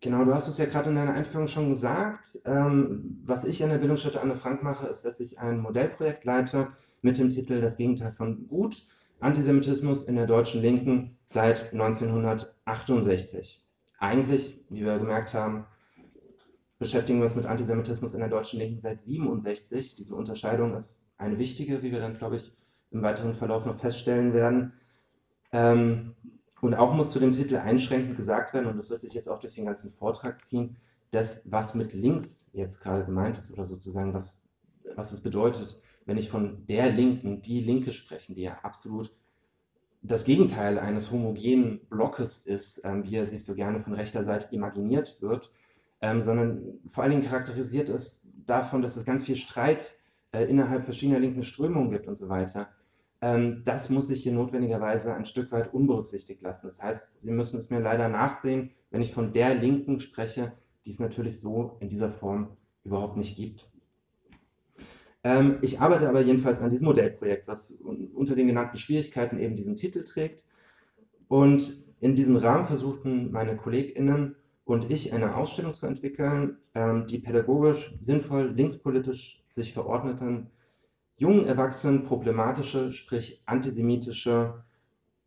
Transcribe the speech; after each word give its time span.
Genau, 0.00 0.24
du 0.24 0.34
hast 0.34 0.48
es 0.48 0.58
ja 0.58 0.66
gerade 0.66 0.90
in 0.90 0.96
deiner 0.96 1.14
Einführung 1.14 1.48
schon 1.48 1.70
gesagt. 1.70 2.38
Ähm, 2.44 3.20
was 3.24 3.44
ich 3.44 3.62
an 3.64 3.70
der 3.70 3.78
Bildungsstätte 3.78 4.20
Anne 4.20 4.36
Frank 4.36 4.62
mache, 4.62 4.86
ist, 4.86 5.04
dass 5.04 5.20
ich 5.20 5.38
ein 5.38 5.60
Modellprojekt 5.60 6.24
leite 6.24 6.68
mit 7.02 7.18
dem 7.18 7.30
Titel 7.30 7.60
Das 7.60 7.78
Gegenteil 7.78 8.12
von 8.12 8.46
Gut, 8.46 8.82
Antisemitismus 9.20 10.04
in 10.04 10.16
der 10.16 10.26
deutschen 10.26 10.60
Linken 10.60 11.16
seit 11.24 11.72
1968. 11.72 13.64
Eigentlich, 13.98 14.66
wie 14.68 14.84
wir 14.84 14.98
gemerkt 14.98 15.32
haben, 15.32 15.64
beschäftigen 16.78 17.18
wir 17.20 17.24
uns 17.24 17.34
mit 17.34 17.46
Antisemitismus 17.46 18.12
in 18.12 18.20
der 18.20 18.28
deutschen 18.28 18.58
Linken 18.58 18.80
seit 18.80 19.00
67. 19.00 19.96
Diese 19.96 20.14
Unterscheidung 20.14 20.74
ist 20.74 21.08
eine 21.16 21.38
wichtige, 21.38 21.82
wie 21.82 21.92
wir 21.92 22.00
dann, 22.00 22.18
glaube 22.18 22.36
ich, 22.36 22.52
im 22.90 23.02
weiteren 23.02 23.34
Verlauf 23.34 23.64
noch 23.64 23.78
feststellen 23.78 24.34
werden. 24.34 24.74
Ähm, 25.52 26.14
und 26.60 26.74
auch 26.74 26.94
muss 26.94 27.12
zu 27.12 27.18
dem 27.18 27.32
Titel 27.32 27.56
einschränkend 27.56 28.16
gesagt 28.16 28.54
werden, 28.54 28.66
und 28.66 28.76
das 28.76 28.90
wird 28.90 29.00
sich 29.00 29.14
jetzt 29.14 29.28
auch 29.28 29.40
durch 29.40 29.54
den 29.54 29.66
ganzen 29.66 29.90
Vortrag 29.90 30.40
ziehen, 30.40 30.76
dass 31.10 31.50
was 31.52 31.74
mit 31.74 31.92
links 31.92 32.50
jetzt 32.52 32.80
gerade 32.80 33.04
gemeint 33.04 33.38
ist 33.38 33.52
oder 33.52 33.66
sozusagen 33.66 34.14
was, 34.14 34.48
was 34.94 35.12
es 35.12 35.20
bedeutet, 35.20 35.80
wenn 36.04 36.16
ich 36.16 36.28
von 36.28 36.66
der 36.66 36.90
Linken, 36.90 37.42
die 37.42 37.60
Linke 37.60 37.92
sprechen, 37.92 38.34
die 38.34 38.42
ja 38.42 38.58
absolut 38.62 39.12
das 40.02 40.24
Gegenteil 40.24 40.78
eines 40.78 41.10
homogenen 41.10 41.80
Blockes 41.88 42.46
ist, 42.46 42.84
ähm, 42.84 43.04
wie 43.04 43.16
er 43.16 43.26
sich 43.26 43.44
so 43.44 43.54
gerne 43.54 43.80
von 43.80 43.94
rechter 43.94 44.22
Seite 44.22 44.54
imaginiert 44.54 45.20
wird, 45.20 45.50
ähm, 46.00 46.20
sondern 46.20 46.80
vor 46.86 47.02
allen 47.02 47.12
Dingen 47.12 47.24
charakterisiert 47.24 47.88
ist 47.88 48.28
davon, 48.46 48.82
dass 48.82 48.96
es 48.96 49.04
ganz 49.04 49.24
viel 49.24 49.36
Streit 49.36 49.94
äh, 50.32 50.44
innerhalb 50.44 50.84
verschiedener 50.84 51.18
linken 51.18 51.42
Strömungen 51.42 51.90
gibt 51.90 52.06
und 52.06 52.16
so 52.16 52.28
weiter. 52.28 52.68
Ähm, 53.20 53.62
das 53.64 53.90
muss 53.90 54.10
ich 54.10 54.22
hier 54.22 54.32
notwendigerweise 54.32 55.14
ein 55.14 55.24
Stück 55.24 55.50
weit 55.52 55.72
unberücksichtigt 55.72 56.42
lassen. 56.42 56.66
Das 56.66 56.82
heißt, 56.82 57.22
Sie 57.22 57.30
müssen 57.30 57.58
es 57.58 57.70
mir 57.70 57.80
leider 57.80 58.08
nachsehen, 58.08 58.70
wenn 58.90 59.00
ich 59.02 59.12
von 59.12 59.32
der 59.32 59.54
Linken 59.54 60.00
spreche, 60.00 60.52
die 60.84 60.90
es 60.90 61.00
natürlich 61.00 61.40
so 61.40 61.76
in 61.80 61.88
dieser 61.88 62.10
Form 62.10 62.56
überhaupt 62.84 63.16
nicht 63.16 63.36
gibt. 63.36 63.70
Ähm, 65.24 65.58
ich 65.62 65.80
arbeite 65.80 66.08
aber 66.08 66.20
jedenfalls 66.20 66.60
an 66.60 66.70
diesem 66.70 66.86
Modellprojekt, 66.86 67.48
was 67.48 67.72
unter 67.80 68.36
den 68.36 68.46
genannten 68.46 68.76
Schwierigkeiten 68.76 69.38
eben 69.38 69.56
diesen 69.56 69.76
Titel 69.76 70.04
trägt. 70.04 70.44
Und 71.28 71.72
in 72.00 72.14
diesem 72.14 72.36
Rahmen 72.36 72.66
versuchten 72.66 73.32
meine 73.32 73.56
KollegInnen 73.56 74.36
und 74.64 74.90
ich 74.90 75.12
eine 75.12 75.34
Ausstellung 75.36 75.74
zu 75.74 75.86
entwickeln, 75.86 76.58
ähm, 76.74 77.06
die 77.06 77.18
pädagogisch 77.18 77.96
sinnvoll 78.00 78.52
linkspolitisch 78.54 79.44
sich 79.48 79.72
verordneten 79.72 80.50
jungen 81.16 81.46
Erwachsenen 81.46 82.04
problematische, 82.04 82.92
sprich 82.92 83.42
antisemitische 83.46 84.64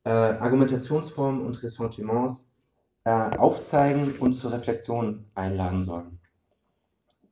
äh, 0.04 0.10
Argumentationsformen 0.10 1.46
und 1.46 1.62
Ressentiments 1.64 2.56
äh, 3.04 3.38
aufzeigen 3.38 4.14
und 4.20 4.36
zur 4.36 4.52
Reflexion 4.52 5.26
einladen 5.36 5.84
sollen. 5.84 6.20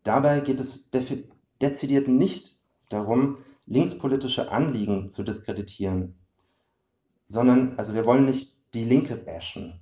Dabei 0.04 0.40
geht 0.40 0.60
es 0.60 0.90
dezidiert 1.62 2.08
nicht 2.08 2.60
darum, 2.90 3.40
linkspolitische 3.66 4.52
Anliegen 4.52 5.10
zu 5.10 5.24
diskreditieren, 5.24 6.16
sondern, 7.26 7.78
also 7.78 7.94
wir 7.94 8.06
wollen 8.06 8.26
nicht 8.26 8.74
die 8.74 8.86
Linke 8.86 9.18
bashen, 9.18 9.82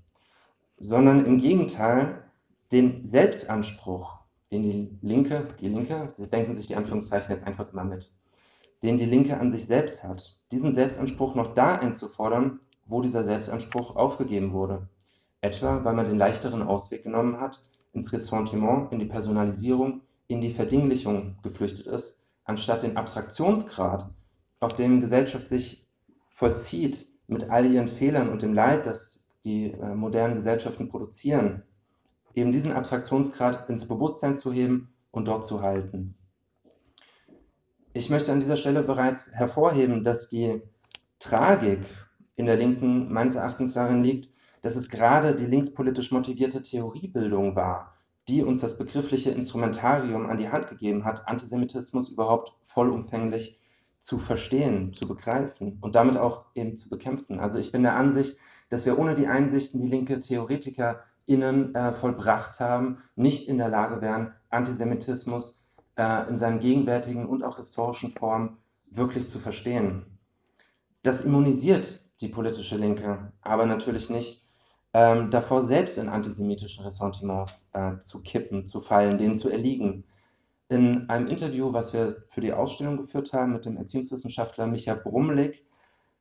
sondern 0.78 1.26
im 1.26 1.38
Gegenteil 1.38 2.24
den 2.72 3.06
Selbstanspruch, 3.06 4.20
den 4.52 4.64
die 4.64 4.98
Linke, 5.02 5.48
die 5.60 5.70
Linke, 5.70 6.12
Sie 6.16 6.28
denken 6.28 6.54
sich 6.54 6.68
die 6.68 6.76
Anführungszeichen 6.76 7.32
jetzt 7.32 7.46
einfach 7.46 7.72
mal 7.74 7.86
mit, 7.86 8.12
den 8.86 8.98
die 8.98 9.06
Linke 9.06 9.40
an 9.40 9.50
sich 9.50 9.66
selbst 9.66 10.04
hat, 10.04 10.38
diesen 10.52 10.72
Selbstanspruch 10.72 11.34
noch 11.34 11.56
da 11.56 11.76
einzufordern, 11.76 12.60
wo 12.86 13.02
dieser 13.02 13.24
Selbstanspruch 13.24 13.96
aufgegeben 13.96 14.54
wurde. 14.54 14.88
Etwa, 15.42 15.84
weil 15.84 15.96
man 15.96 16.06
den 16.06 16.20
leichteren 16.20 16.62
Ausweg 16.62 17.04
genommen 17.04 17.40
hat, 17.40 17.64
ins 17.94 18.14
Ressentiment, 18.14 18.92
in 18.92 19.00
die 19.00 19.06
Personalisierung, 19.06 20.02
in 20.28 20.40
die 20.40 20.54
Verdinglichung 20.54 21.38
geflüchtet 21.42 21.88
ist, 21.88 22.28
anstatt 22.44 22.84
den 22.84 22.96
Abstraktionsgrad, 22.96 24.08
auf 24.60 24.74
dem 24.74 25.02
Gesellschaft 25.02 25.48
sich 25.48 25.88
vollzieht, 26.30 27.08
mit 27.28 27.50
all 27.50 27.66
ihren 27.66 27.88
Fehlern 27.88 28.30
und 28.30 28.44
dem 28.44 28.54
Leid, 28.54 28.86
das 28.86 29.28
die 29.46 29.72
äh, 29.72 29.96
modernen 29.96 30.36
Gesellschaften 30.36 30.90
produzieren, 30.90 31.64
eben 32.36 32.52
diesen 32.52 32.72
Abstraktionsgrad 32.72 33.68
ins 33.68 33.88
Bewusstsein 33.88 34.38
zu 34.38 34.54
heben 34.54 34.94
und 35.10 35.28
dort 35.28 35.44
zu 35.44 35.62
halten. 35.62 36.16
Ich 37.98 38.10
möchte 38.10 38.34
an 38.34 38.42
dieser 38.42 38.58
Stelle 38.58 38.84
bereits 38.84 39.32
hervorheben, 39.32 40.04
dass 40.04 40.28
die 40.28 40.62
Tragik 41.18 41.80
in 42.36 42.46
der 42.46 42.58
Linken 42.58 43.10
meines 43.10 43.36
Erachtens 43.36 43.74
darin 43.74 44.04
liegt, 44.04 44.32
dass 44.64 44.76
es 44.76 44.90
gerade 44.90 45.34
die 45.34 45.46
linkspolitisch 45.46 46.12
motivierte 46.12 46.62
Theoriebildung 46.62 47.56
war, 47.56 47.94
die 48.28 48.44
uns 48.44 48.60
das 48.60 48.78
begriffliche 48.78 49.32
Instrumentarium 49.32 50.26
an 50.26 50.36
die 50.36 50.50
Hand 50.50 50.68
gegeben 50.68 51.06
hat, 51.06 51.26
Antisemitismus 51.30 52.10
überhaupt 52.10 52.58
vollumfänglich 52.64 53.62
zu 54.00 54.18
verstehen, 54.18 54.94
zu 54.94 55.08
begreifen 55.08 55.78
und 55.80 55.96
damit 55.96 56.18
auch 56.18 56.48
eben 56.54 56.76
zu 56.76 56.90
bekämpfen. 56.90 57.40
Also 57.40 57.60
ich 57.60 57.72
bin 57.72 57.84
der 57.84 57.96
Ansicht, 57.96 58.38
dass 58.68 58.86
wir 58.86 59.00
ohne 59.00 59.16
die 59.16 59.28
Einsichten, 59.28 59.80
die 59.80 59.88
linke 59.88 60.20
TheoretikerInnen 60.20 61.74
äh, 61.74 61.94
vollbracht 61.94 62.60
haben, 62.60 62.98
nicht 63.16 63.48
in 63.48 63.58
der 63.58 63.70
Lage 63.70 64.02
wären, 64.02 64.34
Antisemitismus 64.50 65.65
äh, 65.98 66.30
in 66.30 66.38
seinen 66.38 66.60
gegenwärtigen 66.60 67.26
und 67.26 67.44
auch 67.44 67.58
historischen 67.58 68.12
Formen 68.12 68.58
wirklich 68.90 69.28
zu 69.28 69.40
verstehen. 69.40 70.06
Das 71.04 71.24
immunisiert 71.24 72.00
die 72.22 72.30
politische 72.30 72.78
Linke, 72.78 73.32
aber 73.42 73.66
natürlich 73.66 74.10
nicht 74.10 74.46
ähm, 74.94 75.30
davor, 75.30 75.64
selbst 75.64 75.98
in 75.98 76.08
antisemitische 76.08 76.86
Ressentiments 76.86 77.70
äh, 77.74 78.00
zu 78.00 78.24
kippen, 78.24 78.66
zu 78.66 78.80
fallen, 78.80 79.18
denen 79.18 79.36
zu 79.36 79.50
erliegen. 79.50 80.06
In 80.70 81.10
einem 81.10 81.28
Interview, 81.28 81.74
was 81.74 81.94
wir 81.94 82.24
für 82.30 82.42
die 82.42 82.54
Ausstellung 82.54 82.98
geführt 82.98 83.34
haben 83.34 83.52
mit 83.52 83.66
dem 83.66 83.78
Erziehungswissenschaftler 83.78 84.68
Micha 84.68 84.96
Brumlik, 84.96 85.66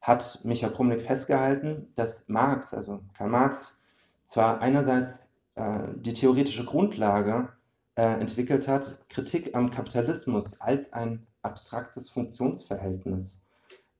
hat 0.00 0.40
Micha 0.44 0.68
Brumlik 0.68 1.02
festgehalten, 1.02 1.92
dass 1.94 2.28
Marx, 2.28 2.74
also 2.74 3.00
Karl 3.16 3.30
Marx, 3.30 3.84
zwar 4.24 4.60
einerseits 4.60 5.36
äh, 5.54 5.78
die 5.96 6.12
theoretische 6.12 6.64
Grundlage 6.64 7.48
äh, 7.96 8.20
entwickelt 8.20 8.68
hat, 8.68 9.08
Kritik 9.08 9.54
am 9.54 9.70
Kapitalismus 9.70 10.60
als 10.60 10.92
ein 10.92 11.26
abstraktes 11.42 12.10
Funktionsverhältnis 12.10 13.48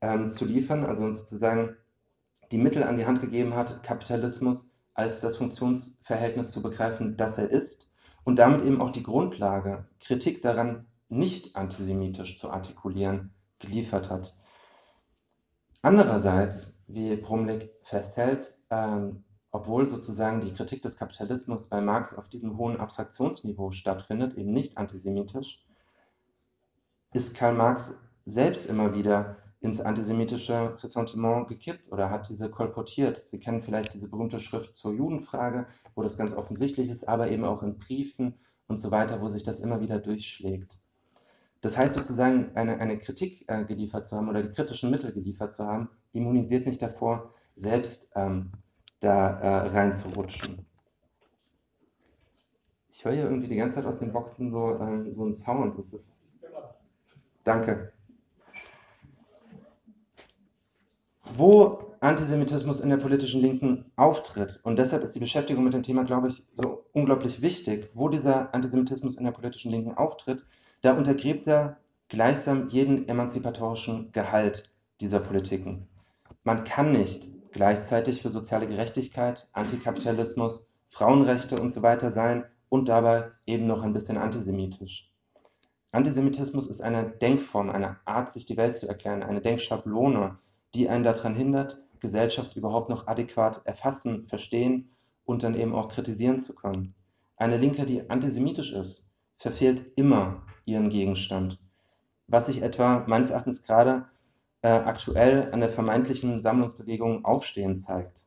ähm, 0.00 0.30
zu 0.30 0.44
liefern, 0.44 0.84
also 0.84 1.10
sozusagen 1.12 1.76
die 2.52 2.58
Mittel 2.58 2.82
an 2.82 2.96
die 2.96 3.06
Hand 3.06 3.20
gegeben 3.20 3.54
hat, 3.54 3.82
Kapitalismus 3.82 4.74
als 4.94 5.20
das 5.20 5.36
Funktionsverhältnis 5.36 6.52
zu 6.52 6.62
begreifen, 6.62 7.16
das 7.16 7.38
er 7.38 7.50
ist 7.50 7.92
und 8.24 8.36
damit 8.36 8.62
eben 8.62 8.80
auch 8.80 8.90
die 8.90 9.02
Grundlage, 9.02 9.86
Kritik 10.00 10.42
daran 10.42 10.86
nicht 11.08 11.56
antisemitisch 11.56 12.38
zu 12.38 12.50
artikulieren, 12.50 13.34
geliefert 13.58 14.10
hat. 14.10 14.34
Andererseits, 15.82 16.82
wie 16.86 17.16
Brumlik 17.16 17.70
festhält, 17.82 18.54
ähm, 18.70 19.24
obwohl 19.54 19.88
sozusagen 19.88 20.40
die 20.40 20.50
Kritik 20.50 20.82
des 20.82 20.96
Kapitalismus 20.96 21.68
bei 21.68 21.80
Marx 21.80 22.12
auf 22.18 22.28
diesem 22.28 22.58
hohen 22.58 22.80
Abstraktionsniveau 22.80 23.70
stattfindet, 23.70 24.36
eben 24.36 24.52
nicht 24.52 24.76
antisemitisch, 24.76 25.64
ist 27.12 27.36
Karl 27.36 27.54
Marx 27.54 27.94
selbst 28.24 28.68
immer 28.68 28.96
wieder 28.96 29.36
ins 29.60 29.80
antisemitische 29.80 30.76
Ressentiment 30.82 31.46
gekippt 31.46 31.92
oder 31.92 32.10
hat 32.10 32.28
diese 32.28 32.50
kolportiert. 32.50 33.16
Sie 33.16 33.38
kennen 33.38 33.62
vielleicht 33.62 33.94
diese 33.94 34.08
berühmte 34.08 34.40
Schrift 34.40 34.76
zur 34.76 34.92
Judenfrage, 34.92 35.68
wo 35.94 36.02
das 36.02 36.18
ganz 36.18 36.34
offensichtlich 36.34 36.90
ist, 36.90 37.04
aber 37.04 37.30
eben 37.30 37.44
auch 37.44 37.62
in 37.62 37.78
Briefen 37.78 38.34
und 38.66 38.78
so 38.78 38.90
weiter, 38.90 39.20
wo 39.20 39.28
sich 39.28 39.44
das 39.44 39.60
immer 39.60 39.80
wieder 39.80 40.00
durchschlägt. 40.00 40.80
Das 41.60 41.78
heißt 41.78 41.94
sozusagen, 41.94 42.56
eine, 42.56 42.80
eine 42.80 42.98
Kritik 42.98 43.44
äh, 43.46 43.64
geliefert 43.64 44.04
zu 44.04 44.16
haben 44.16 44.28
oder 44.28 44.42
die 44.42 44.50
kritischen 44.50 44.90
Mittel 44.90 45.12
geliefert 45.12 45.52
zu 45.52 45.64
haben, 45.64 45.90
immunisiert 46.12 46.66
nicht 46.66 46.82
davor, 46.82 47.32
selbst 47.54 48.10
ähm, 48.16 48.50
da 49.04 49.38
äh, 49.40 49.68
reinzurutschen. 49.68 50.66
Ich 52.90 53.04
höre 53.04 53.12
hier 53.12 53.24
irgendwie 53.24 53.48
die 53.48 53.56
ganze 53.56 53.76
Zeit 53.76 53.86
aus 53.86 53.98
den 53.98 54.12
Boxen 54.12 54.50
so, 54.50 54.78
ähm, 54.80 55.12
so 55.12 55.24
einen 55.24 55.34
Sound. 55.34 55.78
Das 55.78 55.92
ist. 55.92 56.28
Danke. 57.42 57.92
Wo 61.36 61.96
Antisemitismus 62.00 62.80
in 62.80 62.90
der 62.90 62.98
politischen 62.98 63.40
Linken 63.40 63.90
auftritt, 63.96 64.60
und 64.62 64.78
deshalb 64.78 65.02
ist 65.02 65.14
die 65.14 65.20
Beschäftigung 65.20 65.64
mit 65.64 65.74
dem 65.74 65.82
Thema, 65.82 66.04
glaube 66.04 66.28
ich, 66.28 66.46
so 66.54 66.84
unglaublich 66.92 67.42
wichtig, 67.42 67.90
wo 67.94 68.08
dieser 68.08 68.54
Antisemitismus 68.54 69.16
in 69.16 69.24
der 69.24 69.32
politischen 69.32 69.70
Linken 69.70 69.94
auftritt, 69.94 70.46
da 70.82 70.92
untergräbt 70.92 71.48
er 71.48 71.78
gleichsam 72.08 72.68
jeden 72.68 73.08
emanzipatorischen 73.08 74.12
Gehalt 74.12 74.70
dieser 75.00 75.18
Politiken. 75.18 75.88
Man 76.44 76.64
kann 76.64 76.92
nicht 76.92 77.33
gleichzeitig 77.54 78.20
für 78.20 78.28
soziale 78.28 78.66
Gerechtigkeit, 78.66 79.48
Antikapitalismus, 79.52 80.68
Frauenrechte 80.88 81.58
und 81.58 81.72
so 81.72 81.80
weiter 81.82 82.10
sein 82.10 82.44
und 82.68 82.88
dabei 82.90 83.30
eben 83.46 83.66
noch 83.66 83.82
ein 83.82 83.94
bisschen 83.94 84.18
antisemitisch. 84.18 85.10
Antisemitismus 85.92 86.66
ist 86.66 86.82
eine 86.82 87.08
Denkform, 87.08 87.70
eine 87.70 87.96
Art, 88.04 88.28
sich 88.30 88.44
die 88.44 88.56
Welt 88.56 88.76
zu 88.76 88.88
erklären, 88.88 89.22
eine 89.22 89.40
Denkschablone, 89.40 90.38
die 90.74 90.88
einen 90.88 91.04
daran 91.04 91.36
hindert, 91.36 91.80
Gesellschaft 92.00 92.56
überhaupt 92.56 92.90
noch 92.90 93.06
adäquat 93.06 93.64
erfassen, 93.64 94.26
verstehen 94.26 94.90
und 95.24 95.44
dann 95.44 95.54
eben 95.54 95.74
auch 95.74 95.88
kritisieren 95.88 96.40
zu 96.40 96.54
können. 96.54 96.92
Eine 97.36 97.56
Linke, 97.56 97.86
die 97.86 98.10
antisemitisch 98.10 98.72
ist, 98.72 99.12
verfehlt 99.36 99.92
immer 99.96 100.42
ihren 100.64 100.88
Gegenstand. 100.88 101.60
Was 102.26 102.46
sich 102.46 102.62
etwa 102.62 103.04
meines 103.06 103.30
Erachtens 103.30 103.62
gerade 103.62 104.06
äh, 104.64 104.68
aktuell 104.68 105.52
an 105.52 105.60
der 105.60 105.68
vermeintlichen 105.68 106.40
Sammlungsbewegung 106.40 107.26
Aufstehen 107.26 107.78
zeigt. 107.78 108.24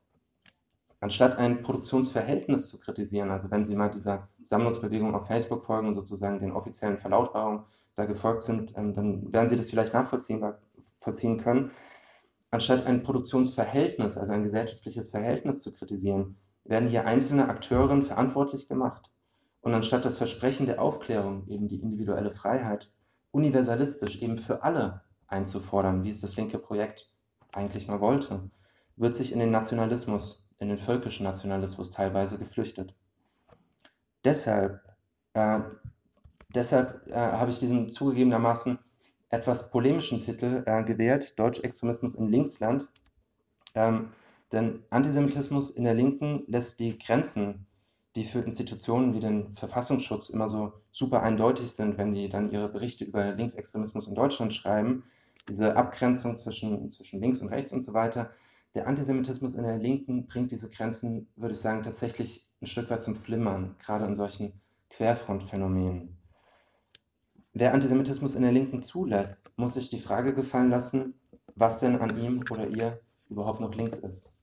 Anstatt 0.99 1.39
ein 1.39 1.63
Produktionsverhältnis 1.63 2.69
zu 2.69 2.79
kritisieren, 2.79 3.31
also 3.31 3.49
wenn 3.49 3.63
Sie 3.63 3.75
mal 3.75 3.89
dieser 3.89 4.29
Sammlungsbewegung 4.43 5.15
auf 5.15 5.25
Facebook 5.25 5.63
folgen 5.63 5.87
und 5.87 5.95
sozusagen 5.95 6.39
den 6.39 6.51
offiziellen 6.51 6.99
Verlautbarungen 6.99 7.63
da 7.95 8.05
gefolgt 8.05 8.43
sind, 8.43 8.77
ähm, 8.77 8.93
dann 8.93 9.33
werden 9.33 9.49
Sie 9.49 9.55
das 9.55 9.71
vielleicht 9.71 9.95
nachvollziehen 9.95 11.37
können. 11.39 11.71
Anstatt 12.51 12.85
ein 12.85 13.01
Produktionsverhältnis, 13.01 14.15
also 14.19 14.31
ein 14.31 14.43
gesellschaftliches 14.43 15.09
Verhältnis 15.09 15.63
zu 15.63 15.73
kritisieren, 15.73 16.37
werden 16.65 16.87
hier 16.87 17.07
einzelne 17.07 17.49
Akteurinnen 17.49 18.03
verantwortlich 18.03 18.67
gemacht. 18.67 19.11
Und 19.61 19.73
anstatt 19.73 20.05
das 20.05 20.17
Versprechen 20.17 20.67
der 20.67 20.83
Aufklärung, 20.83 21.47
eben 21.47 21.67
die 21.67 21.81
individuelle 21.81 22.31
Freiheit, 22.31 22.93
universalistisch 23.31 24.21
eben 24.21 24.37
für 24.37 24.61
alle 24.61 25.01
einzufordern, 25.27 26.03
wie 26.03 26.09
es 26.09 26.21
das 26.21 26.35
linke 26.35 26.59
Projekt 26.59 27.09
eigentlich 27.51 27.87
mal 27.87 27.99
wollte, 27.99 28.49
wird 28.95 29.15
sich 29.15 29.31
in 29.31 29.39
den 29.39 29.51
Nationalismus, 29.51 30.49
in 30.59 30.69
den 30.69 30.77
völkischen 30.77 31.23
Nationalismus 31.23 31.91
teilweise 31.91 32.37
geflüchtet. 32.37 32.95
Deshalb, 34.23 34.81
äh, 35.33 35.59
deshalb 36.53 37.07
äh, 37.07 37.15
habe 37.15 37.51
ich 37.51 37.59
diesen 37.59 37.89
zugegebenermaßen 37.89 38.79
etwas 39.29 39.71
polemischen 39.71 40.21
Titel 40.21 40.63
äh, 40.65 40.83
gewählt, 40.83 41.37
Deutschextremismus 41.37 42.15
in 42.15 42.29
Linksland. 42.29 42.89
Ähm, 43.75 44.11
denn 44.51 44.83
Antisemitismus 44.89 45.71
in 45.71 45.83
der 45.83 45.93
Linken 45.93 46.43
lässt 46.47 46.79
die 46.79 46.97
Grenzen, 46.97 47.67
die 48.15 48.23
für 48.23 48.39
Institutionen 48.39 49.13
wie 49.13 49.19
den 49.19 49.55
Verfassungsschutz 49.55 50.29
immer 50.29 50.47
so 50.47 50.73
super 50.97 51.21
eindeutig 51.21 51.71
sind, 51.71 51.99
wenn 51.99 52.13
die 52.13 52.27
dann 52.27 52.51
ihre 52.51 52.69
Berichte 52.69 53.05
über 53.05 53.31
Linksextremismus 53.33 54.07
in 54.07 54.15
Deutschland 54.15 54.51
schreiben, 54.51 55.03
diese 55.47 55.75
Abgrenzung 55.75 56.37
zwischen, 56.37 56.89
zwischen 56.89 57.21
links 57.21 57.39
und 57.39 57.49
rechts 57.49 57.71
und 57.71 57.83
so 57.83 57.93
weiter. 57.93 58.31
Der 58.73 58.87
Antisemitismus 58.87 59.53
in 59.55 59.63
der 59.63 59.77
Linken 59.77 60.25
bringt 60.25 60.51
diese 60.51 60.69
Grenzen, 60.69 61.27
würde 61.35 61.53
ich 61.53 61.59
sagen, 61.59 61.83
tatsächlich 61.83 62.47
ein 62.61 62.65
Stück 62.65 62.89
weit 62.89 63.03
zum 63.03 63.15
Flimmern, 63.15 63.75
gerade 63.77 64.05
in 64.05 64.15
solchen 64.15 64.59
Querfrontphänomenen. 64.89 66.17
Wer 67.53 67.75
Antisemitismus 67.75 68.33
in 68.33 68.41
der 68.41 68.51
Linken 68.51 68.81
zulässt, 68.81 69.51
muss 69.55 69.75
sich 69.75 69.89
die 69.89 69.99
Frage 69.99 70.33
gefallen 70.33 70.71
lassen, 70.71 71.13
was 71.55 71.79
denn 71.79 71.99
an 71.99 72.19
ihm 72.19 72.43
oder 72.49 72.67
ihr 72.67 72.99
überhaupt 73.29 73.59
noch 73.59 73.73
links 73.75 73.99
ist. 73.99 74.33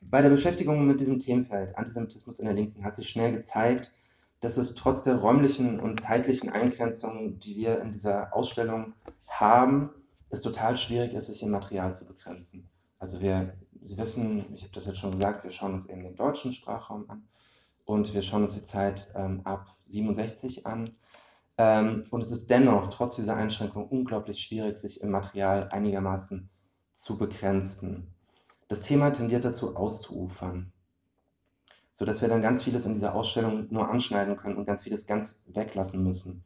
Bei 0.00 0.22
der 0.22 0.30
Beschäftigung 0.30 0.86
mit 0.86 1.00
diesem 1.00 1.18
Themenfeld 1.18 1.76
Antisemitismus 1.76 2.38
in 2.38 2.44
der 2.44 2.54
Linken 2.54 2.84
hat 2.84 2.94
sich 2.94 3.08
schnell 3.08 3.32
gezeigt, 3.32 3.92
dass 4.42 4.56
es 4.56 4.74
trotz 4.74 5.04
der 5.04 5.16
räumlichen 5.16 5.78
und 5.78 6.00
zeitlichen 6.00 6.50
Eingrenzungen, 6.50 7.38
die 7.38 7.56
wir 7.56 7.80
in 7.80 7.92
dieser 7.92 8.34
Ausstellung 8.34 8.92
haben, 9.28 9.90
es 10.30 10.42
total 10.42 10.76
schwierig 10.76 11.14
ist, 11.14 11.28
sich 11.28 11.42
im 11.44 11.50
Material 11.50 11.94
zu 11.94 12.06
begrenzen. 12.06 12.68
Also 12.98 13.20
wir, 13.20 13.54
Sie 13.82 13.96
wissen, 13.96 14.44
ich 14.54 14.62
habe 14.62 14.72
das 14.74 14.86
jetzt 14.86 14.98
schon 14.98 15.12
gesagt, 15.12 15.44
wir 15.44 15.50
schauen 15.50 15.74
uns 15.74 15.86
eben 15.86 16.02
den 16.02 16.16
deutschen 16.16 16.52
Sprachraum 16.52 17.08
an 17.08 17.28
und 17.84 18.12
wir 18.14 18.22
schauen 18.22 18.42
uns 18.42 18.54
die 18.54 18.62
Zeit 18.62 19.12
ähm, 19.14 19.42
ab 19.44 19.76
67 19.86 20.66
an. 20.66 20.90
Ähm, 21.56 22.06
und 22.10 22.20
es 22.20 22.32
ist 22.32 22.50
dennoch, 22.50 22.88
trotz 22.90 23.16
dieser 23.16 23.36
Einschränkung, 23.36 23.88
unglaublich 23.88 24.40
schwierig, 24.42 24.76
sich 24.76 25.02
im 25.02 25.10
Material 25.10 25.68
einigermaßen 25.68 26.50
zu 26.92 27.16
begrenzen. 27.16 28.12
Das 28.66 28.82
Thema 28.82 29.10
tendiert 29.10 29.44
dazu 29.44 29.76
auszuufern, 29.76 30.71
sodass 31.92 32.20
wir 32.20 32.28
dann 32.28 32.40
ganz 32.40 32.62
vieles 32.62 32.86
in 32.86 32.94
dieser 32.94 33.14
Ausstellung 33.14 33.68
nur 33.70 33.88
anschneiden 33.88 34.36
können 34.36 34.56
und 34.56 34.66
ganz 34.66 34.82
vieles 34.82 35.06
ganz 35.06 35.44
weglassen 35.46 36.02
müssen. 36.02 36.44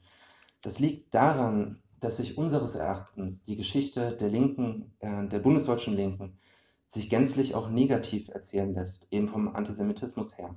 Das 0.63 0.79
liegt 0.79 1.15
daran, 1.15 1.81
dass 2.01 2.19
sich 2.19 2.37
unseres 2.37 2.75
Erachtens 2.75 3.43
die 3.43 3.57
Geschichte 3.57 4.17
der 4.17 4.29
Linken, 4.29 4.95
äh, 4.99 5.27
der 5.29 5.39
bundesdeutschen 5.39 5.95
Linken, 5.95 6.39
sich 6.85 7.09
gänzlich 7.09 7.55
auch 7.55 7.69
negativ 7.69 8.29
erzählen 8.29 8.73
lässt, 8.75 9.13
eben 9.13 9.29
vom 9.29 9.55
Antisemitismus 9.55 10.39
her. 10.39 10.55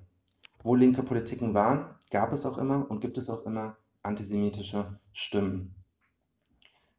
Wo 0.61 0.75
linke 0.75 1.03
Politiken 1.03 1.53
waren, 1.53 1.95
gab 2.11 2.33
es 2.33 2.45
auch 2.45 2.57
immer 2.57 2.89
und 2.89 2.99
gibt 2.99 3.17
es 3.17 3.29
auch 3.29 3.45
immer 3.45 3.77
antisemitische 4.03 4.99
Stimmen. 5.13 5.78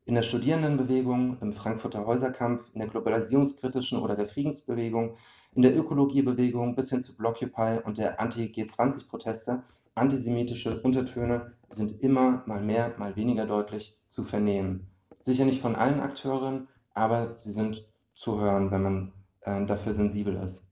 In 0.04 0.14
der 0.14 0.22
Studierendenbewegung, 0.22 1.38
im 1.40 1.52
Frankfurter 1.52 2.06
Häuserkampf, 2.06 2.70
in 2.74 2.80
der 2.80 2.88
globalisierungskritischen 2.88 4.00
oder 4.00 4.16
der 4.16 4.26
Friedensbewegung, 4.26 5.16
in 5.52 5.62
der 5.62 5.76
Ökologiebewegung 5.76 6.74
bis 6.74 6.90
hin 6.90 7.02
zu 7.02 7.16
Blockupy 7.16 7.80
und 7.84 7.98
der 7.98 8.20
Anti-G20-Proteste, 8.20 9.62
antisemitische 9.94 10.80
Untertöne 10.82 11.52
sind 11.68 12.00
immer 12.02 12.42
mal 12.46 12.60
mehr, 12.60 12.94
mal 12.98 13.14
weniger 13.16 13.46
deutlich 13.46 13.98
zu 14.08 14.24
vernehmen. 14.24 14.90
Sicher 15.18 15.44
nicht 15.44 15.60
von 15.60 15.76
allen 15.76 16.00
Akteuren, 16.00 16.68
aber 16.94 17.36
sie 17.36 17.52
sind 17.52 17.86
zu 18.14 18.40
hören, 18.40 18.70
wenn 18.70 18.82
man 18.82 19.12
äh, 19.42 19.64
dafür 19.66 19.92
sensibel 19.92 20.36
ist. 20.36 20.70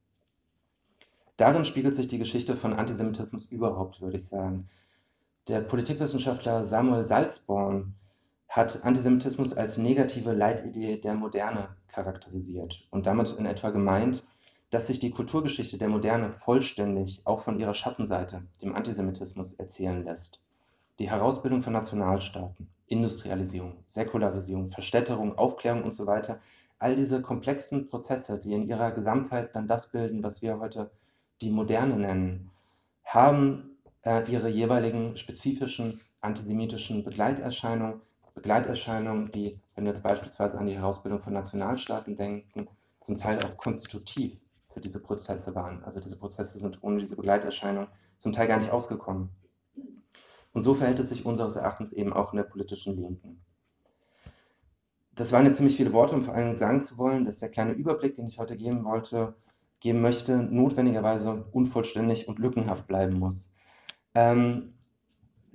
Darin 1.37 1.65
spiegelt 1.65 1.95
sich 1.95 2.09
die 2.09 2.19
Geschichte 2.19 2.57
von 2.57 2.73
Antisemitismus 2.73 3.47
überhaupt, 3.47 4.01
würde 4.01 4.17
ich 4.17 4.27
sagen. 4.27 4.69
Der 5.47 5.61
Politikwissenschaftler 5.61 6.65
Samuel 6.65 7.07
Salzborn 7.07 7.95
hat 8.49 8.85
Antisemitismus 8.85 9.53
als 9.53 9.79
negative 9.79 10.33
Leitidee 10.33 10.97
der 10.97 11.15
Moderne 11.15 11.77
charakterisiert 11.89 12.89
und 12.91 13.07
damit 13.07 13.37
in 13.39 13.47
etwa 13.47 13.71
gemeint, 13.71 14.25
dass 14.71 14.87
sich 14.87 15.01
die 15.01 15.11
Kulturgeschichte 15.11 15.79
der 15.79 15.89
Moderne 15.89 16.33
vollständig 16.33 17.23
auch 17.27 17.41
von 17.41 17.59
ihrer 17.61 17.75
Schattenseite, 17.75 18.43
dem 18.63 18.75
Antisemitismus, 18.75 19.55
erzählen 19.55 20.03
lässt. 20.05 20.43
Die 20.99 21.11
Herausbildung 21.11 21.63
von 21.63 21.73
Nationalstaaten, 21.75 22.69
Industrialisierung, 22.87 23.85
Säkularisierung, 23.87 24.71
Verstädterung, 24.71 25.37
Aufklärung 25.39 25.85
und 25.85 25.93
so 25.93 26.07
weiter, 26.07 26.41
all 26.79 26.97
diese 26.97 27.23
komplexen 27.23 27.89
Prozesse, 27.89 28.41
die 28.41 28.53
in 28.53 28.69
ihrer 28.69 28.93
Gesamtheit 28.93 29.55
dann 29.55 29.67
das 29.67 29.91
bilden, 29.91 30.23
was 30.23 30.43
wir 30.43 30.59
heute 30.59 30.91
die 31.41 31.51
Moderne 31.51 31.97
nennen, 31.97 32.51
haben 33.05 33.79
äh, 34.03 34.31
ihre 34.31 34.49
jeweiligen 34.49 35.17
spezifischen 35.17 36.01
antisemitischen 36.21 37.05
Begleiterscheinungen, 37.05 38.01
Begleiterscheinungen, 38.39 39.31
die, 39.33 39.61
wenn 39.75 39.85
wir 39.85 39.93
jetzt 39.93 40.03
beispielsweise 40.03 40.59
an 40.59 40.67
die 40.67 40.77
Herausbildung 40.77 41.21
von 41.21 41.33
Nationalstaaten 41.33 42.17
denken, 42.17 42.69
zum 42.99 43.17
Teil 43.17 43.39
auch 43.45 43.57
konstitutiv 43.57 44.41
für 44.73 44.81
diese 44.81 45.01
Prozesse 45.01 45.55
waren. 45.55 45.83
Also 45.85 46.01
diese 46.01 46.17
Prozesse 46.17 46.59
sind 46.59 46.83
ohne 46.83 46.99
diese 46.99 47.17
Begleiterscheinung 47.17 47.89
zum 48.19 48.33
Teil 48.33 48.49
gar 48.49 48.59
nicht 48.59 48.71
ausgekommen. 48.71 49.31
Und 50.53 50.63
so 50.63 50.75
verhält 50.75 50.99
es 50.99 51.09
sich 51.09 51.27
unseres 51.27 51.57
Erachtens 51.57 51.93
eben 51.93 52.13
auch 52.13 52.33
in 52.33 52.39
der 52.39 52.45
politischen 52.45 52.97
Linken. 52.97 53.41
Das 55.15 55.33
waren 55.33 55.47
jetzt 55.47 55.57
ziemlich 55.57 55.77
viele 55.77 55.93
Worte, 55.93 56.15
um 56.15 56.23
vor 56.23 56.35
allem 56.35 56.55
sagen 56.57 56.81
zu 56.81 56.97
wollen, 56.97 57.25
dass 57.25 57.41
der 57.41 57.51
kleine 57.51 57.73
Überblick, 57.73 58.17
den 58.17 58.29
ich 58.29 58.39
heute 58.39 58.57
geben 58.57 58.85
wollte, 58.85 59.35
geben 59.81 60.01
möchte, 60.01 60.37
notwendigerweise 60.39 61.45
unvollständig 61.53 62.29
und 62.29 62.39
lückenhaft 62.39 62.87
bleiben 62.87 63.19
muss. 63.19 63.57
Ähm, 64.15 64.78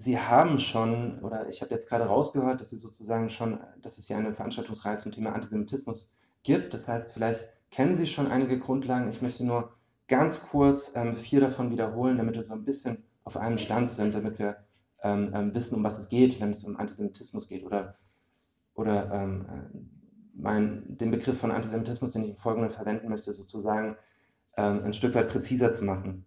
Sie 0.03 0.19
haben 0.19 0.59
schon, 0.59 1.19
oder 1.19 1.47
ich 1.47 1.61
habe 1.61 1.71
jetzt 1.71 1.87
gerade 1.87 2.05
rausgehört, 2.05 2.59
dass 2.59 2.71
Sie 2.71 2.75
sozusagen 2.75 3.29
schon, 3.29 3.59
dass 3.81 3.97
es 3.97 4.07
hier 4.07 4.17
eine 4.17 4.33
Veranstaltungsreihe 4.33 4.97
zum 4.97 5.13
Thema 5.13 5.33
Antisemitismus 5.33 6.13
gibt. 6.43 6.73
Das 6.73 6.89
heißt, 6.89 7.13
vielleicht 7.13 7.41
kennen 7.71 7.93
Sie 7.93 8.07
schon 8.07 8.27
einige 8.27 8.59
Grundlagen. 8.59 9.07
Ich 9.07 9.21
möchte 9.21 9.45
nur 9.45 9.71
ganz 10.09 10.49
kurz 10.49 10.93
ähm, 10.97 11.15
vier 11.15 11.39
davon 11.39 11.71
wiederholen, 11.71 12.17
damit 12.17 12.35
wir 12.35 12.43
so 12.43 12.53
ein 12.53 12.65
bisschen 12.65 13.03
auf 13.23 13.37
einem 13.37 13.57
Stand 13.57 13.89
sind, 13.89 14.13
damit 14.13 14.39
wir 14.39 14.57
ähm, 15.01 15.31
ähm 15.33 15.55
wissen, 15.55 15.77
um 15.77 15.83
was 15.85 15.99
es 15.99 16.09
geht, 16.09 16.41
wenn 16.41 16.51
es 16.51 16.65
um 16.65 16.75
Antisemitismus 16.75 17.47
geht. 17.47 17.63
Oder, 17.63 17.95
oder 18.75 19.09
ähm, 19.13 19.45
äh, 19.45 19.77
mein, 20.35 20.97
den 20.97 21.11
Begriff 21.11 21.39
von 21.39 21.51
Antisemitismus, 21.51 22.11
den 22.11 22.25
ich 22.25 22.29
im 22.31 22.37
Folgenden 22.37 22.71
verwenden 22.71 23.07
möchte, 23.07 23.31
sozusagen 23.31 23.95
ähm, 24.57 24.83
ein 24.83 24.93
Stück 24.93 25.15
weit 25.15 25.29
präziser 25.29 25.71
zu 25.71 25.85
machen. 25.85 26.25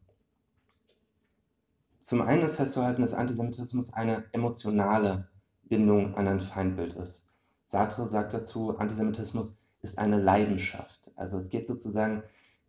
Zum 2.07 2.23
einen 2.23 2.43
ist 2.43 2.55
festzuhalten, 2.55 3.03
dass 3.03 3.15
Antisemitismus 3.15 3.93
eine 3.93 4.27
emotionale 4.31 5.27
Bindung 5.65 6.15
an 6.15 6.29
ein 6.29 6.39
Feindbild 6.39 6.95
ist. 6.95 7.35
Sartre 7.65 8.07
sagt 8.07 8.33
dazu, 8.33 8.79
Antisemitismus 8.79 9.65
ist 9.83 9.99
eine 9.99 10.23
Leidenschaft. 10.23 11.11
Also 11.17 11.37
es 11.37 11.51
geht 11.51 11.67
sozusagen 11.67 12.23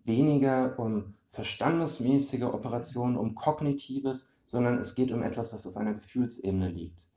weniger 0.03 0.79
um 0.79 1.13
verstandesmäßige 1.29 2.45
Operationen, 2.45 3.15
um 3.15 3.35
kognitives, 3.35 4.33
sondern 4.43 4.79
es 4.79 4.95
geht 4.95 5.11
um 5.11 5.21
etwas, 5.21 5.53
was 5.53 5.67
auf 5.67 5.77
einer 5.77 5.93
Gefühlsebene 5.93 6.69
liegt. 6.69 7.07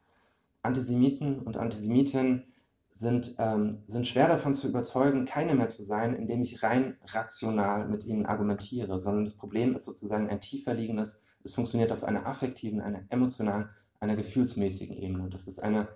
Antisemiten 0.60 1.38
und 1.38 1.56
Antisemitinnen 1.56 2.44
sind, 2.90 3.34
ähm, 3.38 3.78
sind 3.86 4.06
schwer 4.06 4.28
davon 4.28 4.54
zu 4.54 4.68
überzeugen, 4.68 5.24
keine 5.24 5.54
mehr 5.54 5.70
zu 5.70 5.84
sein, 5.84 6.14
indem 6.14 6.42
ich 6.42 6.62
rein 6.62 6.98
rational 7.06 7.88
mit 7.88 8.04
ihnen 8.04 8.26
argumentiere, 8.26 8.98
sondern 8.98 9.24
das 9.24 9.38
Problem 9.38 9.74
ist 9.74 9.86
sozusagen 9.86 10.28
ein 10.28 10.42
tiefer 10.42 10.74
liegendes, 10.74 11.22
es 11.44 11.54
funktioniert 11.54 11.92
auf 11.92 12.04
einer 12.04 12.26
affektiven, 12.26 12.80
einer 12.80 13.02
emotionalen, 13.08 13.68
einer 13.98 14.16
gefühlsmäßigen 14.16 14.96
Ebene. 14.96 15.28
Das 15.30 15.46
ist 15.46 15.60
eine 15.60 15.88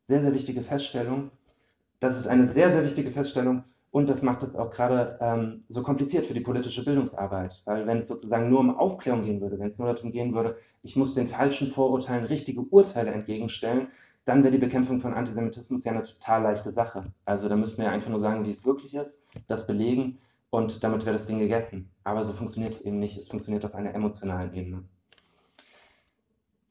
sehr, 0.00 0.22
sehr 0.22 0.32
wichtige 0.32 0.62
Feststellung. 0.62 1.30
Das 2.00 2.16
ist 2.16 2.26
eine 2.26 2.46
sehr, 2.46 2.70
sehr 2.70 2.84
wichtige 2.84 3.10
Feststellung, 3.10 3.64
Und 3.90 4.08
das 4.10 4.22
macht 4.22 4.42
es 4.42 4.54
auch 4.54 4.70
gerade 4.70 5.18
ähm, 5.20 5.64
so 5.68 5.82
kompliziert 5.82 6.26
für 6.26 6.34
die 6.34 6.40
politische 6.40 6.84
Bildungsarbeit, 6.84 7.62
weil 7.64 7.86
wenn 7.86 7.98
es 7.98 8.06
sozusagen 8.06 8.50
nur 8.50 8.60
um 8.60 8.76
Aufklärung 8.76 9.24
gehen 9.24 9.40
würde, 9.40 9.58
wenn 9.58 9.66
es 9.66 9.78
nur 9.78 9.92
darum 9.92 10.12
gehen 10.12 10.34
würde, 10.34 10.56
ich 10.82 10.94
muss 10.94 11.14
den 11.14 11.26
falschen 11.26 11.68
Vorurteilen 11.68 12.24
richtige 12.24 12.60
Urteile 12.60 13.10
entgegenstellen, 13.12 13.88
dann 14.24 14.42
wäre 14.42 14.52
die 14.52 14.58
Bekämpfung 14.58 15.00
von 15.00 15.14
Antisemitismus 15.14 15.84
ja 15.84 15.92
eine 15.92 16.02
total 16.02 16.42
leichte 16.42 16.70
Sache. 16.70 17.04
Also 17.24 17.48
da 17.48 17.56
müssten 17.56 17.80
wir 17.80 17.90
einfach 17.90 18.10
nur 18.10 18.18
sagen, 18.18 18.44
wie 18.44 18.50
es 18.50 18.66
wirklich 18.66 18.94
ist, 18.94 19.26
das 19.46 19.66
belegen 19.66 20.18
und 20.50 20.82
damit 20.82 21.04
wäre 21.04 21.12
das 21.12 21.26
Ding 21.26 21.38
gegessen. 21.38 21.90
Aber 22.04 22.24
so 22.24 22.32
funktioniert 22.32 22.74
es 22.74 22.80
eben 22.80 22.98
nicht. 22.98 23.18
Es 23.18 23.28
funktioniert 23.28 23.64
auf 23.64 23.74
einer 23.74 23.94
emotionalen 23.94 24.52
Ebene. 24.54 24.84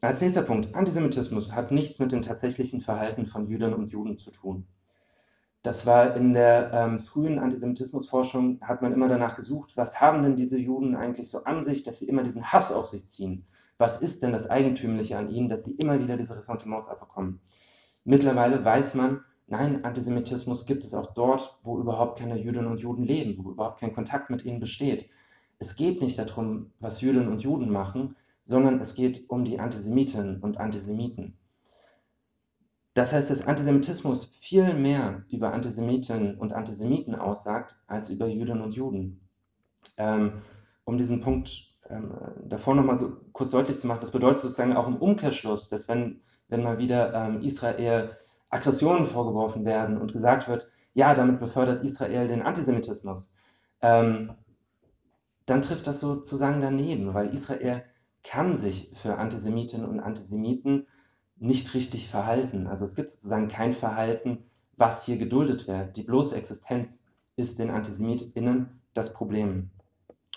Als 0.01 0.21
nächster 0.21 0.43
Punkt, 0.43 0.75
Antisemitismus 0.75 1.51
hat 1.53 1.71
nichts 1.71 1.99
mit 1.99 2.11
dem 2.11 2.21
tatsächlichen 2.21 2.81
Verhalten 2.81 3.25
von 3.25 3.47
Jüdinnen 3.47 3.73
und 3.73 3.91
Juden 3.91 4.17
zu 4.17 4.31
tun. 4.31 4.67
Das 5.63 5.85
war 5.85 6.15
in 6.15 6.33
der 6.33 6.71
ähm, 6.71 6.99
frühen 6.99 7.39
Antisemitismusforschung, 7.39 8.59
hat 8.61 8.81
man 8.81 8.93
immer 8.93 9.07
danach 9.07 9.35
gesucht, 9.35 9.75
was 9.75 9.99
haben 9.99 10.23
denn 10.23 10.35
diese 10.35 10.57
Juden 10.57 10.95
eigentlich 10.95 11.29
so 11.29 11.43
an 11.43 11.63
sich, 11.63 11.83
dass 11.83 11.99
sie 11.99 12.07
immer 12.07 12.23
diesen 12.23 12.53
Hass 12.53 12.71
auf 12.71 12.87
sich 12.87 13.07
ziehen? 13.07 13.45
Was 13.77 14.01
ist 14.01 14.23
denn 14.23 14.31
das 14.31 14.49
Eigentümliche 14.49 15.17
an 15.17 15.29
ihnen, 15.29 15.49
dass 15.49 15.65
sie 15.65 15.73
immer 15.73 15.99
wieder 15.99 16.15
diese 16.15 16.37
Ressentiments 16.37 16.87
abbekommen? 16.87 17.41
Mittlerweile 18.05 18.63
weiß 18.63 18.95
man, 18.95 19.21
nein, 19.47 19.83
Antisemitismus 19.83 20.65
gibt 20.65 20.83
es 20.83 20.93
auch 20.93 21.13
dort, 21.13 21.57
wo 21.63 21.79
überhaupt 21.79 22.19
keine 22.19 22.37
Jüdinnen 22.37 22.71
und 22.71 22.81
Juden 22.81 23.03
leben, 23.03 23.43
wo 23.43 23.51
überhaupt 23.51 23.79
kein 23.79 23.93
Kontakt 23.93 24.29
mit 24.29 24.45
ihnen 24.45 24.59
besteht. 24.59 25.09
Es 25.59 25.75
geht 25.75 26.01
nicht 26.01 26.19
darum, 26.19 26.71
was 26.79 27.01
Jüdinnen 27.01 27.29
und 27.29 27.41
Juden 27.41 27.71
machen, 27.71 28.15
sondern 28.41 28.79
es 28.79 28.95
geht 28.95 29.29
um 29.29 29.43
die 29.43 29.59
Antisemitinnen 29.59 30.41
und 30.41 30.57
Antisemiten. 30.57 31.37
Das 32.93 33.13
heißt, 33.13 33.29
dass 33.29 33.45
Antisemitismus 33.45 34.25
viel 34.25 34.73
mehr 34.73 35.23
über 35.29 35.53
Antisemitinnen 35.53 36.35
und 36.37 36.53
Antisemiten 36.53 37.15
aussagt, 37.15 37.75
als 37.85 38.09
über 38.09 38.27
Jüdinnen 38.27 38.63
und 38.63 38.75
Juden. 38.75 39.21
Ähm, 39.97 40.41
um 40.83 40.97
diesen 40.97 41.21
Punkt 41.21 41.75
ähm, 41.89 42.11
davor 42.45 42.75
nochmal 42.75 42.95
so 42.95 43.17
kurz 43.33 43.51
deutlich 43.51 43.77
zu 43.77 43.87
machen, 43.87 43.99
das 44.01 44.11
bedeutet 44.11 44.39
sozusagen 44.39 44.75
auch 44.75 44.87
im 44.87 44.97
Umkehrschluss, 44.97 45.69
dass 45.69 45.87
wenn, 45.87 46.21
wenn 46.47 46.63
mal 46.63 46.79
wieder 46.79 47.13
ähm, 47.13 47.41
Israel 47.41 48.15
Aggressionen 48.49 49.05
vorgeworfen 49.05 49.65
werden 49.65 49.97
und 49.97 50.13
gesagt 50.13 50.47
wird, 50.47 50.67
ja, 50.93 51.13
damit 51.13 51.39
befördert 51.39 51.83
Israel 51.83 52.27
den 52.27 52.41
Antisemitismus, 52.41 53.35
ähm, 53.81 54.31
dann 55.45 55.61
trifft 55.61 55.87
das 55.87 55.99
sozusagen 55.99 56.61
daneben, 56.61 57.13
weil 57.13 57.33
Israel 57.33 57.83
kann 58.23 58.55
sich 58.55 58.91
für 58.93 59.17
Antisemitinnen 59.17 59.87
und 59.87 59.99
Antisemiten 59.99 60.87
nicht 61.37 61.73
richtig 61.73 62.09
verhalten. 62.09 62.67
Also 62.67 62.83
es 62.83 62.95
gibt 62.95 63.09
sozusagen 63.09 63.47
kein 63.47 63.73
Verhalten, 63.73 64.43
was 64.75 65.05
hier 65.05 65.17
geduldet 65.17 65.67
wird. 65.67 65.95
Die 65.97 66.03
bloße 66.03 66.35
Existenz 66.35 67.05
ist 67.35 67.59
den 67.59 67.69
AntisemitInnen 67.69 68.81
das 68.93 69.13
Problem. 69.13 69.69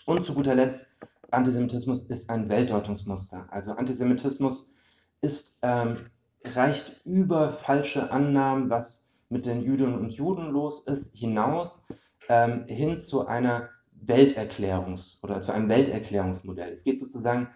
Und 0.04 0.24
zu 0.24 0.34
guter 0.34 0.54
Letzt, 0.54 0.86
Antisemitismus 1.30 2.02
ist 2.02 2.30
ein 2.30 2.48
Weltdeutungsmuster. 2.48 3.46
Also 3.50 3.72
Antisemitismus 3.72 4.72
ist, 5.20 5.58
ähm, 5.62 5.96
reicht 6.44 7.04
über 7.04 7.50
falsche 7.50 8.10
Annahmen, 8.10 8.70
was 8.70 9.10
mit 9.28 9.46
den 9.46 9.62
Jüdinnen 9.62 9.98
und 9.98 10.12
Juden 10.12 10.50
los 10.50 10.86
ist, 10.86 11.16
hinaus 11.16 11.86
ähm, 12.28 12.64
hin 12.66 12.98
zu 12.98 13.26
einer 13.26 13.68
Welterklärungs- 14.06 15.22
oder 15.22 15.40
zu 15.40 15.52
einem 15.52 15.68
Welterklärungsmodell. 15.68 16.72
Es 16.72 16.84
geht 16.84 16.98
sozusagen 16.98 17.48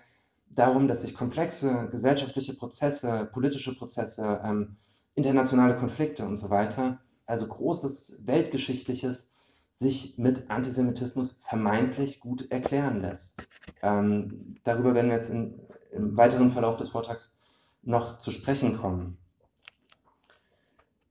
darum, 0.51 0.89
dass 0.89 1.03
sich 1.03 1.15
komplexe 1.15 1.89
gesellschaftliche 1.91 2.55
Prozesse, 2.55 3.29
politische 3.33 3.77
Prozesse, 3.77 4.41
ähm, 4.45 4.77
internationale 5.15 5.77
Konflikte 5.77 6.25
und 6.25 6.37
so 6.37 6.51
weiter, 6.51 7.01
also 7.27 7.47
großes 7.47 8.27
weltgeschichtliches, 8.27 9.33
sich 9.73 10.19
mit 10.19 10.51
Antisemitismus 10.51 11.41
vermeintlich 11.43 12.21
gut 12.21 12.49
erklären 12.53 13.01
lässt. 13.01 13.49
Ähm, 13.83 14.57
darüber 14.63 14.95
werden 14.95 15.09
wir 15.09 15.17
jetzt 15.17 15.31
in, 15.31 15.59
im 15.91 16.17
weiteren 16.17 16.51
Verlauf 16.51 16.77
des 16.77 16.91
Vortrags 16.91 17.37
noch 17.85 18.19
zu 18.19 18.31
sprechen 18.31 18.77
kommen. 18.79 19.19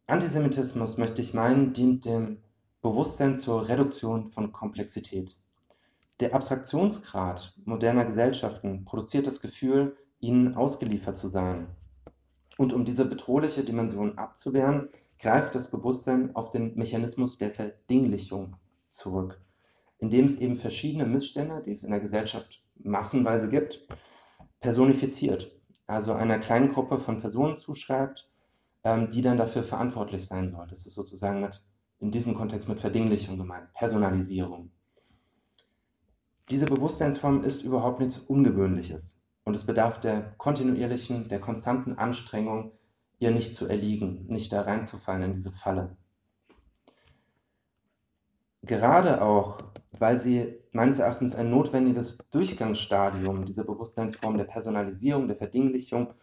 Antisemitismus, 0.07 0.97
möchte 0.97 1.21
ich 1.21 1.33
meinen, 1.33 1.73
dient 1.73 2.05
dem 2.05 2.39
Bewusstsein 2.81 3.37
zur 3.37 3.67
Reduktion 3.69 4.29
von 4.29 4.51
Komplexität. 4.51 5.37
Der 6.19 6.35
Abstraktionsgrad 6.35 7.53
moderner 7.65 8.05
Gesellschaften 8.05 8.85
produziert 8.85 9.25
das 9.25 9.41
Gefühl, 9.41 9.95
ihnen 10.19 10.55
ausgeliefert 10.55 11.17
zu 11.17 11.27
sein. 11.27 11.67
Und 12.57 12.73
um 12.73 12.85
diese 12.85 13.05
bedrohliche 13.05 13.63
Dimension 13.63 14.17
abzuwehren, 14.17 14.89
greift 15.19 15.55
das 15.55 15.71
Bewusstsein 15.71 16.35
auf 16.35 16.51
den 16.51 16.75
Mechanismus 16.75 17.37
der 17.37 17.51
Verdinglichung 17.51 18.57
zurück, 18.89 19.41
indem 19.97 20.25
es 20.25 20.37
eben 20.37 20.55
verschiedene 20.55 21.05
Missstände, 21.05 21.63
die 21.65 21.71
es 21.71 21.83
in 21.83 21.91
der 21.91 21.99
Gesellschaft 22.01 22.63
massenweise 22.75 23.49
gibt, 23.49 23.87
personifiziert, 24.59 25.51
also 25.87 26.13
einer 26.13 26.39
kleinen 26.39 26.69
Gruppe 26.69 26.97
von 26.97 27.19
Personen 27.19 27.57
zuschreibt, 27.57 28.29
ähm, 28.83 29.09
die 29.09 29.21
dann 29.21 29.37
dafür 29.37 29.63
verantwortlich 29.63 30.27
sein 30.27 30.49
soll. 30.49 30.67
Das 30.67 30.85
ist 30.85 30.95
sozusagen 30.95 31.41
mit, 31.41 31.61
in 31.99 32.11
diesem 32.11 32.33
Kontext 32.33 32.67
mit 32.67 32.79
Verdinglichung 32.79 33.37
gemeint, 33.37 33.73
Personalisierung. 33.73 34.71
Diese 36.49 36.65
Bewusstseinsform 36.65 37.43
ist 37.43 37.63
überhaupt 37.63 37.99
nichts 37.99 38.17
Ungewöhnliches 38.17 39.25
und 39.45 39.55
es 39.55 39.65
bedarf 39.65 39.99
der 39.99 40.33
kontinuierlichen, 40.37 41.29
der 41.29 41.39
konstanten 41.39 41.97
Anstrengung, 41.97 42.73
ihr 43.19 43.31
nicht 43.31 43.55
zu 43.55 43.67
erliegen, 43.67 44.25
nicht 44.27 44.51
da 44.51 44.61
reinzufallen 44.61 45.23
in 45.23 45.33
diese 45.33 45.51
Falle. 45.51 45.95
Gerade 48.63 49.21
auch, 49.21 49.57
weil 49.99 50.17
sie 50.19 50.55
meines 50.71 50.99
Erachtens 50.99 51.35
ein 51.35 51.49
notwendiges 51.49 52.17
Durchgangsstadium 52.31 53.45
dieser 53.45 53.65
Bewusstseinsform 53.65 54.37
der 54.37 54.45
Personalisierung, 54.45 55.27
der 55.27 55.35
Verdinglichung 55.35 56.13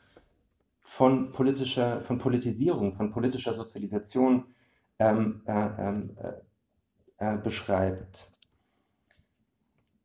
von 0.81 1.31
politischer, 1.33 2.01
von 2.01 2.19
Politisierung, 2.19 2.95
von 2.95 3.11
politischer 3.11 3.53
Sozialisation 3.53 4.47
ähm, 4.99 5.43
äh, 5.47 5.69
ähm, 5.79 6.17
äh, 6.17 7.35
äh, 7.35 7.39
beschreibt. 7.39 8.31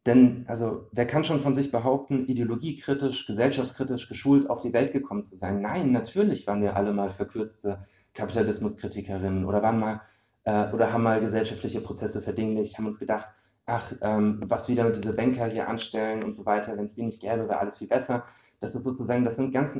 Denn, 0.05 0.45
also, 0.47 0.87
wer 0.91 1.07
kann 1.07 1.23
schon 1.23 1.41
von 1.41 1.53
sich 1.53 1.71
behaupten, 1.71 2.27
ideologiekritisch, 2.27 3.25
gesellschaftskritisch 3.25 4.07
geschult 4.07 4.49
auf 4.49 4.61
die 4.61 4.73
Welt 4.73 4.91
gekommen 4.91 5.23
zu 5.23 5.35
sein? 5.35 5.61
Nein, 5.61 5.91
natürlich 5.91 6.45
waren 6.45 6.61
wir 6.61 6.75
alle 6.75 6.93
mal 6.93 7.09
verkürzte 7.09 7.83
Kapitalismuskritikerinnen 8.13 9.45
oder 9.45 9.63
waren 9.63 9.79
mal 9.79 10.01
äh, 10.45 10.71
oder 10.71 10.93
haben 10.93 11.03
mal 11.03 11.19
gesellschaftliche 11.19 11.81
Prozesse 11.81 12.21
verdinglicht, 12.21 12.77
haben 12.77 12.87
uns 12.87 12.99
gedacht, 12.99 13.27
ach, 13.65 13.91
ähm, 14.01 14.39
was 14.45 14.69
wieder 14.69 14.89
diese 14.91 15.13
Banker 15.13 15.47
hier 15.47 15.67
anstellen 15.67 16.23
und 16.23 16.35
so 16.35 16.45
weiter, 16.45 16.77
wenn 16.77 16.85
es 16.85 16.95
die 16.95 17.03
nicht 17.03 17.21
gäbe, 17.21 17.49
wäre 17.49 17.59
alles 17.59 17.77
viel 17.77 17.87
besser. 17.87 18.23
Das 18.59 18.75
ist 18.75 18.83
sozusagen, 18.83 19.25
das 19.25 19.35
sind 19.35 19.51
ganz, 19.51 19.79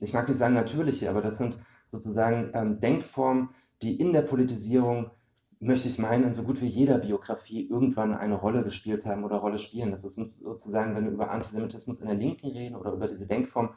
ich 0.00 0.12
mag 0.12 0.28
nicht 0.28 0.38
sagen 0.38 0.54
natürliche, 0.54 1.08
aber 1.08 1.20
das 1.20 1.38
sind 1.38 1.56
sozusagen 1.86 2.50
ähm, 2.54 2.80
Denkformen, 2.80 3.50
die 3.82 4.00
in 4.00 4.12
der 4.12 4.22
Politisierung 4.22 5.10
möchte 5.60 5.88
ich 5.88 5.98
meinen, 5.98 6.24
in 6.24 6.34
so 6.34 6.42
gut 6.42 6.60
wie 6.60 6.66
jeder 6.66 6.98
Biografie 6.98 7.68
irgendwann 7.68 8.14
eine 8.14 8.34
Rolle 8.34 8.64
gespielt 8.64 9.06
haben 9.06 9.22
oder 9.22 9.36
Rolle 9.36 9.58
spielen. 9.58 9.92
Das 9.92 10.04
ist 10.04 10.18
uns 10.18 10.40
sozusagen, 10.40 10.96
wenn 10.96 11.04
wir 11.04 11.12
über 11.12 11.30
Antisemitismus 11.30 12.00
in 12.00 12.08
der 12.08 12.16
Linken 12.16 12.48
reden 12.48 12.74
oder 12.74 12.92
über 12.92 13.06
diese 13.06 13.28
Denkform, 13.28 13.70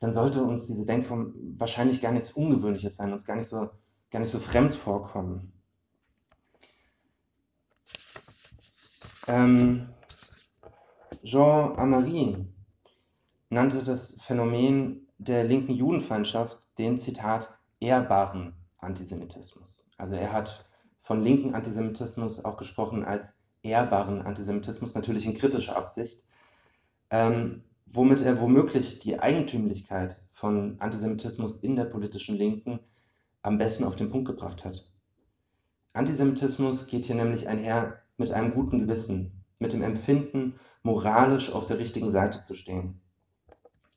dann 0.00 0.10
sollte 0.10 0.42
uns 0.42 0.66
diese 0.66 0.84
Denkform 0.84 1.32
wahrscheinlich 1.56 2.00
gar 2.00 2.10
nichts 2.10 2.32
Ungewöhnliches 2.32 2.96
sein, 2.96 3.12
uns 3.12 3.24
gar 3.24 3.36
nicht 3.36 3.46
so, 3.46 3.70
gar 4.12 4.20
nicht 4.20 4.30
so 4.30 4.38
fremd 4.38 4.74
vorkommen. 4.74 5.52
Ähm, 9.26 9.88
Jean 11.24 11.78
Amary 11.78 12.46
nannte 13.48 13.82
das 13.82 14.18
Phänomen 14.20 15.08
der 15.18 15.44
linken 15.44 15.72
Judenfeindschaft 15.72 16.58
den 16.78 16.98
Zitat 16.98 17.56
ehrbaren 17.80 18.54
Antisemitismus. 18.78 19.88
Also 19.96 20.14
er 20.14 20.32
hat 20.32 20.66
von 20.98 21.22
linken 21.22 21.54
Antisemitismus 21.54 22.44
auch 22.44 22.56
gesprochen 22.56 23.04
als 23.04 23.42
ehrbaren 23.62 24.22
Antisemitismus, 24.22 24.94
natürlich 24.94 25.24
in 25.26 25.38
kritischer 25.38 25.76
Absicht, 25.76 26.22
ähm, 27.10 27.64
womit 27.86 28.22
er 28.22 28.40
womöglich 28.40 28.98
die 28.98 29.20
Eigentümlichkeit 29.20 30.22
von 30.32 30.76
Antisemitismus 30.80 31.58
in 31.58 31.76
der 31.76 31.84
politischen 31.84 32.36
Linken 32.36 32.80
am 33.42 33.58
besten 33.58 33.84
auf 33.84 33.96
den 33.96 34.10
Punkt 34.10 34.26
gebracht 34.28 34.64
hat. 34.64 34.90
Antisemitismus 35.92 36.86
geht 36.86 37.04
hier 37.04 37.16
nämlich 37.16 37.48
einher 37.48 37.98
mit 38.16 38.32
einem 38.32 38.54
guten 38.54 38.80
Gewissen, 38.80 39.44
mit 39.58 39.72
dem 39.72 39.82
Empfinden, 39.82 40.58
moralisch 40.82 41.52
auf 41.52 41.66
der 41.66 41.78
richtigen 41.78 42.10
Seite 42.10 42.40
zu 42.40 42.54
stehen. 42.54 43.00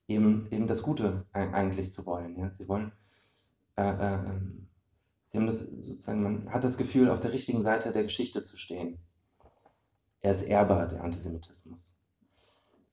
Eben, 0.08 0.48
eben 0.52 0.68
das 0.68 0.84
Gute 0.84 1.26
eigentlich 1.32 1.94
zu 1.94 2.06
wollen. 2.06 2.38
Ja? 2.38 2.52
Sie 2.54 2.68
wollen 2.68 2.92
äh, 3.78 3.84
äh, 3.84 4.14
ähm, 4.16 4.66
Sie 5.28 5.38
haben 5.38 5.48
das 5.48 5.60
sozusagen, 5.60 6.24
man 6.24 6.50
hat 6.50 6.64
das 6.64 6.78
Gefühl, 6.78 7.10
auf 7.10 7.20
der 7.20 7.34
richtigen 7.34 7.62
Seite 7.62 7.92
der 7.92 8.04
Geschichte 8.04 8.44
zu 8.44 8.56
stehen. 8.58 9.00
Er 10.22 10.32
ist 10.32 10.44
ehrbar, 10.44 10.88
der 10.88 11.04
Antisemitismus. 11.04 11.98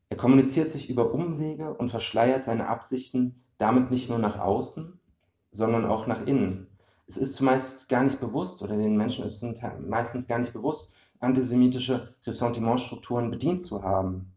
Er 0.08 0.16
kommuniziert 0.16 0.70
sich 0.70 0.90
über 0.90 1.14
Umwege 1.14 1.72
und 1.72 1.90
verschleiert 1.90 2.42
seine 2.42 2.66
Absichten 2.66 3.36
damit 3.58 3.92
nicht 3.92 4.08
nur 4.08 4.18
nach 4.18 4.40
außen, 4.40 4.98
sondern 5.52 5.84
auch 5.84 6.06
nach 6.06 6.26
innen. 6.26 6.66
es 7.06 7.16
ist 7.16 7.34
zumeist 7.36 7.88
gar 7.88 8.02
nicht 8.02 8.20
bewusst 8.20 8.62
oder 8.62 8.76
den 8.76 8.96
Menschen 8.96 9.24
ist 9.24 9.42
es 9.42 9.62
meistens 9.86 10.26
gar 10.26 10.38
nicht 10.38 10.52
bewusst, 10.52 10.94
antisemitische 11.20 12.14
Ressentimentstrukturen 12.26 13.30
bedient 13.30 13.60
zu 13.60 13.82
haben. 13.82 14.32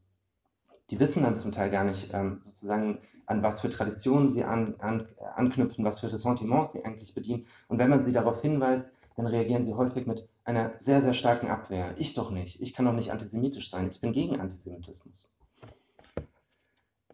Die 0.91 0.99
wissen 0.99 1.23
dann 1.23 1.35
zum 1.35 1.51
Teil 1.51 1.71
gar 1.71 1.83
nicht 1.83 2.09
ähm, 2.13 2.39
sozusagen, 2.41 2.99
an 3.25 3.41
was 3.41 3.61
für 3.61 3.71
Traditionen 3.71 4.29
sie 4.29 4.43
an, 4.43 4.75
an, 4.77 5.07
anknüpfen, 5.35 5.83
was 5.83 5.99
für 5.99 6.13
Ressentiments 6.13 6.73
sie 6.73 6.85
eigentlich 6.85 7.15
bedienen. 7.15 7.47
Und 7.67 7.79
wenn 7.79 7.89
man 7.89 8.03
sie 8.03 8.13
darauf 8.13 8.41
hinweist, 8.41 8.95
dann 9.15 9.25
reagieren 9.25 9.63
sie 9.63 9.73
häufig 9.73 10.05
mit 10.05 10.27
einer 10.43 10.73
sehr, 10.77 11.01
sehr 11.01 11.13
starken 11.13 11.47
Abwehr. 11.47 11.95
Ich 11.97 12.13
doch 12.13 12.29
nicht. 12.29 12.61
Ich 12.61 12.73
kann 12.73 12.85
doch 12.85 12.93
nicht 12.93 13.11
antisemitisch 13.11 13.71
sein. 13.71 13.87
Ich 13.89 14.01
bin 14.01 14.11
gegen 14.11 14.39
Antisemitismus. 14.39 15.31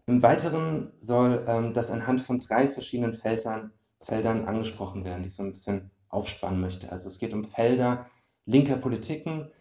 Im 0.07 0.21
Weiteren 0.21 0.91
soll 0.99 1.45
ähm, 1.47 1.73
das 1.73 1.91
anhand 1.91 2.21
von 2.21 2.39
drei 2.39 2.67
verschiedenen 2.67 3.13
Feldern, 3.13 3.71
Feldern 4.01 4.45
angesprochen 4.45 5.05
werden, 5.05 5.23
die 5.23 5.27
ich 5.27 5.35
so 5.35 5.43
ein 5.43 5.51
bisschen 5.51 5.91
aufspannen 6.09 6.59
möchte. 6.59 6.91
Also 6.91 7.07
es 7.07 7.19
geht 7.19 7.33
um 7.33 7.45
Felder 7.45 8.07
linker 8.45 8.77
Politiken, 8.77 9.51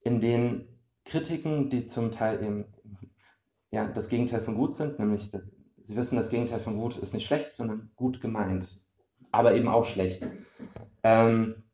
in 0.00 0.20
denen 0.20 0.68
Kritiken, 1.04 1.70
die 1.70 1.84
zum 1.84 2.10
Teil 2.10 2.42
eben 2.42 2.64
ja, 3.70 3.86
das 3.86 4.08
Gegenteil 4.08 4.40
von 4.40 4.54
gut 4.54 4.74
sind, 4.74 4.98
nämlich 4.98 5.30
Sie 5.84 5.96
wissen, 5.96 6.16
das 6.16 6.30
Gegenteil 6.30 6.60
von 6.60 6.76
gut 6.76 6.96
ist 6.96 7.12
nicht 7.12 7.26
schlecht, 7.26 7.54
sondern 7.54 7.90
gut 7.96 8.20
gemeint, 8.20 8.80
aber 9.32 9.54
eben 9.54 9.66
auch 9.66 9.84
schlecht. 9.84 10.24
Ähm, 11.02 11.64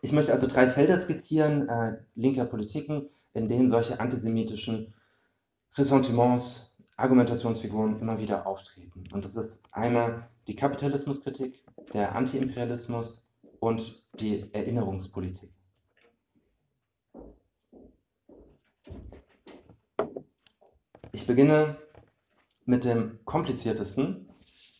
ich 0.00 0.12
möchte 0.12 0.32
also 0.32 0.46
drei 0.46 0.68
Felder 0.68 0.98
skizzieren, 0.98 1.68
äh, 1.68 1.98
linker 2.14 2.46
Politiken, 2.46 3.10
in 3.34 3.48
denen 3.48 3.68
solche 3.68 4.00
antisemitischen 4.00 4.94
Ressentiments, 5.76 6.67
Argumentationsfiguren 6.98 8.00
immer 8.00 8.18
wieder 8.18 8.46
auftreten. 8.46 9.04
Und 9.12 9.24
das 9.24 9.36
ist 9.36 9.72
einmal 9.72 10.28
die 10.48 10.56
Kapitalismuskritik, 10.56 11.64
der 11.94 12.14
Antiimperialismus 12.14 13.30
und 13.60 14.02
die 14.20 14.52
Erinnerungspolitik. 14.52 15.50
Ich 21.12 21.26
beginne 21.26 21.76
mit 22.66 22.84
dem 22.84 23.24
kompliziertesten. 23.24 24.28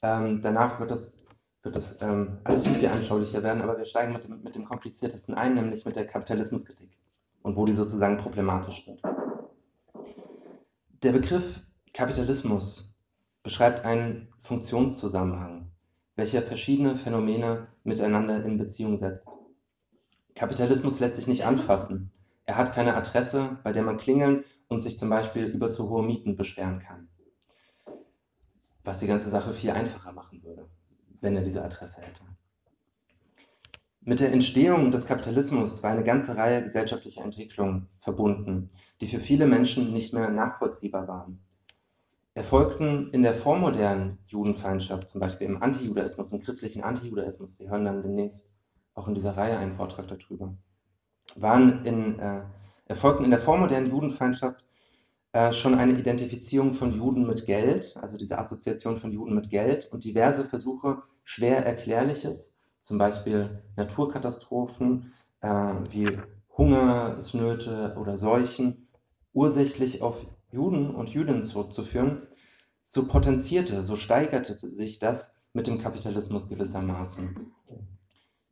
Ähm, 0.03 0.43
danach 0.43 0.81
wird 0.81 0.91
es 0.91 1.25
wird 1.63 1.77
das 1.77 2.01
ähm, 2.03 2.39
alles 2.45 2.65
viel, 2.65 2.77
viel 2.77 2.89
anschaulicher 2.89 3.43
werden, 3.43 3.63
aber 3.63 3.77
wir 3.77 3.85
steigen 3.85 4.13
mit 4.13 4.25
dem, 4.25 4.43
mit 4.43 4.55
dem 4.55 4.65
kompliziertesten 4.65 5.35
ein, 5.35 5.55
nämlich 5.55 5.85
mit 5.85 5.97
der 5.97 6.07
Kapitalismuskritik 6.07 6.97
und 7.43 7.57
wo 7.57 7.65
die 7.67 7.73
sozusagen 7.73 8.17
problematisch 8.17 8.87
wird. 8.87 9.03
Der 11.03 11.13
Begriff 11.13 11.68
Kapitalismus 11.93 12.99
beschreibt 13.43 13.85
einen 13.85 14.29
Funktionszusammenhang, 14.41 15.71
welcher 16.17 16.43
verschiedene 16.43 16.97
Phänomene 16.97 17.69
miteinander 17.85 18.45
in 18.45 18.59
Beziehung 18.59 18.97
setzt. 18.99 19.29
Kapitalismus 20.35 21.01
lässt 21.01 21.17
sich 21.17 21.27
nicht 21.27 21.45
anfassen. 21.45 22.13
Er 22.45 22.57
hat 22.57 22.73
keine 22.73 22.95
Adresse, 22.95 23.59
bei 23.65 23.73
der 23.73 23.83
man 23.83 23.99
klingeln 23.99 24.45
und 24.69 24.81
sich 24.81 24.99
zum 24.99 25.11
Beispiel 25.11 25.45
über 25.45 25.71
zu 25.71 25.89
hohe 25.89 26.03
Mieten 26.03 26.37
beschweren 26.37 26.79
kann. 26.79 27.09
Was 28.85 29.01
die 29.01 29.07
ganze 29.07 29.31
Sache 29.31 29.53
viel 29.53 29.71
einfacher 29.71 30.13
machen 30.13 30.43
würde 30.43 30.69
wenn 31.21 31.37
er 31.37 31.43
diese 31.43 31.65
Adresse 31.65 32.03
hätte. 32.03 32.23
Mit 34.01 34.21
der 34.21 34.33
Entstehung 34.33 34.91
des 34.91 35.07
Kapitalismus 35.07 35.83
war 35.83 35.91
eine 35.91 36.05
ganze 36.05 36.37
Reihe 36.37 36.63
gesellschaftlicher 36.63 37.25
Entwicklungen 37.25 37.89
verbunden, 37.99 38.69
die 39.01 39.07
für 39.07 39.21
viele 39.21 39.47
Menschen 39.47 39.93
nicht 39.93 40.15
mehr 40.15 40.31
nachvollziehbar 40.31 41.09
waren. 41.09 41.41
Erfolgten 42.39 43.11
in 43.11 43.23
der 43.23 43.35
vormodernen 43.35 44.19
Judenfeindschaft, 44.27 45.09
zum 45.09 45.21
Beispiel 45.21 45.49
im 45.49 45.61
Antijudaismus, 45.61 46.33
im 46.33 46.41
christlichen 46.41 46.85
Antijudaismus, 46.85 47.59
Sie 47.59 47.69
hören 47.69 47.85
dann 47.85 48.03
demnächst 48.03 48.61
auch 48.95 49.09
in 49.09 49.15
dieser 49.15 49.37
Reihe 49.37 49.59
einen 49.59 49.77
Vortrag 49.77 50.07
darüber, 50.07 50.55
waren 51.35 51.85
in, 51.85 52.19
äh, 52.21 52.43
erfolgten 52.87 53.25
in 53.25 53.31
der 53.31 53.41
vormodernen 53.41 53.91
Judenfeindschaft 53.91 54.65
äh, 55.33 55.53
schon 55.53 55.75
eine 55.75 55.99
Identifizierung 55.99 56.75
von 56.75 56.93
Juden 56.93 57.27
mit 57.27 57.45
Geld, 57.45 57.97
also 58.01 58.17
diese 58.17 58.39
Assoziation 58.39 58.99
von 58.99 59.11
Juden 59.11 59.35
mit 59.35 59.51
Geld 59.51 59.93
und 59.93 60.05
diverse 60.05 60.45
Versuche, 60.45 61.03
schwer 61.25 61.67
Erklärliches, 61.67 62.61
zum 62.79 62.99
Beispiel 62.99 63.63
Naturkatastrophen 63.77 65.13
äh, 65.41 65.49
wie 65.91 66.19
Hungersnöte 66.57 67.97
oder 68.01 68.17
Seuchen, 68.17 68.89
ursächlich 69.33 70.03
auf 70.03 70.27
Juden 70.51 70.95
und 70.95 71.11
Jüdinnen 71.11 71.45
zurückzuführen, 71.45 72.28
so 72.91 73.07
potenzierte, 73.07 73.83
so 73.83 73.97
steigerte 73.97 74.59
sich 74.59 74.99
das 74.99 75.47
mit 75.53 75.67
dem 75.67 75.79
Kapitalismus 75.79 76.49
gewissermaßen. 76.49 77.53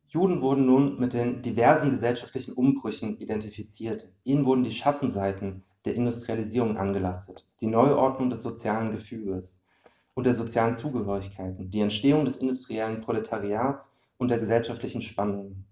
Juden 0.09 0.41
wurden 0.41 0.67
nun 0.67 0.99
mit 0.99 1.15
den 1.15 1.41
diversen 1.41 1.89
gesellschaftlichen 1.89 2.53
Umbrüchen 2.53 3.17
identifiziert. 3.17 4.07
Ihnen 4.23 4.45
wurden 4.45 4.63
die 4.63 4.71
Schattenseiten 4.71 5.63
der 5.85 5.95
Industrialisierung 5.95 6.77
angelastet, 6.77 7.47
die 7.61 7.65
Neuordnung 7.65 8.29
des 8.29 8.43
sozialen 8.43 8.91
Gefüges 8.91 9.65
und 10.13 10.27
der 10.27 10.35
sozialen 10.35 10.75
Zugehörigkeiten, 10.75 11.71
die 11.71 11.81
Entstehung 11.81 12.23
des 12.23 12.37
industriellen 12.37 13.01
Proletariats 13.01 13.97
und 14.19 14.29
der 14.29 14.37
gesellschaftlichen 14.37 15.01
Spannungen. 15.01 15.65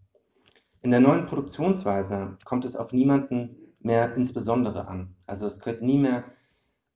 In 0.81 0.89
der 0.89 1.01
neuen 1.01 1.27
Produktionsweise 1.27 2.39
kommt 2.45 2.65
es 2.65 2.75
auf 2.75 2.93
niemanden 2.93 3.57
mehr 3.79 4.15
insbesondere 4.15 4.87
an. 4.87 5.15
Also 5.27 5.45
es 5.45 5.63
wird 5.63 5.83
nie 5.83 5.99
mehr, 5.99 6.23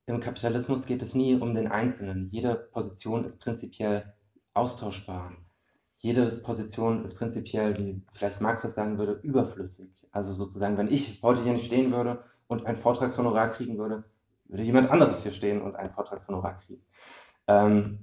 im 0.09 0.19
Kapitalismus 0.19 0.87
geht 0.87 1.03
es 1.03 1.13
nie 1.13 1.35
um 1.35 1.53
den 1.53 1.67
Einzelnen. 1.67 2.25
Jede 2.25 2.55
Position 2.55 3.23
ist 3.23 3.39
prinzipiell 3.39 4.11
austauschbar. 4.55 5.33
Jede 5.97 6.31
Position 6.31 7.03
ist 7.03 7.15
prinzipiell, 7.15 7.77
wie 7.77 8.01
vielleicht 8.11 8.41
Marx 8.41 8.63
das 8.63 8.73
sagen 8.73 8.97
würde, 8.97 9.19
überflüssig. 9.21 9.95
Also 10.11 10.33
sozusagen, 10.33 10.77
wenn 10.77 10.91
ich 10.91 11.21
heute 11.21 11.43
hier 11.43 11.53
nicht 11.53 11.67
stehen 11.67 11.91
würde 11.91 12.23
und 12.47 12.65
ein 12.65 12.75
Vortragshonorar 12.75 13.49
kriegen 13.49 13.77
würde, 13.77 14.03
würde 14.45 14.63
jemand 14.63 14.89
anderes 14.89 15.21
hier 15.21 15.31
stehen 15.31 15.61
und 15.61 15.75
ein 15.75 15.91
Vortragshonorar 15.91 16.57
kriegen. 16.57 16.81
Ähm, 17.45 17.99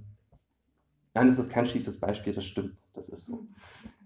nein, 1.13 1.27
das 1.27 1.41
ist 1.41 1.51
kein 1.51 1.67
schiefes 1.67 1.99
Beispiel, 1.99 2.35
das 2.35 2.45
stimmt, 2.45 2.79
das 2.93 3.09
ist 3.09 3.27
so. 3.27 3.49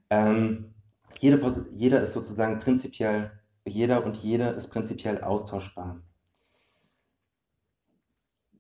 Ähm, 0.09 0.73
jede, 1.19 1.67
jeder 1.73 2.01
ist 2.01 2.15
sozusagen 2.15 2.61
prinzipiell, 2.61 3.31
jeder 3.67 4.07
und 4.07 4.17
jede 4.17 4.49
ist 4.49 4.71
prinzipiell 4.71 5.23
austauschbar. 5.23 6.01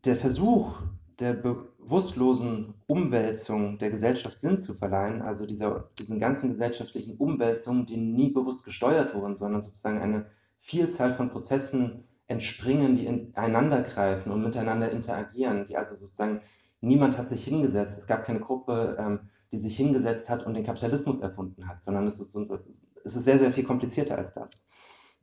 Der 0.04 0.16
Versuch 0.16 0.74
der 1.18 1.34
bewusstlosen 1.34 2.74
Umwälzung 2.86 3.78
der 3.78 3.90
Gesellschaft 3.90 4.40
Sinn 4.40 4.58
zu 4.58 4.72
verleihen, 4.74 5.20
also 5.20 5.46
dieser, 5.46 5.90
diesen 5.98 6.18
ganzen 6.18 6.48
gesellschaftlichen 6.48 7.16
Umwälzungen, 7.18 7.84
die 7.84 7.98
nie 7.98 8.30
bewusst 8.30 8.64
gesteuert 8.64 9.14
wurden, 9.14 9.36
sondern 9.36 9.60
sozusagen 9.60 10.00
eine 10.00 10.26
Vielzahl 10.58 11.12
von 11.12 11.30
Prozessen 11.30 12.04
entspringen, 12.26 12.96
die 12.96 13.06
ineinander 13.06 13.82
greifen 13.82 14.32
und 14.32 14.42
miteinander 14.42 14.90
interagieren, 14.90 15.66
die 15.66 15.76
also 15.76 15.94
sozusagen 15.94 16.40
niemand 16.80 17.18
hat 17.18 17.28
sich 17.28 17.44
hingesetzt, 17.44 17.98
es 17.98 18.06
gab 18.06 18.24
keine 18.24 18.40
Gruppe, 18.40 18.96
ähm, 18.98 19.20
die 19.52 19.58
sich 19.58 19.76
hingesetzt 19.76 20.30
hat 20.30 20.46
und 20.46 20.54
den 20.54 20.64
Kapitalismus 20.64 21.20
erfunden 21.20 21.68
hat, 21.68 21.80
sondern 21.80 22.06
es 22.06 22.20
ist, 22.20 22.34
es 22.36 23.16
ist 23.16 23.24
sehr, 23.24 23.38
sehr 23.38 23.52
viel 23.52 23.64
komplizierter 23.64 24.16
als 24.16 24.32
das. 24.32 24.68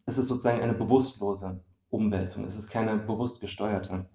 Es 0.06 0.18
ist 0.18 0.28
sozusagen 0.28 0.62
eine 0.62 0.74
bewusstlose 0.74 1.64
Umwälzung, 1.90 2.44
es 2.44 2.58
ist 2.58 2.70
keine 2.70 2.98
bewusst 2.98 3.42
gesteuerte. 3.42 4.06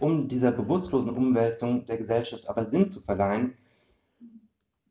Um 0.00 0.28
dieser 0.28 0.52
bewusstlosen 0.52 1.10
Umwälzung 1.10 1.84
der 1.86 1.96
Gesellschaft 1.96 2.48
aber 2.48 2.64
Sinn 2.64 2.88
zu 2.88 3.00
verleihen, 3.00 3.54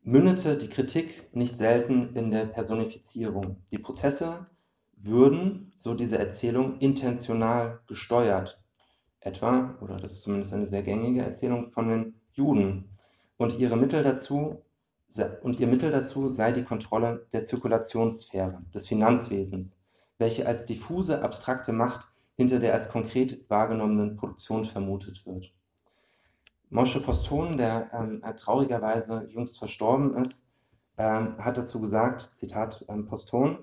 mündete 0.02 0.56
die 0.56 0.68
Kritik 0.68 1.34
nicht 1.34 1.56
selten 1.56 2.14
in 2.14 2.30
der 2.30 2.46
Personifizierung. 2.46 3.56
Die 3.70 3.78
Prozesse 3.78 4.46
würden, 4.96 5.72
so 5.76 5.94
diese 5.94 6.18
Erzählung, 6.18 6.78
intentional 6.78 7.80
gesteuert. 7.86 8.60
Etwa, 9.20 9.76
oder 9.80 9.96
das 9.96 10.14
ist 10.14 10.22
zumindest 10.22 10.54
eine 10.54 10.66
sehr 10.66 10.82
gängige 10.82 11.22
Erzählung 11.22 11.66
von 11.66 11.88
den 11.88 12.14
Juden. 12.32 12.90
Und 13.36 13.58
ihre 13.58 13.76
Mittel 13.76 14.02
dazu, 14.02 14.62
und 15.42 15.58
ihr 15.58 15.66
Mittel 15.66 15.90
dazu 15.90 16.30
sei 16.30 16.52
die 16.52 16.64
Kontrolle 16.64 17.26
der 17.32 17.44
Zirkulationssphäre, 17.44 18.62
des 18.74 18.86
Finanzwesens, 18.86 19.82
welche 20.18 20.46
als 20.46 20.66
diffuse, 20.66 21.22
abstrakte 21.22 21.72
Macht 21.72 22.08
hinter 22.38 22.60
der 22.60 22.72
als 22.72 22.88
konkret 22.88 23.50
wahrgenommenen 23.50 24.16
Produktion 24.16 24.64
vermutet 24.64 25.26
wird. 25.26 25.52
Moshe 26.70 27.00
Poston, 27.00 27.56
der 27.56 27.90
ähm, 27.92 28.22
traurigerweise 28.36 29.28
jüngst 29.32 29.58
verstorben 29.58 30.16
ist, 30.16 30.60
ähm, 30.96 31.36
hat 31.38 31.58
dazu 31.58 31.80
gesagt, 31.80 32.30
Zitat 32.34 32.84
ähm, 32.88 33.06
Poston, 33.06 33.58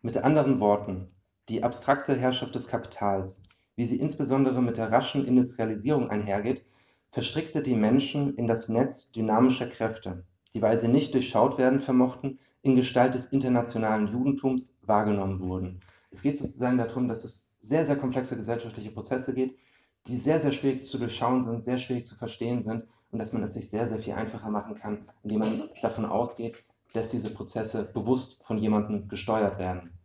mit 0.00 0.16
anderen 0.18 0.60
Worten, 0.60 1.08
die 1.48 1.64
abstrakte 1.64 2.14
Herrschaft 2.14 2.54
des 2.54 2.68
Kapitals, 2.68 3.42
wie 3.74 3.84
sie 3.84 3.98
insbesondere 3.98 4.62
mit 4.62 4.76
der 4.76 4.92
raschen 4.92 5.26
Industrialisierung 5.26 6.08
einhergeht, 6.08 6.64
verstrickte 7.10 7.62
die 7.62 7.74
Menschen 7.74 8.36
in 8.36 8.46
das 8.46 8.68
Netz 8.68 9.10
dynamischer 9.10 9.66
Kräfte, 9.66 10.24
die, 10.54 10.62
weil 10.62 10.78
sie 10.78 10.88
nicht 10.88 11.14
durchschaut 11.14 11.58
werden 11.58 11.80
vermochten, 11.80 12.38
in 12.62 12.76
Gestalt 12.76 13.14
des 13.14 13.26
internationalen 13.26 14.06
Judentums 14.06 14.80
wahrgenommen 14.82 15.40
wurden. 15.40 15.80
Es 16.10 16.22
geht 16.22 16.38
sozusagen 16.38 16.78
darum, 16.78 17.08
dass 17.08 17.24
es 17.24 17.45
sehr, 17.66 17.84
sehr 17.84 17.96
komplexe 17.96 18.36
gesellschaftliche 18.36 18.90
Prozesse 18.90 19.34
gibt, 19.34 19.58
die 20.06 20.16
sehr, 20.16 20.38
sehr 20.38 20.52
schwierig 20.52 20.84
zu 20.84 20.98
durchschauen 20.98 21.42
sind, 21.42 21.60
sehr 21.60 21.78
schwierig 21.78 22.06
zu 22.06 22.14
verstehen 22.14 22.62
sind 22.62 22.84
und 23.10 23.18
dass 23.18 23.32
man 23.32 23.42
es 23.42 23.54
sich 23.54 23.68
sehr, 23.70 23.86
sehr 23.88 23.98
viel 23.98 24.14
einfacher 24.14 24.50
machen 24.50 24.74
kann, 24.74 25.08
indem 25.22 25.40
man 25.40 25.70
davon 25.82 26.04
ausgeht, 26.04 26.62
dass 26.92 27.10
diese 27.10 27.30
Prozesse 27.30 27.90
bewusst 27.92 28.42
von 28.42 28.58
jemandem 28.58 29.08
gesteuert 29.08 29.58
werden, 29.58 29.98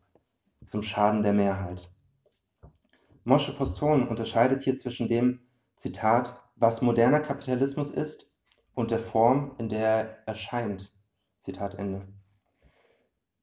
zum 0.66 0.84
Schaden 0.84 1.24
der 1.24 1.34
Mehrheit. 1.34 1.90
Moshe 3.24 3.54
Poston 3.54 4.08
unterscheidet 4.08 4.62
hier 4.62 4.76
zwischen 4.76 5.08
dem, 5.08 5.42
Zitat, 5.76 6.36
was 6.56 6.82
moderner 6.82 7.22
Kapitalismus 7.22 7.90
ist 7.90 8.38
und 8.76 8.92
der 8.92 9.00
Form, 9.00 9.56
in 9.58 9.70
der 9.70 9.88
er 9.88 10.28
erscheint. 10.28 10.94
Zitat 11.40 11.76
Ende. 11.76 12.08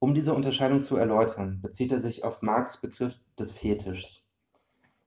Um 0.00 0.14
diese 0.14 0.32
Unterscheidung 0.32 0.80
zu 0.80 0.96
erläutern, 0.96 1.60
bezieht 1.60 1.90
er 1.90 1.98
sich 1.98 2.22
auf 2.22 2.40
Marx' 2.40 2.80
Begriff 2.80 3.18
des 3.36 3.50
Fetischs. 3.50 4.28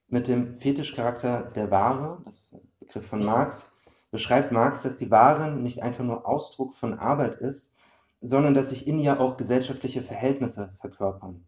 Mit 0.09 0.27
dem 0.27 0.55
Fetischcharakter 0.55 1.43
der 1.55 1.71
Ware, 1.71 2.21
das 2.25 2.39
ist 2.39 2.53
ein 2.55 2.67
Begriff 2.79 3.07
von 3.07 3.23
Marx, 3.23 3.71
beschreibt 4.11 4.51
Marx, 4.51 4.83
dass 4.83 4.97
die 4.97 5.09
Ware 5.09 5.51
nicht 5.55 5.81
einfach 5.81 6.03
nur 6.03 6.27
Ausdruck 6.27 6.73
von 6.73 6.99
Arbeit 6.99 7.37
ist, 7.37 7.77
sondern 8.19 8.53
dass 8.53 8.69
sich 8.69 8.85
in 8.85 8.99
ihr 8.99 9.21
auch 9.21 9.37
gesellschaftliche 9.37 10.01
Verhältnisse 10.01 10.67
verkörpern. 10.77 11.45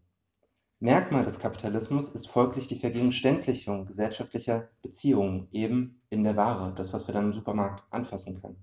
Merkmal 0.80 1.24
des 1.24 1.38
Kapitalismus 1.38 2.08
ist 2.08 2.28
folglich 2.28 2.66
die 2.66 2.78
Vergegenständlichung 2.78 3.84
gesellschaftlicher 3.84 4.70
Beziehungen 4.80 5.48
eben 5.52 6.00
in 6.08 6.24
der 6.24 6.36
Ware, 6.36 6.72
das, 6.74 6.94
was 6.94 7.06
wir 7.06 7.12
dann 7.12 7.26
im 7.26 7.32
Supermarkt 7.34 7.84
anfassen 7.90 8.40
können. 8.40 8.56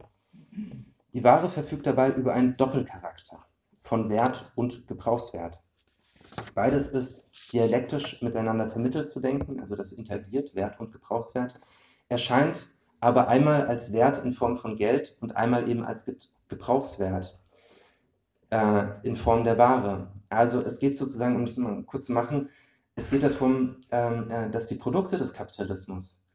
Die 1.13 1.23
Ware 1.23 1.49
verfügt 1.49 1.85
dabei 1.85 2.09
über 2.09 2.33
einen 2.33 2.57
Doppelcharakter 2.57 3.45
von 3.91 4.09
Wert 4.09 4.49
und 4.55 4.87
Gebrauchswert. 4.87 5.61
Beides 6.55 6.87
ist 6.87 7.51
dialektisch 7.51 8.21
miteinander 8.21 8.69
vermittelt 8.69 9.09
zu 9.09 9.19
denken, 9.19 9.59
also 9.59 9.75
das 9.75 9.91
interagiert, 9.91 10.55
Wert 10.55 10.79
und 10.79 10.93
Gebrauchswert, 10.93 11.59
erscheint 12.07 12.67
aber 13.01 13.27
einmal 13.27 13.67
als 13.67 13.91
Wert 13.91 14.23
in 14.23 14.31
Form 14.31 14.55
von 14.55 14.77
Geld 14.77 15.17
und 15.19 15.35
einmal 15.35 15.67
eben 15.67 15.83
als 15.83 16.09
Gebrauchswert 16.47 17.37
äh, 18.49 18.85
in 19.03 19.17
Form 19.17 19.43
der 19.43 19.57
Ware. 19.57 20.13
Also 20.29 20.61
es 20.61 20.79
geht 20.79 20.97
sozusagen, 20.97 21.35
um 21.35 21.45
das 21.45 21.57
mal 21.57 21.83
kurz 21.83 22.05
zu 22.05 22.13
machen, 22.13 22.47
es 22.95 23.09
geht 23.09 23.23
darum, 23.23 23.83
ähm, 23.91 24.31
äh, 24.31 24.49
dass 24.51 24.67
die 24.67 24.75
Produkte 24.75 25.17
des 25.17 25.33
Kapitalismus 25.33 26.30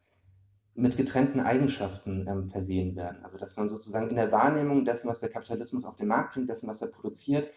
mit 0.77 0.97
getrennten 0.97 1.41
Eigenschaften 1.41 2.27
ähm, 2.29 2.45
versehen 2.45 2.97
werden. 2.97 3.25
Also 3.25 3.39
dass 3.39 3.57
man 3.57 3.69
sozusagen 3.69 4.09
in 4.11 4.17
der 4.17 4.31
Wahrnehmung 4.31 4.85
dessen, 4.85 5.09
was 5.09 5.21
der 5.21 5.31
Kapitalismus 5.31 5.85
auf 5.85 5.97
den 5.97 6.07
Markt 6.07 6.35
bringt, 6.35 6.49
dessen, 6.49 6.69
was 6.69 6.83
er 6.83 6.89
produziert, 6.89 7.51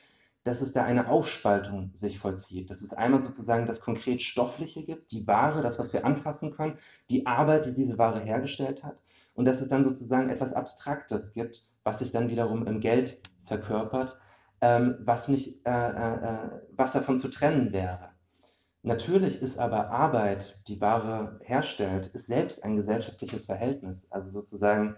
dass 0.43 0.61
es 0.61 0.71
da 0.71 0.83
eine 0.83 1.09
Aufspaltung 1.09 1.91
sich 1.93 2.17
vollzieht. 2.17 2.69
Dass 2.69 2.81
es 2.81 2.93
einmal 2.93 3.21
sozusagen 3.21 3.65
das 3.65 3.81
konkret 3.81 4.21
Stoffliche 4.21 4.83
gibt, 4.83 5.11
die 5.11 5.27
Ware, 5.27 5.61
das, 5.61 5.79
was 5.79 5.91
wir 5.91 6.05
anfassen 6.05 6.51
können, 6.51 6.77
die 7.09 7.25
Arbeit, 7.25 7.65
die 7.65 7.73
diese 7.73 7.97
Ware 7.97 8.21
hergestellt 8.21 8.83
hat. 8.83 8.97
Und 9.33 9.45
dass 9.45 9.61
es 9.61 9.69
dann 9.69 9.83
sozusagen 9.83 10.29
etwas 10.29 10.53
Abstraktes 10.53 11.33
gibt, 11.33 11.65
was 11.83 11.99
sich 11.99 12.11
dann 12.11 12.29
wiederum 12.29 12.65
im 12.67 12.79
Geld 12.79 13.21
verkörpert, 13.43 14.17
ähm, 14.61 14.97
was, 15.01 15.27
nicht, 15.27 15.65
äh, 15.65 15.71
äh, 15.71 16.13
äh, 16.15 16.49
was 16.71 16.93
davon 16.93 17.17
zu 17.17 17.29
trennen 17.29 17.71
wäre. 17.71 18.09
Natürlich 18.81 19.41
ist 19.41 19.57
aber 19.57 19.89
Arbeit, 19.89 20.61
die 20.67 20.79
Ware 20.79 21.39
herstellt, 21.43 22.07
ist 22.07 22.27
selbst 22.27 22.63
ein 22.63 22.75
gesellschaftliches 22.75 23.45
Verhältnis. 23.45 24.11
Also 24.11 24.29
sozusagen 24.29 24.95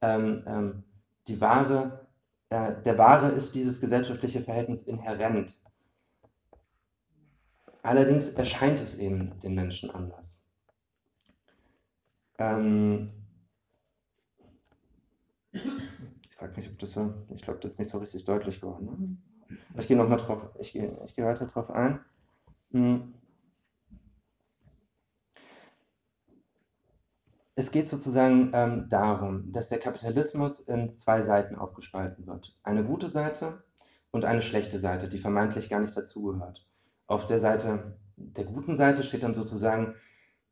ähm, 0.00 0.42
ähm, 0.46 0.84
die 1.28 1.40
Ware, 1.40 2.06
äh, 2.48 2.82
der 2.82 2.98
Ware 2.98 3.28
ist 3.28 3.54
dieses 3.54 3.80
gesellschaftliche 3.80 4.40
Verhältnis 4.40 4.82
inhärent. 4.82 5.60
Allerdings 7.82 8.30
erscheint 8.30 8.80
es 8.80 8.98
eben 8.98 9.38
den 9.40 9.54
Menschen 9.54 9.90
anders. 9.90 10.52
Ähm, 12.38 13.12
frage 16.40 16.56
mich, 16.56 16.70
ob 16.70 16.78
das 16.78 16.92
so, 16.92 17.12
ich 17.34 17.42
glaube, 17.42 17.60
das 17.60 17.72
ist 17.72 17.78
nicht 17.78 17.90
so 17.90 17.98
richtig 17.98 18.24
deutlich 18.24 18.60
geworden. 18.60 19.18
Ne? 19.48 19.58
Ich 19.78 19.86
gehe 19.86 19.96
nochmal 19.96 20.16
drauf, 20.16 20.48
ich 20.58 20.72
gehe, 20.72 20.96
ich 21.04 21.14
gehe 21.14 21.24
weiter 21.26 21.46
drauf 21.46 21.70
ein. 21.70 22.00
Hm. 22.72 23.12
Es 27.56 27.72
geht 27.72 27.88
sozusagen 27.88 28.52
ähm, 28.54 28.88
darum, 28.88 29.52
dass 29.52 29.68
der 29.68 29.78
Kapitalismus 29.78 30.60
in 30.60 30.94
zwei 30.94 31.20
Seiten 31.20 31.56
aufgespalten 31.56 32.26
wird. 32.26 32.56
Eine 32.62 32.84
gute 32.84 33.08
Seite 33.08 33.64
und 34.10 34.24
eine 34.24 34.42
schlechte 34.42 34.78
Seite, 34.78 35.08
die 35.08 35.18
vermeintlich 35.18 35.68
gar 35.68 35.80
nicht 35.80 35.96
dazugehört. 35.96 36.66
Auf 37.06 37.26
der 37.26 37.40
Seite 37.40 37.98
der 38.20 38.44
guten 38.44 38.74
Seite 38.74 39.02
steht 39.02 39.22
dann 39.22 39.34
sozusagen 39.34 39.94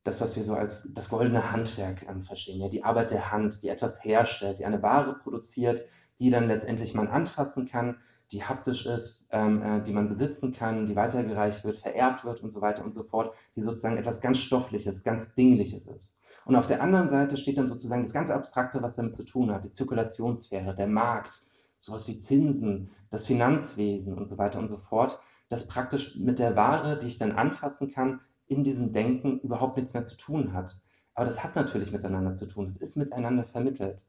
das, 0.04 0.20
was 0.20 0.36
wir 0.36 0.44
so 0.44 0.54
als 0.54 0.92
das 0.94 1.08
goldene 1.08 1.52
Handwerk 1.52 2.06
ähm, 2.08 2.22
verstehen, 2.22 2.60
ja, 2.60 2.68
die 2.68 2.84
Arbeit 2.84 3.10
der 3.10 3.30
Hand, 3.30 3.62
die 3.62 3.68
etwas 3.68 4.04
herstellt, 4.04 4.58
die 4.58 4.64
eine 4.64 4.82
Ware 4.82 5.18
produziert, 5.18 5.84
die 6.18 6.30
dann 6.30 6.48
letztendlich 6.48 6.94
man 6.94 7.08
anfassen 7.08 7.68
kann, 7.68 7.98
die 8.32 8.44
haptisch 8.44 8.86
ist, 8.86 9.28
ähm, 9.32 9.62
äh, 9.62 9.82
die 9.82 9.92
man 9.92 10.08
besitzen 10.08 10.52
kann, 10.52 10.86
die 10.86 10.96
weitergereicht 10.96 11.64
wird, 11.64 11.76
vererbt 11.76 12.24
wird 12.24 12.42
und 12.42 12.50
so 12.50 12.60
weiter 12.60 12.84
und 12.84 12.92
so 12.92 13.02
fort, 13.02 13.34
die 13.56 13.60
sozusagen 13.60 13.96
etwas 13.96 14.20
ganz 14.20 14.38
Stoffliches, 14.38 15.04
ganz 15.04 15.34
Dingliches 15.34 15.86
ist. 15.86 16.20
Und 16.48 16.56
auf 16.56 16.66
der 16.66 16.82
anderen 16.82 17.08
Seite 17.08 17.36
steht 17.36 17.58
dann 17.58 17.66
sozusagen 17.66 18.04
das 18.04 18.14
ganz 18.14 18.30
Abstrakte, 18.30 18.80
was 18.80 18.96
damit 18.96 19.14
zu 19.14 19.22
tun 19.22 19.52
hat, 19.52 19.66
die 19.66 19.70
Zirkulationssphäre, 19.70 20.74
der 20.74 20.86
Markt, 20.86 21.42
sowas 21.78 22.08
wie 22.08 22.16
Zinsen, 22.16 22.88
das 23.10 23.26
Finanzwesen 23.26 24.16
und 24.16 24.26
so 24.26 24.38
weiter 24.38 24.58
und 24.58 24.66
so 24.66 24.78
fort, 24.78 25.20
das 25.50 25.66
praktisch 25.66 26.16
mit 26.16 26.38
der 26.38 26.56
Ware, 26.56 26.98
die 26.98 27.06
ich 27.06 27.18
dann 27.18 27.32
anfassen 27.32 27.92
kann, 27.92 28.22
in 28.46 28.64
diesem 28.64 28.92
Denken 28.94 29.40
überhaupt 29.40 29.76
nichts 29.76 29.92
mehr 29.92 30.04
zu 30.04 30.16
tun 30.16 30.54
hat. 30.54 30.78
Aber 31.12 31.26
das 31.26 31.44
hat 31.44 31.54
natürlich 31.54 31.92
miteinander 31.92 32.32
zu 32.32 32.46
tun. 32.46 32.64
Es 32.64 32.78
ist 32.78 32.96
miteinander 32.96 33.44
vermittelt. 33.44 34.06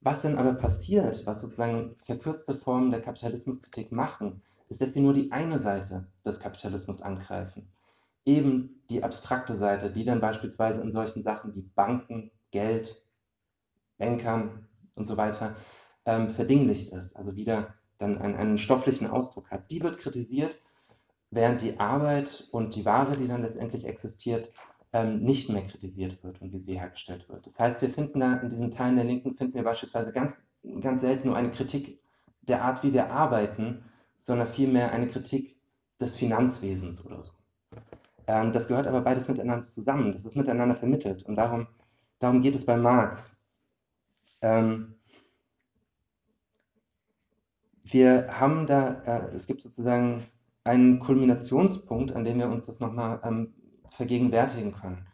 Was 0.00 0.22
denn 0.22 0.38
aber 0.38 0.54
passiert, 0.54 1.24
was 1.24 1.40
sozusagen 1.40 1.94
verkürzte 1.98 2.56
Formen 2.56 2.90
der 2.90 3.00
Kapitalismuskritik 3.00 3.92
machen, 3.92 4.42
ist, 4.68 4.80
dass 4.80 4.92
sie 4.92 5.00
nur 5.00 5.14
die 5.14 5.30
eine 5.30 5.60
Seite 5.60 6.08
des 6.24 6.40
Kapitalismus 6.40 7.00
angreifen. 7.00 7.68
Eben 8.26 8.82
die 8.90 9.02
abstrakte 9.02 9.56
Seite, 9.56 9.90
die 9.90 10.04
dann 10.04 10.20
beispielsweise 10.20 10.82
in 10.82 10.90
solchen 10.90 11.22
Sachen 11.22 11.54
wie 11.54 11.62
Banken, 11.62 12.30
Geld, 12.50 13.02
Bankern 13.96 14.68
und 14.94 15.06
so 15.06 15.16
weiter 15.16 15.56
ähm, 16.04 16.28
verdinglicht 16.28 16.92
ist, 16.92 17.16
also 17.16 17.34
wieder 17.36 17.74
dann 17.98 18.18
einen, 18.18 18.34
einen 18.34 18.58
stofflichen 18.58 19.06
Ausdruck 19.06 19.50
hat. 19.50 19.70
Die 19.70 19.82
wird 19.82 19.98
kritisiert, 19.98 20.58
während 21.30 21.62
die 21.62 21.80
Arbeit 21.80 22.48
und 22.52 22.74
die 22.74 22.84
Ware, 22.84 23.16
die 23.16 23.26
dann 23.26 23.42
letztendlich 23.42 23.86
existiert, 23.86 24.52
ähm, 24.92 25.20
nicht 25.20 25.50
mehr 25.50 25.62
kritisiert 25.62 26.22
wird 26.22 26.40
und 26.40 26.52
wie 26.52 26.58
sie 26.58 26.78
hergestellt 26.78 27.28
wird. 27.28 27.44
Das 27.44 27.58
heißt, 27.58 27.82
wir 27.82 27.90
finden 27.90 28.20
da 28.20 28.34
in 28.36 28.48
diesen 28.48 28.70
Teilen 28.70 28.96
der 28.96 29.04
Linken, 29.04 29.34
finden 29.34 29.54
wir 29.54 29.64
beispielsweise 29.64 30.12
ganz, 30.12 30.46
ganz 30.80 31.00
selten 31.00 31.28
nur 31.28 31.36
eine 31.36 31.50
Kritik 31.50 32.00
der 32.42 32.62
Art, 32.62 32.82
wie 32.82 32.92
wir 32.92 33.10
arbeiten, 33.10 33.84
sondern 34.18 34.46
vielmehr 34.46 34.92
eine 34.92 35.08
Kritik 35.08 35.56
des 36.00 36.16
Finanzwesens 36.16 37.04
oder 37.04 37.22
so. 37.22 37.32
Ähm, 38.26 38.52
das 38.52 38.68
gehört 38.68 38.86
aber 38.86 39.02
beides 39.02 39.28
miteinander 39.28 39.64
zusammen, 39.64 40.12
das 40.12 40.24
ist 40.24 40.36
miteinander 40.36 40.74
vermittelt 40.74 41.24
und 41.24 41.36
darum, 41.36 41.68
darum 42.18 42.42
geht 42.42 42.54
es 42.54 42.66
bei 42.66 42.76
Marx. 42.76 43.36
Ähm, 44.40 44.96
wir 47.84 48.28
haben 48.40 48.66
da, 48.66 49.02
äh, 49.04 49.34
es 49.34 49.46
gibt 49.46 49.62
sozusagen 49.62 50.24
einen 50.64 50.98
Kulminationspunkt, 50.98 52.12
an 52.12 52.24
dem 52.24 52.38
wir 52.38 52.48
uns 52.48 52.66
das 52.66 52.80
nochmal 52.80 53.20
ähm, 53.24 53.54
vergegenwärtigen 53.88 54.72
können. 54.72 55.06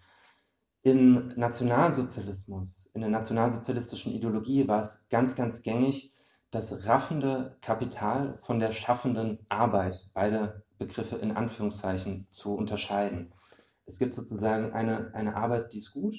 Im 0.83 1.29
Nationalsozialismus, 1.37 2.87
in 2.87 3.03
der 3.03 3.11
nationalsozialistischen 3.11 4.13
Ideologie 4.13 4.67
war 4.67 4.81
es 4.81 5.09
ganz, 5.11 5.37
ganz 5.37 5.63
gängig, 5.63 6.13
das 6.51 6.87
raffende 6.87 7.57
Kapital 7.61 8.37
von 8.37 8.59
der 8.59 8.73
schaffenden 8.73 9.39
Arbeit, 9.49 10.11
beide 10.13 10.65
Begriffe 10.87 11.17
in 11.17 11.33
Anführungszeichen, 11.33 12.27
zu 12.31 12.55
unterscheiden. 12.55 13.33
Es 13.87 13.99
gibt 13.99 14.15
sozusagen 14.15 14.73
eine, 14.73 15.15
eine 15.15 15.37
Arbeit, 15.37 15.73
die 15.73 15.79
ist 15.79 15.93
gut, 15.93 16.15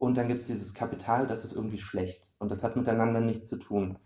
und 0.00 0.16
dann 0.16 0.28
gibt 0.28 0.40
es 0.40 0.46
dieses 0.46 0.72
Kapital, 0.72 1.26
das 1.26 1.44
ist 1.44 1.52
irgendwie 1.52 1.78
schlecht. 1.78 2.32
Und 2.38 2.50
das 2.50 2.64
hat 2.64 2.74
miteinander 2.74 3.20
nichts 3.20 3.48
zu 3.48 3.58
tun. 3.58 3.98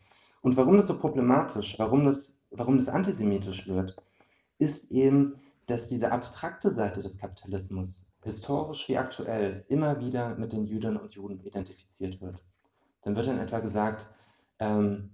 Und 0.42 0.56
warum 0.56 0.76
das 0.76 0.88
so 0.88 0.98
problematisch, 0.98 1.78
warum 1.78 2.04
das, 2.04 2.44
warum 2.50 2.76
das 2.76 2.88
antisemitisch 2.88 3.68
wird, 3.68 3.96
ist 4.58 4.90
eben, 4.90 5.34
dass 5.66 5.86
diese 5.86 6.10
abstrakte 6.10 6.72
Seite 6.72 7.00
des 7.00 7.18
Kapitalismus, 7.18 8.12
historisch 8.22 8.88
wie 8.88 8.98
aktuell, 8.98 9.64
immer 9.68 10.00
wieder 10.00 10.34
mit 10.34 10.52
den 10.52 10.64
Jüdinnen 10.64 10.96
und 10.96 11.12
Juden 11.12 11.38
identifiziert 11.38 12.20
wird. 12.20 12.42
Dann 13.02 13.14
wird 13.14 13.28
dann 13.28 13.38
etwa 13.38 13.60
gesagt, 13.60 14.10
ähm, 14.58 15.10
äh, 15.10 15.13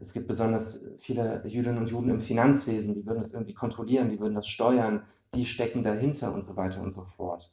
es 0.00 0.12
gibt 0.12 0.28
besonders 0.28 0.92
viele 0.98 1.42
Jüdinnen 1.46 1.78
und 1.78 1.90
Juden 1.90 2.10
im 2.10 2.20
Finanzwesen, 2.20 2.94
die 2.94 3.06
würden 3.06 3.18
das 3.18 3.32
irgendwie 3.32 3.54
kontrollieren, 3.54 4.10
die 4.10 4.20
würden 4.20 4.34
das 4.34 4.46
steuern, 4.46 5.04
die 5.34 5.46
stecken 5.46 5.82
dahinter 5.82 6.34
und 6.34 6.44
so 6.44 6.56
weiter 6.56 6.82
und 6.82 6.92
so 6.92 7.02
fort. 7.02 7.52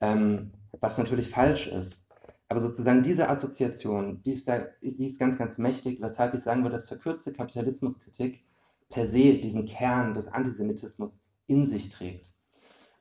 Ähm, 0.00 0.52
was 0.80 0.98
natürlich 0.98 1.28
falsch 1.28 1.68
ist. 1.68 2.10
Aber 2.48 2.58
sozusagen 2.58 3.04
diese 3.04 3.28
Assoziation, 3.28 4.22
die 4.24 4.32
ist, 4.32 4.48
da, 4.48 4.66
die 4.82 5.06
ist 5.06 5.20
ganz, 5.20 5.38
ganz 5.38 5.58
mächtig, 5.58 6.00
weshalb 6.00 6.34
ich 6.34 6.42
sagen 6.42 6.62
würde, 6.62 6.72
dass 6.72 6.88
verkürzte 6.88 7.32
Kapitalismuskritik 7.32 8.44
per 8.88 9.06
se 9.06 9.38
diesen 9.38 9.66
Kern 9.66 10.14
des 10.14 10.28
Antisemitismus 10.32 11.22
in 11.46 11.66
sich 11.66 11.90
trägt. 11.90 12.32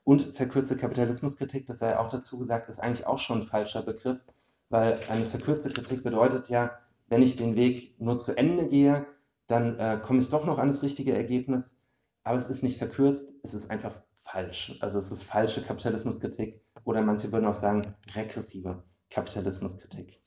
Und 0.03 0.21
verkürzte 0.21 0.77
Kapitalismuskritik, 0.77 1.65
das 1.65 1.79
sei 1.79 1.97
auch 1.97 2.09
dazu 2.09 2.37
gesagt, 2.37 2.69
ist 2.69 2.79
eigentlich 2.79 3.07
auch 3.07 3.19
schon 3.19 3.41
ein 3.41 3.47
falscher 3.47 3.81
Begriff, 3.81 4.23
weil 4.69 4.99
eine 5.09 5.25
verkürzte 5.25 5.69
Kritik 5.69 6.03
bedeutet 6.03 6.49
ja, 6.49 6.77
wenn 7.09 7.21
ich 7.21 7.35
den 7.35 7.55
Weg 7.55 7.99
nur 7.99 8.17
zu 8.17 8.37
Ende 8.37 8.67
gehe, 8.67 9.05
dann 9.47 9.77
äh, 9.79 9.99
komme 10.01 10.19
ich 10.19 10.29
doch 10.29 10.45
noch 10.45 10.59
an 10.59 10.67
das 10.67 10.83
richtige 10.83 11.13
Ergebnis, 11.13 11.83
aber 12.23 12.37
es 12.37 12.49
ist 12.49 12.63
nicht 12.63 12.77
verkürzt, 12.77 13.33
es 13.43 13.53
ist 13.53 13.71
einfach 13.71 14.01
falsch. 14.21 14.77
Also 14.79 14.99
es 14.99 15.11
ist 15.11 15.23
falsche 15.23 15.63
Kapitalismuskritik 15.63 16.61
oder 16.83 17.01
manche 17.01 17.31
würden 17.31 17.47
auch 17.47 17.55
sagen 17.55 17.81
regressive 18.15 18.83
Kapitalismuskritik. 19.09 20.21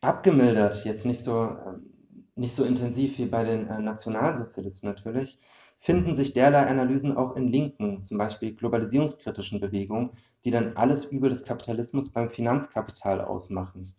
Abgemildert, 0.00 0.84
jetzt 0.84 1.04
nicht 1.04 1.22
so, 1.22 1.56
ähm, 1.66 1.92
nicht 2.34 2.54
so 2.54 2.64
intensiv 2.64 3.18
wie 3.18 3.26
bei 3.26 3.44
den 3.44 3.68
äh, 3.68 3.78
Nationalsozialisten 3.78 4.88
natürlich, 4.88 5.38
finden 5.78 6.14
sich 6.14 6.32
derlei 6.32 6.66
Analysen 6.66 7.16
auch 7.16 7.36
in 7.36 7.48
linken, 7.48 8.02
zum 8.02 8.16
Beispiel 8.16 8.54
globalisierungskritischen 8.54 9.60
Bewegungen, 9.60 10.10
die 10.44 10.50
dann 10.50 10.76
alles 10.76 11.04
über 11.04 11.28
des 11.28 11.44
Kapitalismus 11.44 12.12
beim 12.12 12.30
Finanzkapital 12.30 13.20
ausmachen. 13.20 13.94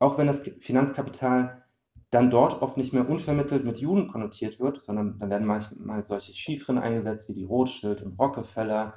Auch 0.00 0.18
wenn 0.18 0.26
das 0.26 0.40
Finanzkapital 0.40 1.62
dann 2.10 2.30
dort 2.30 2.62
oft 2.62 2.76
nicht 2.76 2.92
mehr 2.92 3.08
unvermittelt 3.08 3.64
mit 3.64 3.78
Juden 3.78 4.08
konnotiert 4.08 4.58
wird, 4.58 4.82
sondern 4.82 5.18
dann 5.20 5.30
werden 5.30 5.46
manchmal 5.46 6.02
solche 6.02 6.32
Chiffren 6.32 6.78
eingesetzt 6.78 7.28
wie 7.28 7.34
die 7.34 7.44
Rothschild 7.44 8.02
und 8.02 8.18
Rockefeller, 8.18 8.94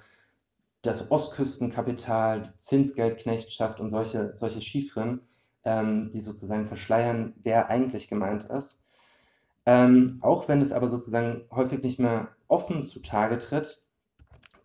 das 0.81 1.11
Ostküstenkapital, 1.11 2.41
die 2.41 2.57
Zinsgeldknechtschaft 2.57 3.79
und 3.79 3.89
solche, 3.89 4.35
solche 4.35 4.61
Chiffren, 4.61 5.21
ähm, 5.63 6.09
die 6.11 6.21
sozusagen 6.21 6.65
verschleiern, 6.65 7.33
wer 7.43 7.69
eigentlich 7.69 8.07
gemeint 8.07 8.45
ist. 8.45 8.89
Ähm, 9.65 10.19
auch 10.21 10.47
wenn 10.47 10.61
es 10.61 10.71
aber 10.71 10.89
sozusagen 10.89 11.43
häufig 11.51 11.83
nicht 11.83 11.99
mehr 11.99 12.29
offen 12.47 12.85
zutage 12.85 13.37
tritt, 13.37 13.83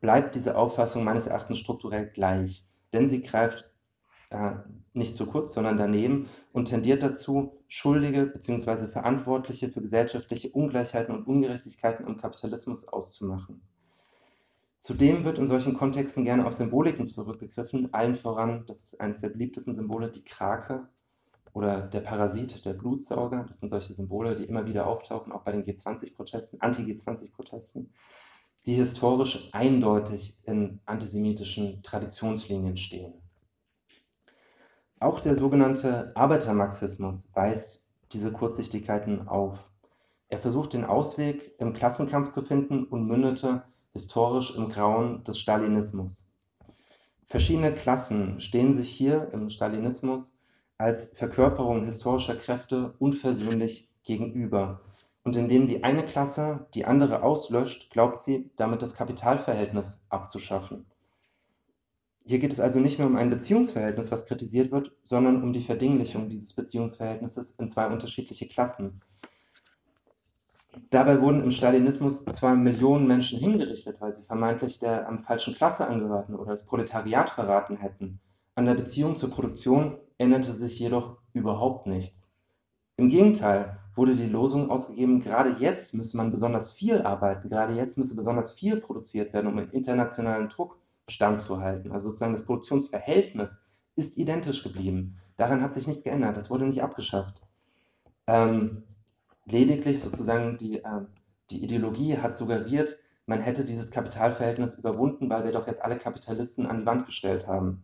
bleibt 0.00 0.34
diese 0.34 0.56
Auffassung 0.56 1.04
meines 1.04 1.26
Erachtens 1.26 1.58
strukturell 1.58 2.08
gleich, 2.08 2.64
denn 2.92 3.06
sie 3.06 3.22
greift 3.22 3.68
äh, 4.30 4.52
nicht 4.92 5.16
zu 5.16 5.26
kurz, 5.26 5.54
sondern 5.54 5.76
daneben 5.76 6.28
und 6.52 6.66
tendiert 6.66 7.02
dazu, 7.02 7.52
Schuldige 7.68 8.26
bzw. 8.26 8.88
Verantwortliche 8.88 9.68
für 9.68 9.80
gesellschaftliche 9.80 10.50
Ungleichheiten 10.50 11.14
und 11.14 11.26
Ungerechtigkeiten 11.26 12.06
im 12.06 12.16
Kapitalismus 12.16 12.86
auszumachen. 12.88 13.62
Zudem 14.78 15.24
wird 15.24 15.38
in 15.38 15.46
solchen 15.46 15.74
Kontexten 15.74 16.24
gerne 16.24 16.46
auf 16.46 16.52
Symboliken 16.52 17.06
zurückgegriffen, 17.06 17.92
allen 17.92 18.14
voran, 18.14 18.64
das 18.66 18.92
ist 18.92 19.00
eines 19.00 19.20
der 19.20 19.30
beliebtesten 19.30 19.74
Symbole, 19.74 20.10
die 20.10 20.24
Krake 20.24 20.88
oder 21.52 21.80
der 21.82 22.00
Parasit, 22.00 22.64
der 22.64 22.74
Blutsauger. 22.74 23.44
Das 23.48 23.58
sind 23.58 23.70
solche 23.70 23.92
Symbole, 23.92 24.36
die 24.36 24.44
immer 24.44 24.66
wieder 24.66 24.86
auftauchen, 24.86 25.32
auch 25.32 25.42
bei 25.42 25.50
den 25.50 25.64
G20-Protesten, 25.64 26.60
Anti-G20-Protesten, 26.60 27.92
die 28.66 28.74
historisch 28.74 29.48
eindeutig 29.52 30.38
in 30.44 30.80
antisemitischen 30.86 31.82
Traditionslinien 31.82 32.76
stehen. 32.76 33.14
Auch 35.00 35.20
der 35.20 35.36
sogenannte 35.36 36.10
Arbeitermarxismus 36.16 37.30
weist 37.34 37.94
diese 38.12 38.32
Kurzsichtigkeiten 38.32 39.28
auf. 39.28 39.70
Er 40.28 40.38
versucht 40.38 40.72
den 40.72 40.84
Ausweg 40.84 41.54
im 41.58 41.72
Klassenkampf 41.72 42.30
zu 42.30 42.42
finden 42.42 42.84
und 42.84 43.06
mündete 43.06 43.62
historisch 43.92 44.56
im 44.56 44.68
Grauen 44.68 45.22
des 45.22 45.38
Stalinismus. 45.38 46.32
Verschiedene 47.24 47.72
Klassen 47.72 48.40
stehen 48.40 48.72
sich 48.72 48.88
hier 48.88 49.30
im 49.32 49.50
Stalinismus 49.50 50.42
als 50.78 51.10
Verkörperung 51.10 51.84
historischer 51.84 52.34
Kräfte 52.34 52.94
unversöhnlich 52.98 53.88
gegenüber. 54.02 54.80
Und 55.22 55.36
indem 55.36 55.68
die 55.68 55.84
eine 55.84 56.04
Klasse 56.04 56.66
die 56.74 56.86
andere 56.86 57.22
auslöscht, 57.22 57.90
glaubt 57.90 58.18
sie, 58.18 58.50
damit 58.56 58.82
das 58.82 58.96
Kapitalverhältnis 58.96 60.06
abzuschaffen. 60.10 60.86
Hier 62.28 62.40
geht 62.40 62.52
es 62.52 62.60
also 62.60 62.78
nicht 62.78 62.98
mehr 62.98 63.08
um 63.08 63.16
ein 63.16 63.30
Beziehungsverhältnis, 63.30 64.12
was 64.12 64.26
kritisiert 64.26 64.70
wird, 64.70 64.92
sondern 65.02 65.42
um 65.42 65.54
die 65.54 65.62
Verdinglichung 65.62 66.28
dieses 66.28 66.52
Beziehungsverhältnisses 66.52 67.52
in 67.52 67.68
zwei 67.68 67.86
unterschiedliche 67.86 68.46
Klassen. 68.46 69.00
Dabei 70.90 71.22
wurden 71.22 71.42
im 71.42 71.52
Stalinismus 71.52 72.26
zwar 72.26 72.54
Millionen 72.54 73.06
Menschen 73.06 73.38
hingerichtet, 73.38 74.02
weil 74.02 74.12
sie 74.12 74.24
vermeintlich 74.24 74.78
der 74.78 75.08
am 75.08 75.18
falschen 75.18 75.54
Klasse 75.54 75.86
angehörten 75.86 76.34
oder 76.34 76.50
das 76.50 76.66
Proletariat 76.66 77.30
verraten 77.30 77.78
hätten. 77.78 78.20
An 78.54 78.66
der 78.66 78.74
Beziehung 78.74 79.16
zur 79.16 79.30
Produktion 79.30 79.96
änderte 80.18 80.52
sich 80.52 80.78
jedoch 80.78 81.16
überhaupt 81.32 81.86
nichts. 81.86 82.34
Im 82.98 83.08
Gegenteil 83.08 83.78
wurde 83.94 84.14
die 84.14 84.28
Losung 84.28 84.70
ausgegeben, 84.70 85.20
gerade 85.20 85.56
jetzt 85.60 85.94
müsse 85.94 86.18
man 86.18 86.30
besonders 86.30 86.72
viel 86.72 87.00
arbeiten, 87.00 87.48
gerade 87.48 87.72
jetzt 87.72 87.96
müsse 87.96 88.16
besonders 88.16 88.52
viel 88.52 88.82
produziert 88.82 89.32
werden, 89.32 89.46
um 89.46 89.70
internationalen 89.70 90.50
Druck 90.50 90.76
standzuhalten. 91.08 91.92
Also 91.92 92.08
sozusagen 92.08 92.32
das 92.32 92.44
Produktionsverhältnis 92.44 93.66
ist 93.96 94.16
identisch 94.16 94.62
geblieben. 94.62 95.18
Daran 95.36 95.62
hat 95.62 95.72
sich 95.72 95.86
nichts 95.86 96.04
geändert. 96.04 96.36
Das 96.36 96.50
wurde 96.50 96.66
nicht 96.66 96.82
abgeschafft. 96.82 97.40
Ähm, 98.26 98.84
lediglich 99.46 100.00
sozusagen 100.00 100.58
die, 100.58 100.84
äh, 100.84 101.00
die 101.50 101.64
Ideologie 101.64 102.18
hat 102.18 102.36
suggeriert, 102.36 102.98
man 103.26 103.42
hätte 103.42 103.64
dieses 103.64 103.90
Kapitalverhältnis 103.90 104.78
überwunden, 104.78 105.28
weil 105.28 105.44
wir 105.44 105.52
doch 105.52 105.66
jetzt 105.66 105.84
alle 105.84 105.98
Kapitalisten 105.98 106.66
an 106.66 106.80
die 106.80 106.86
Wand 106.86 107.04
gestellt 107.04 107.46
haben. 107.46 107.82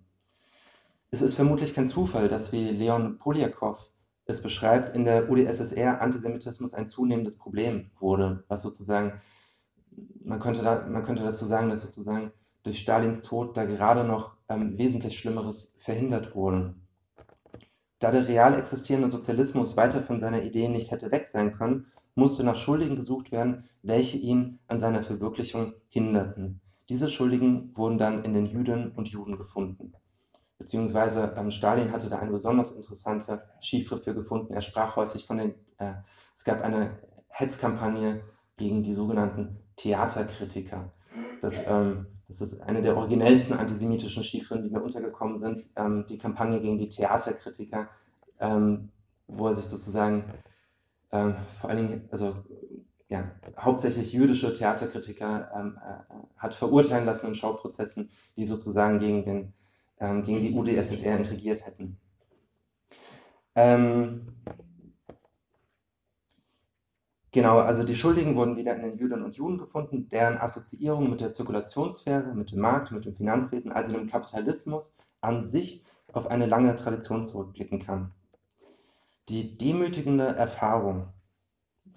Es 1.11 1.21
ist 1.21 1.35
vermutlich 1.35 1.75
kein 1.75 1.87
Zufall, 1.87 2.29
dass 2.29 2.53
wie 2.53 2.71
Leon 2.71 3.19
Poliakow 3.19 3.93
es 4.25 4.43
beschreibt, 4.43 4.97
in 4.97 5.05
der 5.05 5.31
UdSSR 5.31 6.01
Antisemitismus 6.01 6.75
ein 6.75 6.89
zunehmendes 6.89 7.37
Problem 7.37 7.91
wurde, 7.99 8.45
was 8.49 8.63
sozusagen, 8.63 9.21
man 10.25 10.41
könnte, 10.41 10.63
da, 10.63 10.87
man 10.89 11.03
könnte 11.03 11.23
dazu 11.23 11.45
sagen, 11.45 11.69
dass 11.69 11.83
sozusagen 11.83 12.33
durch 12.65 12.81
Stalins 12.81 13.23
Tod 13.23 13.57
da 13.57 13.65
gerade 13.65 14.05
noch 14.05 14.37
ähm, 14.49 14.77
wesentlich 14.77 15.19
Schlimmeres 15.19 15.77
verhindert 15.79 16.35
wurde. 16.35 16.75
Da 18.01 18.11
der 18.11 18.27
real 18.27 18.59
existierende 18.59 19.09
Sozialismus 19.09 19.77
weiter 19.77 20.03
von 20.03 20.19
seiner 20.19 20.43
Idee 20.43 20.69
nicht 20.69 20.91
hätte 20.91 21.11
weg 21.11 21.27
sein 21.27 21.57
können, 21.57 21.87
musste 22.15 22.45
nach 22.45 22.57
Schuldigen 22.57 22.97
gesucht 22.97 23.33
werden, 23.33 23.65
welche 23.83 24.19
ihn 24.19 24.59
an 24.67 24.79
seiner 24.79 25.03
Verwirklichung 25.03 25.75
hinderten. 25.89 26.61
Diese 26.89 27.09
Schuldigen 27.09 27.75
wurden 27.77 27.99
dann 27.99 28.25
in 28.25 28.35
den 28.35 28.47
Jüdinnen 28.47 28.93
und 28.93 29.09
Juden 29.09 29.37
gefunden. 29.37 29.95
Beziehungsweise 30.59 31.35
ähm, 31.37 31.51
Stalin 31.51 31.93
hatte 31.93 32.09
da 32.09 32.19
eine 32.19 32.31
besonders 32.31 32.73
interessante 32.73 33.43
Chiffre 33.61 33.99
für 33.99 34.15
gefunden. 34.15 34.53
Er 34.53 34.61
sprach 34.61 34.97
häufig 34.97 35.27
von 35.27 35.39
den, 35.39 35.55
äh, 35.79 35.95
es 36.35 36.45
gab 36.45 36.63
eine 36.63 36.99
Hetzkampagne 37.29 38.23
gegen 38.57 38.83
die 38.83 38.95
sogenannten 38.95 39.59
Theaterkritiker. 39.77 40.93
Das 41.41 41.67
ähm, 41.67 42.07
das 42.41 42.53
ist 42.53 42.61
eine 42.63 42.83
der 42.83 42.97
originellsten 42.97 43.57
antisemitischen 43.57 44.23
Chiffren, 44.23 44.63
die 44.63 44.71
mir 44.71 44.83
untergekommen 44.83 45.37
sind, 45.37 45.69
ähm, 45.77 46.05
die 46.09 46.19
Kampagne 46.19 46.61
gegen 46.61 46.79
die 46.79 46.89
Theaterkritiker, 46.89 47.89
ähm, 48.41 48.91
wo 49.27 49.49
er 49.49 49.55
sich 49.55 49.67
sozusagen 49.67 50.25
ähm, 51.13 51.37
vor 51.61 51.71
allen 51.71 51.87
Dingen, 51.87 52.09
also 52.11 52.35
ja, 53.09 53.31
hauptsächlich 53.59 54.13
jüdische 54.13 54.53
Theaterkritiker 54.53 55.51
ähm, 55.55 55.79
äh, 55.81 56.15
hat 56.37 56.55
verurteilen 56.55 57.07
lassen 57.07 57.29
in 57.29 57.35
Schauprozessen, 57.35 58.11
die 58.37 58.45
sozusagen 58.45 58.99
gegen, 58.99 59.25
den, 59.25 59.53
ähm, 60.01 60.25
gegen 60.25 60.43
die 60.43 60.53
UdSSR 60.53 61.17
intrigiert 61.17 61.67
hätten. 61.67 61.99
Ähm, 63.55 64.35
Genau, 67.35 67.59
also 67.59 67.83
die 67.83 67.97
Schuldigen 67.97 68.37
wurden 68.37 68.57
wieder 68.57 68.77
in 68.77 68.83
den 68.83 68.97
Jüdinnen 68.97 69.25
und 69.25 69.35
Juden 69.35 69.59
gefunden, 69.59 70.09
deren 70.09 70.39
Assoziierung 70.39 71.11
mit 71.11 71.21
der 71.21 71.33
Zirkulationssphäre, 71.33 72.33
mit 72.33 72.53
dem 72.53 72.61
Markt, 72.61 72.93
mit 72.93 73.07
dem 73.07 73.17
Finanzwesen, 73.17 73.73
also 73.73 73.93
dem 73.93 74.07
Kapitalismus 74.07 74.97
an 75.21 75.45
sich 75.45 75.85
auf 76.13 76.29
eine 76.29 76.47
lange 76.47 76.77
Tradition 76.77 77.25
zurückblicken 77.25 77.81
kann. 77.81 78.13
Die 79.29 79.59
demütigende 79.59 80.27
Erfahrung, 80.27 81.09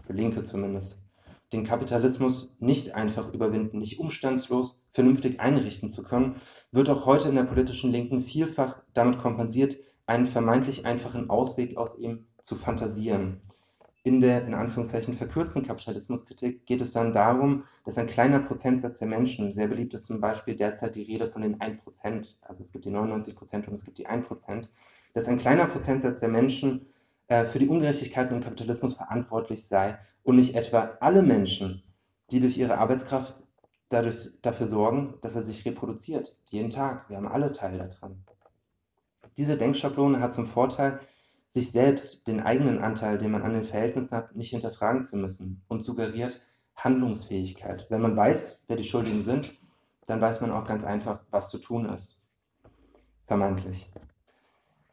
für 0.04 0.14
Linke 0.14 0.44
zumindest, 0.44 1.08
den 1.54 1.64
Kapitalismus 1.64 2.58
nicht 2.60 2.96
einfach 2.96 3.32
überwinden, 3.32 3.78
nicht 3.78 4.00
umstandslos 4.00 4.88
vernünftig 4.90 5.40
einrichten 5.40 5.92
zu 5.92 6.04
können, 6.04 6.38
wird 6.72 6.90
auch 6.90 7.06
heute 7.06 7.30
in 7.30 7.36
der 7.36 7.44
politischen 7.44 7.92
Linken 7.92 8.22
vielfach 8.22 8.82
damit 8.96 9.20
kompensiert, 9.20 9.78
einen 10.08 10.26
vermeintlich 10.26 10.88
einfachen 10.88 11.30
Ausweg 11.30 11.78
aus 11.78 12.00
ihm 12.00 12.26
zu 12.42 12.56
fantasieren 12.56 13.40
in 14.08 14.22
der 14.22 14.46
in 14.46 14.54
Anführungszeichen 14.54 15.14
verkürzten 15.14 15.66
Kapitalismuskritik 15.66 16.66
geht 16.66 16.82
es 16.82 16.94
dann 16.94 17.14
darum, 17.14 17.64
dass 17.86 17.98
ein 17.98 18.08
kleiner 18.08 18.40
Prozentsatz 18.40 19.00
der 19.00 19.08
Menschen, 19.08 19.54
sehr 19.54 19.68
beliebt 19.68 19.94
ist 19.94 20.06
zum 20.06 20.22
Beispiel 20.22 20.56
derzeit 20.56 20.96
die 20.96 21.04
Rede 21.04 21.30
von 21.30 21.42
den 21.42 21.60
1%, 21.60 22.36
also 22.42 22.62
es 22.62 22.72
gibt 22.72 22.86
die 22.86 22.92
99% 22.92 23.68
und 23.68 23.74
es 23.74 23.86
gibt 23.86 23.98
die 23.98 24.08
1%, 24.08 24.70
dass 25.14 25.28
ein 25.28 25.40
kleiner 25.40 25.66
Prozentsatz 25.66 26.20
der 26.20 26.30
Menschen 26.30 26.88
äh, 27.28 27.46
für 27.46 27.60
die 27.60 27.68
Ungerechtigkeiten 27.68 28.38
im 28.38 28.44
Kapitalismus 28.44 28.94
verantwortlich 28.94 29.68
sei 29.68 29.98
und 30.24 30.36
nicht 30.36 30.56
etwa 30.56 30.98
alle 31.00 31.24
Menschen, 31.24 31.84
die 32.32 32.40
durch 32.40 32.58
ihre 32.58 32.78
Arbeitskraft 32.78 33.44
dadurch, 33.90 34.42
dafür 34.42 34.68
sorgen, 34.68 35.16
dass 35.22 35.36
er 35.36 35.42
sich 35.42 35.66
reproduziert, 35.66 36.38
jeden 36.46 36.70
Tag. 36.70 37.10
Wir 37.10 37.18
haben 37.18 37.28
alle 37.28 37.52
Teil 37.52 37.78
daran. 37.78 38.24
Diese 39.38 39.58
Denkschablone 39.58 40.20
hat 40.20 40.34
zum 40.34 40.48
Vorteil, 40.48 41.00
sich 41.48 41.72
selbst 41.72 42.28
den 42.28 42.42
eigenen 42.42 42.80
Anteil, 42.80 43.18
den 43.18 43.32
man 43.32 43.44
an 43.44 43.54
den 43.54 43.64
Verhältnissen 43.64 44.18
hat, 44.18 44.36
nicht 44.36 44.50
hinterfragen 44.50 45.06
zu 45.06 45.18
müssen 45.18 45.64
und 45.68 45.84
suggeriert 45.84 46.42
Handlungsfähigkeit. 46.76 47.88
Wenn 47.90 48.02
man 48.02 48.16
weiß, 48.16 48.66
wer 48.68 48.76
die 48.76 48.84
Schuldigen 48.84 49.24
sind, 49.24 49.54
dann 50.06 50.22
weiß 50.22 50.42
man 50.42 50.52
auch 50.52 50.66
ganz 50.66 50.84
einfach, 50.84 51.20
was 51.32 51.50
zu 51.50 51.58
tun 51.58 51.90
ist. 51.90 52.26
Vermeintlich. 53.26 53.90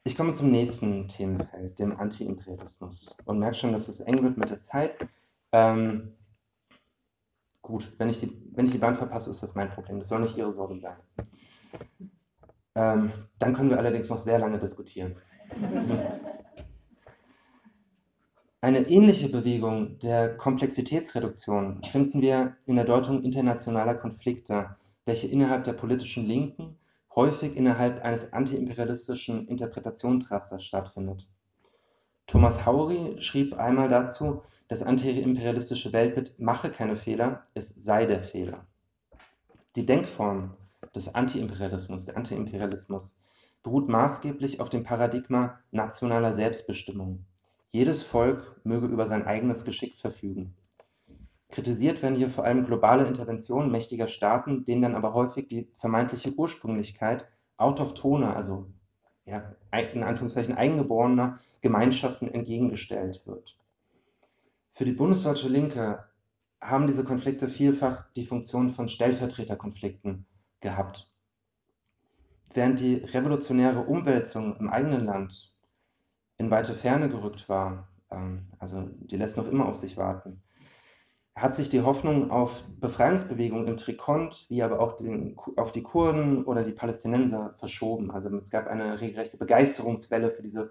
Ich 0.03 0.17
komme 0.17 0.33
zum 0.33 0.51
nächsten 0.51 1.09
Themenfeld, 1.09 1.79
dem 1.79 1.99
Anti-Imperialismus. 1.99 3.17
Und 3.25 3.38
merke 3.38 3.57
schon, 3.57 3.73
dass 3.73 3.88
es 3.88 4.01
eng 4.01 4.23
wird 4.23 4.37
mit 4.37 4.51
der 4.51 4.61
Zeit. 4.61 5.09
Ähm, 5.53 6.14
gut, 7.62 7.93
wenn 7.99 8.11
ich, 8.11 8.21
die, 8.21 8.31
wenn 8.53 8.67
ich 8.67 8.73
die 8.73 8.79
Bahn 8.79 8.97
verpasse, 8.97 9.31
ist 9.31 9.43
das 9.43 9.55
mein 9.55 9.71
Problem. 9.71 9.99
Das 9.99 10.09
soll 10.09 10.21
nicht 10.21 10.37
Ihre 10.37 10.53
Sorge 10.53 10.77
sein. 10.79 10.97
Ähm, 12.75 13.12
dann 13.38 13.55
können 13.55 13.71
wir 13.71 13.79
allerdings 13.79 14.09
noch 14.09 14.19
sehr 14.19 14.38
lange 14.38 14.59
diskutieren. 14.59 15.17
Eine 18.61 18.88
ähnliche 18.88 19.28
Bewegung 19.28 19.98
der 19.98 20.37
Komplexitätsreduktion 20.37 21.83
finden 21.85 22.22
wir 22.22 22.57
in 22.64 22.76
der 22.76 22.87
Deutung 22.87 23.22
internationaler 23.22 23.94
Konflikte, 23.94 24.76
welche 25.04 25.26
innerhalb 25.26 25.64
der 25.64 25.74
politischen 25.74 26.26
Linken 26.26 26.78
häufig 27.14 27.57
innerhalb 27.57 28.02
eines 28.02 28.33
antiimperialistischen 28.33 29.46
Interpretationsrasters 29.48 30.64
stattfindet. 30.64 31.28
Thomas 32.26 32.64
Haury 32.64 33.20
schrieb 33.20 33.54
einmal 33.54 33.88
dazu, 33.88 34.42
das 34.68 34.83
antiimperialistische 34.83 35.92
Weltbild 35.92 36.38
mache 36.38 36.70
keine 36.70 36.96
Fehler, 36.96 37.42
es 37.52 37.68
sei 37.68 38.07
der 38.07 38.22
Fehler. 38.22 38.66
Die 39.76 39.85
Denkform 39.85 40.57
des 40.94 41.14
Antiimperialismus, 41.14 42.07
der 42.07 42.16
Antiimperialismus, 42.16 43.24
beruht 43.64 43.88
maßgeblich 43.88 44.61
auf 44.61 44.70
dem 44.70 44.85
Paradigma 44.85 45.59
nationaler 45.72 46.35
Selbstbestimmung. 46.35 47.24
Jedes 47.70 48.05
Volk 48.05 48.61
möge 48.62 48.87
über 48.87 49.07
sein 49.07 49.27
eigenes 49.27 49.64
Geschick 49.64 49.96
verfügen. 49.96 50.55
Kritisiert 51.50 52.03
werden 52.03 52.14
hier 52.14 52.31
vor 52.31 52.44
allem 52.44 52.66
globale 52.66 53.07
Interventionen 53.07 53.72
mächtiger 53.72 54.07
Staaten, 54.07 54.64
denen 54.64 54.83
dann 54.83 54.94
aber 54.94 55.14
häufig 55.14 55.48
die 55.48 55.68
vermeintliche 55.74 56.35
Ursprünglichkeit 56.35 57.29
autochthoner, 57.57 58.37
also 58.37 58.66
ja, 59.24 59.55
in 59.72 60.03
Anführungszeichen 60.03 60.55
eingeborener 60.55 61.38
Gemeinschaften 61.62 62.29
entgegengestellt 62.29 63.27
wird. 63.27 63.57
Für 64.68 64.85
die 64.85 64.92
bundesdeutsche 64.92 65.48
Linke 65.48 66.05
haben 66.61 66.87
diese 66.87 67.05
Konflikte 67.05 67.48
vielfach 67.48 68.12
die 68.14 68.27
Funktion 68.27 68.70
von 68.70 68.88
Stellvertreterkonflikten 68.88 70.27
gehabt. 70.61 71.13
Während 72.55 72.79
die 72.79 72.95
revolutionäre 72.95 73.81
Umwälzung 73.81 74.57
im 74.57 74.71
eigenen 74.71 75.05
Land 75.05 75.53
in 76.37 76.51
weite 76.51 76.73
Ferne 76.73 77.09
gerückt 77.09 77.49
war, 77.49 77.88
ähm, 78.11 78.53
also 78.59 78.88
die 79.01 79.17
lässt 79.17 79.37
noch 79.37 79.49
immer 79.49 79.67
auf 79.67 79.77
sich 79.77 79.97
warten, 79.97 80.43
hat 81.35 81.55
sich 81.55 81.69
die 81.69 81.83
Hoffnung 81.83 82.31
auf 82.31 82.62
Befreiungsbewegungen 82.79 83.67
im 83.67 83.77
Trikont, 83.77 84.47
wie 84.51 84.62
aber 84.62 84.79
auch 84.79 84.97
den, 84.97 85.37
auf 85.57 85.73
die 85.73 85.83
Kurden 85.83 86.45
oder 86.45 86.62
die 86.62 86.73
Palästinenser 86.73 87.55
verschoben. 87.59 88.12
Also 88.12 88.35
es 88.37 88.51
gab 88.51 88.69
eine 88.69 89.01
regelrechte 89.01 89.37
Begeisterungswelle 89.37 90.31
für 90.31 90.43
diese 90.43 90.71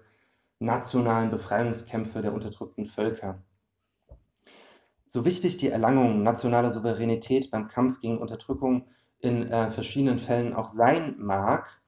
nationalen 0.58 1.30
Befreiungskämpfe 1.30 2.22
der 2.22 2.32
unterdrückten 2.32 2.86
Völker. 2.86 3.42
So 5.04 5.26
wichtig 5.26 5.58
die 5.58 5.68
Erlangung 5.68 6.22
nationaler 6.22 6.70
Souveränität 6.70 7.50
beim 7.50 7.68
Kampf 7.68 8.00
gegen 8.00 8.16
Unterdrückung 8.16 8.86
in 9.24 9.50
äh, 9.50 9.70
verschiedenen 9.70 10.18
Fällen 10.18 10.54
auch 10.54 10.68
sein 10.68 11.16
mag, 11.18 11.80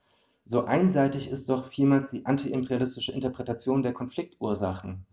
so 0.45 0.65
einseitig 0.65 1.31
ist 1.31 1.51
doch 1.51 1.67
vielmals 1.67 2.11
die 2.11 2.25
antiimperialistische 2.25 3.13
Interpretation 3.13 3.83
der 3.83 3.93
Konfliktursachen. 3.93 5.05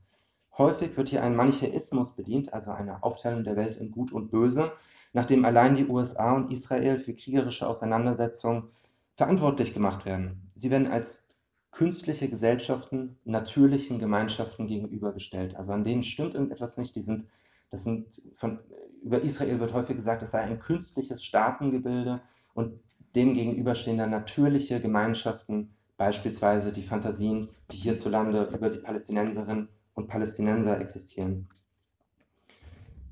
Häufig 0.58 0.96
wird 0.96 1.10
hier 1.10 1.24
ein 1.24 1.36
Manichäismus 1.36 2.16
bedient, 2.16 2.54
also 2.54 2.72
eine 2.72 3.02
Aufteilung 3.02 3.44
der 3.44 3.56
Welt 3.56 3.76
in 3.76 3.92
Gut 3.92 4.12
und 4.12 4.30
Böse, 4.30 4.72
nachdem 5.12 5.46
allein 5.46 5.76
die 5.76 5.88
USA 5.88 6.34
und 6.34 6.52
Israel 6.52 7.00
für 7.00 7.16
kriegerische 7.16 7.68
Auseinandersetzungen 7.68 8.70
verantwortlich 9.16 9.74
gemacht 9.74 10.06
werden. 10.06 10.52
Sie 10.56 10.70
werden 10.70 10.88
als 10.88 11.30
künstliche 11.72 12.30
Gesellschaften 12.30 13.18
natürlichen 13.26 13.98
Gemeinschaften 13.98 14.68
gegenübergestellt. 14.68 15.56
Also 15.56 15.72
an 15.72 15.84
denen 15.84 16.04
stimmt 16.04 16.36
irgendetwas 16.36 16.78
nicht. 16.78 16.96
Die 16.96 17.02
sind, 17.02 17.26
das 17.74 17.86
sind 17.86 18.22
von, 18.36 18.60
über 19.02 19.24
Israel 19.24 19.60
wird 19.60 19.74
häufig 19.74 19.96
gesagt, 19.96 20.22
es 20.22 20.30
sei 20.30 20.42
ein 20.42 20.60
künstliches 20.60 21.24
Staatengebilde 21.24 22.22
und 22.54 22.80
dem 23.16 23.34
gegenüber 23.34 23.74
stehen 23.74 23.98
dann 23.98 24.12
natürliche 24.12 24.80
Gemeinschaften, 24.80 25.74
beispielsweise 25.98 26.72
die 26.72 26.84
Fantasien, 26.84 27.50
die 27.72 27.78
hierzulande 27.78 28.48
über 28.54 28.70
die 28.70 28.78
Palästinenserin 28.78 29.70
und 29.96 30.08
Palästinenser 30.08 30.80
existieren. 30.80 31.50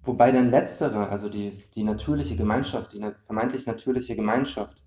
Wobei 0.03 0.31
dann 0.31 0.51
letztere, 0.51 1.09
also 1.09 1.27
die, 1.27 1.63
die 1.73 1.83
natürliche 1.83 2.35
Gemeinschaft, 2.35 2.93
die 2.93 3.03
vermeintlich 3.25 3.65
natürliche 3.65 4.15
Gemeinschaft, 4.15 4.85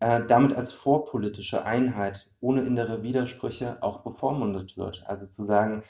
äh, 0.00 0.22
damit 0.26 0.54
als 0.54 0.72
vorpolitische 0.72 1.64
Einheit 1.64 2.32
ohne 2.40 2.62
innere 2.62 3.04
Widersprüche 3.04 3.80
auch 3.80 4.00
bevormundet 4.00 4.76
wird. 4.76 5.04
Also 5.06 5.24
zu 5.26 5.44
sagen, 5.44 5.84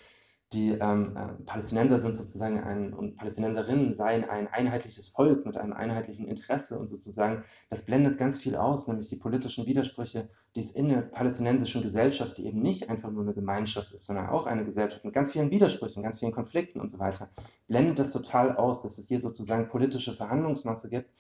die 0.55 0.71
ähm, 0.71 1.15
äh, 1.15 1.43
Palästinenser 1.45 1.99
sind 1.99 2.17
sozusagen 2.17 2.63
ein, 2.63 2.95
und 2.95 3.17
Palästinenserinnen 3.17 3.93
seien 3.93 4.25
ein 4.25 4.49
einheitliches 4.49 5.09
Volk 5.09 5.45
mit 5.45 5.59
einem 5.59 5.75
einheitlichen 5.75 6.27
Interesse 6.27 6.79
und 6.79 6.89
sozusagen, 6.89 7.45
das 7.69 7.85
blendet 7.85 8.17
ganz 8.17 8.39
viel 8.39 8.57
aus, 8.57 8.89
nämlich 8.89 9.09
die 9.09 9.17
politischen 9.17 9.67
Widersprüche, 9.67 10.31
die 10.55 10.61
es 10.61 10.73
in 10.73 10.89
der 10.89 11.03
palästinensischen 11.03 11.83
Gesellschaft, 11.83 12.39
die 12.39 12.47
eben 12.47 12.63
nicht 12.63 12.89
einfach 12.89 13.11
nur 13.11 13.25
eine 13.25 13.35
Gemeinschaft 13.35 13.93
ist, 13.93 14.07
sondern 14.07 14.31
auch 14.31 14.47
eine 14.47 14.65
Gesellschaft 14.65 15.05
mit 15.05 15.13
ganz 15.13 15.33
vielen 15.33 15.51
Widersprüchen, 15.51 16.03
ganz 16.03 16.19
vielen 16.19 16.33
Konflikten 16.33 16.81
und 16.81 16.91
so 16.91 16.99
weiter, 16.99 17.29
blendet 17.67 17.99
das 17.99 18.13
total 18.13 18.57
aus, 18.57 18.83
dass 18.83 18.97
es 18.97 19.09
hier 19.09 19.21
sozusagen 19.21 19.69
politische 19.69 20.15
Verhandlungsmasse 20.15 20.89
gibt. 20.89 21.11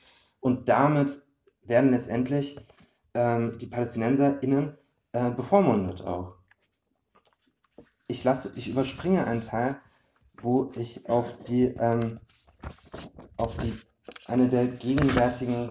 Und 0.40 0.70
damit 0.70 1.22
werden 1.64 1.90
letztendlich 1.90 2.58
ähm, 3.12 3.58
die 3.58 3.66
PalästinenserInnen 3.66 4.78
äh, 5.12 5.30
bevormundet 5.32 6.02
auch 6.06 6.37
ich 8.08 8.24
lasse, 8.24 8.52
ich 8.56 8.68
überspringe 8.68 9.26
einen 9.26 9.42
Teil, 9.42 9.76
wo 10.40 10.70
ich 10.76 11.08
auf 11.08 11.36
die, 11.44 11.64
ähm, 11.64 12.18
auf 13.36 13.56
die, 13.58 13.72
eine 14.26 14.48
der 14.48 14.66
gegenwärtigen 14.66 15.70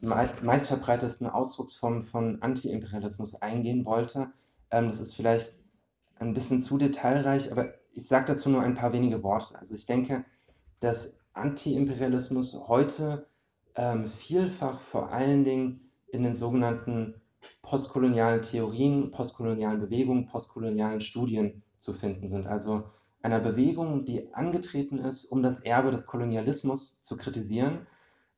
meistverbreitetsten 0.00 1.28
Ausdrucksformen 1.28 2.02
von 2.02 2.42
Anti-Imperialismus 2.42 3.36
eingehen 3.36 3.84
wollte. 3.84 4.32
Ähm, 4.70 4.88
das 4.88 5.00
ist 5.00 5.14
vielleicht 5.14 5.52
ein 6.16 6.34
bisschen 6.34 6.60
zu 6.60 6.76
detailreich, 6.78 7.52
aber 7.52 7.72
ich 7.92 8.08
sage 8.08 8.26
dazu 8.26 8.50
nur 8.50 8.62
ein 8.62 8.74
paar 8.74 8.92
wenige 8.92 9.22
Worte. 9.22 9.56
Also 9.58 9.74
ich 9.74 9.86
denke, 9.86 10.24
dass 10.80 11.28
Anti-Imperialismus 11.34 12.66
heute 12.66 13.26
ähm, 13.76 14.06
vielfach 14.06 14.80
vor 14.80 15.12
allen 15.12 15.44
Dingen 15.44 15.92
in 16.08 16.24
den 16.24 16.34
sogenannten 16.34 17.21
postkolonialen 17.62 18.42
Theorien, 18.42 19.10
postkolonialen 19.10 19.80
Bewegungen, 19.80 20.26
postkolonialen 20.26 21.00
Studien 21.00 21.62
zu 21.78 21.92
finden 21.92 22.28
sind. 22.28 22.46
Also 22.46 22.84
einer 23.22 23.40
Bewegung, 23.40 24.04
die 24.04 24.32
angetreten 24.34 24.98
ist, 24.98 25.26
um 25.26 25.42
das 25.42 25.60
Erbe 25.60 25.90
des 25.90 26.06
Kolonialismus 26.06 27.00
zu 27.02 27.16
kritisieren, 27.16 27.86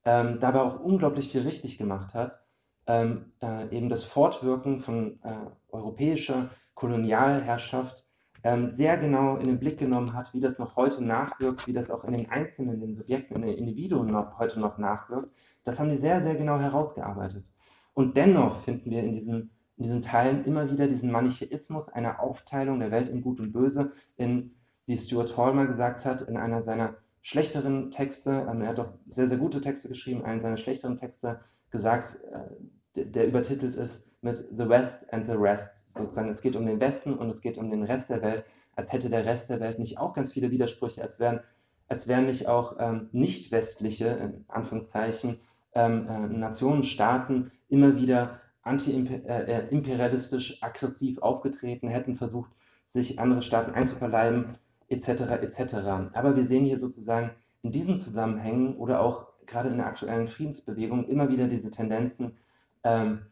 ähm, 0.04 0.38
dabei 0.40 0.60
auch 0.60 0.80
unglaublich 0.80 1.30
viel 1.30 1.42
richtig 1.42 1.78
gemacht 1.78 2.14
hat, 2.14 2.42
ähm, 2.86 3.32
äh, 3.42 3.74
eben 3.74 3.88
das 3.88 4.04
Fortwirken 4.04 4.78
von 4.78 5.18
äh, 5.22 5.34
europäischer 5.70 6.50
Kolonialherrschaft 6.74 8.04
ähm, 8.42 8.66
sehr 8.66 8.98
genau 8.98 9.36
in 9.36 9.46
den 9.46 9.58
Blick 9.58 9.78
genommen 9.78 10.12
hat, 10.12 10.34
wie 10.34 10.40
das 10.40 10.58
noch 10.58 10.76
heute 10.76 11.02
nachwirkt, 11.02 11.66
wie 11.66 11.72
das 11.72 11.90
auch 11.90 12.04
in 12.04 12.12
den 12.12 12.30
Einzelnen, 12.30 12.74
in 12.74 12.80
den 12.80 12.94
Subjekten, 12.94 13.36
in 13.36 13.42
den 13.42 13.56
Individuen 13.56 14.08
noch, 14.08 14.38
heute 14.38 14.60
noch 14.60 14.76
nachwirkt. 14.76 15.30
Das 15.64 15.80
haben 15.80 15.90
die 15.90 15.96
sehr, 15.96 16.20
sehr 16.20 16.36
genau 16.36 16.58
herausgearbeitet. 16.58 17.50
Und 17.94 18.16
dennoch 18.16 18.56
finden 18.56 18.90
wir 18.90 19.02
in 19.02 19.12
diesen, 19.12 19.50
in 19.76 19.84
diesen 19.84 20.02
Teilen 20.02 20.44
immer 20.44 20.70
wieder 20.70 20.88
diesen 20.88 21.10
Manichäismus 21.10 21.88
einer 21.88 22.20
Aufteilung 22.20 22.80
der 22.80 22.90
Welt 22.90 23.08
in 23.08 23.22
Gut 23.22 23.40
und 23.40 23.52
Böse, 23.52 23.92
in, 24.16 24.54
wie 24.86 24.98
Stuart 24.98 25.36
Hall 25.36 25.54
mal 25.54 25.66
gesagt 25.66 26.04
hat, 26.04 26.22
in 26.22 26.36
einer 26.36 26.60
seiner 26.60 26.96
schlechteren 27.22 27.90
Texte, 27.90 28.46
ähm, 28.50 28.60
er 28.60 28.68
hat 28.68 28.80
auch 28.80 28.92
sehr, 29.06 29.26
sehr 29.26 29.38
gute 29.38 29.60
Texte 29.60 29.88
geschrieben, 29.88 30.24
einen 30.24 30.40
seiner 30.40 30.58
schlechteren 30.58 30.96
Texte 30.96 31.40
gesagt, 31.70 32.18
äh, 32.30 33.02
der, 33.02 33.26
übertitelt 33.26 33.74
ist 33.74 34.10
mit 34.20 34.36
The 34.52 34.68
West 34.68 35.12
and 35.12 35.26
the 35.26 35.32
Rest. 35.32 35.94
Sozusagen, 35.94 36.28
es 36.28 36.42
geht 36.42 36.54
um 36.54 36.66
den 36.66 36.80
Westen 36.80 37.14
und 37.14 37.28
es 37.30 37.40
geht 37.40 37.58
um 37.58 37.70
den 37.70 37.82
Rest 37.82 38.10
der 38.10 38.22
Welt, 38.22 38.44
als 38.76 38.92
hätte 38.92 39.08
der 39.08 39.24
Rest 39.24 39.50
der 39.50 39.60
Welt 39.60 39.78
nicht 39.78 39.98
auch 39.98 40.14
ganz 40.14 40.32
viele 40.32 40.50
Widersprüche, 40.50 41.02
als 41.02 41.18
wären, 41.18 41.40
als 41.88 42.08
wären 42.08 42.26
nicht 42.26 42.46
auch 42.46 42.76
ähm, 42.78 43.08
nicht 43.12 43.50
westliche, 43.52 44.06
in 44.08 44.44
Anführungszeichen, 44.48 45.38
ähm, 45.74 46.08
äh, 46.08 46.18
Nationen, 46.28 46.82
Staaten 46.82 47.50
immer 47.68 47.96
wieder 47.96 48.40
anti-imperialistisch 48.62 50.52
äh, 50.52 50.54
äh, 50.54 50.66
aggressiv 50.66 51.18
aufgetreten, 51.18 51.88
hätten 51.88 52.14
versucht, 52.14 52.50
sich 52.86 53.18
andere 53.18 53.42
Staaten 53.42 53.72
einzuverleiben, 53.72 54.46
etc. 54.88 55.08
etc. 55.42 55.74
Aber 56.12 56.36
wir 56.36 56.44
sehen 56.44 56.64
hier 56.64 56.78
sozusagen 56.78 57.30
in 57.62 57.72
diesen 57.72 57.98
Zusammenhängen 57.98 58.76
oder 58.76 59.00
auch 59.00 59.26
gerade 59.46 59.68
in 59.68 59.78
der 59.78 59.86
aktuellen 59.86 60.28
Friedensbewegung 60.28 61.06
immer 61.06 61.28
wieder 61.28 61.48
diese 61.48 61.70
Tendenzen, 61.70 62.36
ähm, 62.82 63.26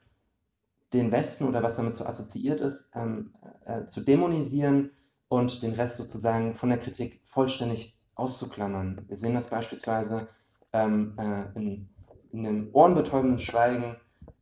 den 0.93 1.11
Westen 1.11 1.45
oder 1.45 1.62
was 1.62 1.76
damit 1.76 1.95
so 1.95 2.05
assoziiert 2.05 2.61
ist, 2.61 2.93
ähm, 2.95 3.32
äh, 3.64 3.86
zu 3.86 4.03
dämonisieren 4.03 4.90
und 5.28 5.62
den 5.62 5.72
Rest 5.72 5.97
sozusagen 5.97 6.55
von 6.55 6.68
der 6.68 6.78
Kritik 6.78 7.20
vollständig 7.24 7.97
auszuklammern. 8.14 9.05
Wir 9.09 9.16
sehen 9.16 9.34
das 9.34 9.49
beispielsweise 9.49 10.28
ähm, 10.72 11.14
äh, 11.18 11.59
in 11.59 11.88
in 12.32 12.44
dem 12.44 12.68
ohrenbetäubenden 12.72 13.38
Schweigen 13.38 13.96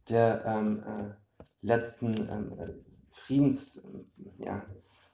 der 0.08 0.44
ähm, 0.46 0.82
äh, 0.82 1.44
letzten 1.60 2.14
ähm, 2.30 2.52
Friedens, 3.10 3.86
ja, 4.38 4.64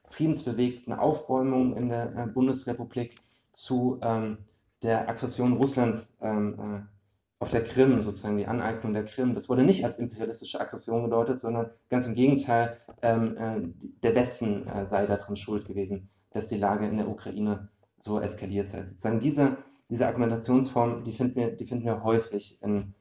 friedensbewegten 0.05 0.93
Aufräumung 0.93 1.75
in 1.75 1.89
der 1.89 2.15
äh, 2.15 2.27
Bundesrepublik 2.27 3.15
zu 3.51 3.99
ähm, 4.01 4.37
der 4.83 5.09
Aggression 5.09 5.53
Russlands 5.53 6.19
ähm, 6.21 6.59
äh, 6.59 6.97
auf 7.39 7.51
der 7.51 7.63
Krim, 7.63 8.01
sozusagen 8.01 8.37
die 8.37 8.47
Aneignung 8.47 8.93
der 8.93 9.05
Krim. 9.05 9.33
Das 9.33 9.49
wurde 9.49 9.63
nicht 9.63 9.85
als 9.85 9.99
imperialistische 9.99 10.59
Aggression 10.59 11.03
gedeutet, 11.03 11.39
sondern 11.39 11.69
ganz 11.89 12.07
im 12.07 12.15
Gegenteil, 12.15 12.77
ähm, 13.01 13.37
äh, 13.37 13.61
der 14.03 14.15
Westen 14.15 14.67
äh, 14.67 14.85
sei 14.85 15.05
daran 15.05 15.35
schuld 15.35 15.65
gewesen, 15.65 16.09
dass 16.31 16.47
die 16.47 16.57
Lage 16.57 16.87
in 16.87 16.97
der 16.97 17.09
Ukraine 17.09 17.69
so 17.99 18.19
eskaliert 18.19 18.69
sei. 18.69 18.83
Sozusagen 18.83 19.19
diese, 19.19 19.57
diese 19.89 20.07
Argumentationsform, 20.07 21.03
die 21.03 21.13
finden 21.13 21.35
wir, 21.35 21.51
die 21.51 21.65
finden 21.65 21.85
wir 21.85 22.03
häufig 22.03 22.61
in, 22.61 22.93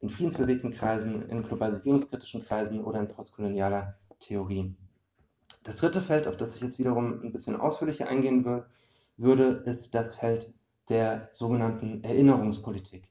in 0.00 0.08
friedensbewegten 0.08 0.72
Kreisen, 0.72 1.28
in 1.28 1.42
globalisierungskritischen 1.42 2.44
Kreisen 2.44 2.84
oder 2.84 3.00
in 3.00 3.08
postkolonialer 3.08 3.96
Theorie. 4.20 4.74
Das 5.64 5.78
dritte 5.78 6.00
Feld, 6.00 6.26
auf 6.26 6.36
das 6.36 6.56
ich 6.56 6.62
jetzt 6.62 6.78
wiederum 6.78 7.20
ein 7.22 7.32
bisschen 7.32 7.56
ausführlicher 7.56 8.08
eingehen 8.08 8.44
würde, 9.16 9.62
ist 9.66 9.94
das 9.94 10.14
Feld 10.14 10.52
der 10.88 11.28
sogenannten 11.32 12.04
Erinnerungspolitik. 12.04 13.08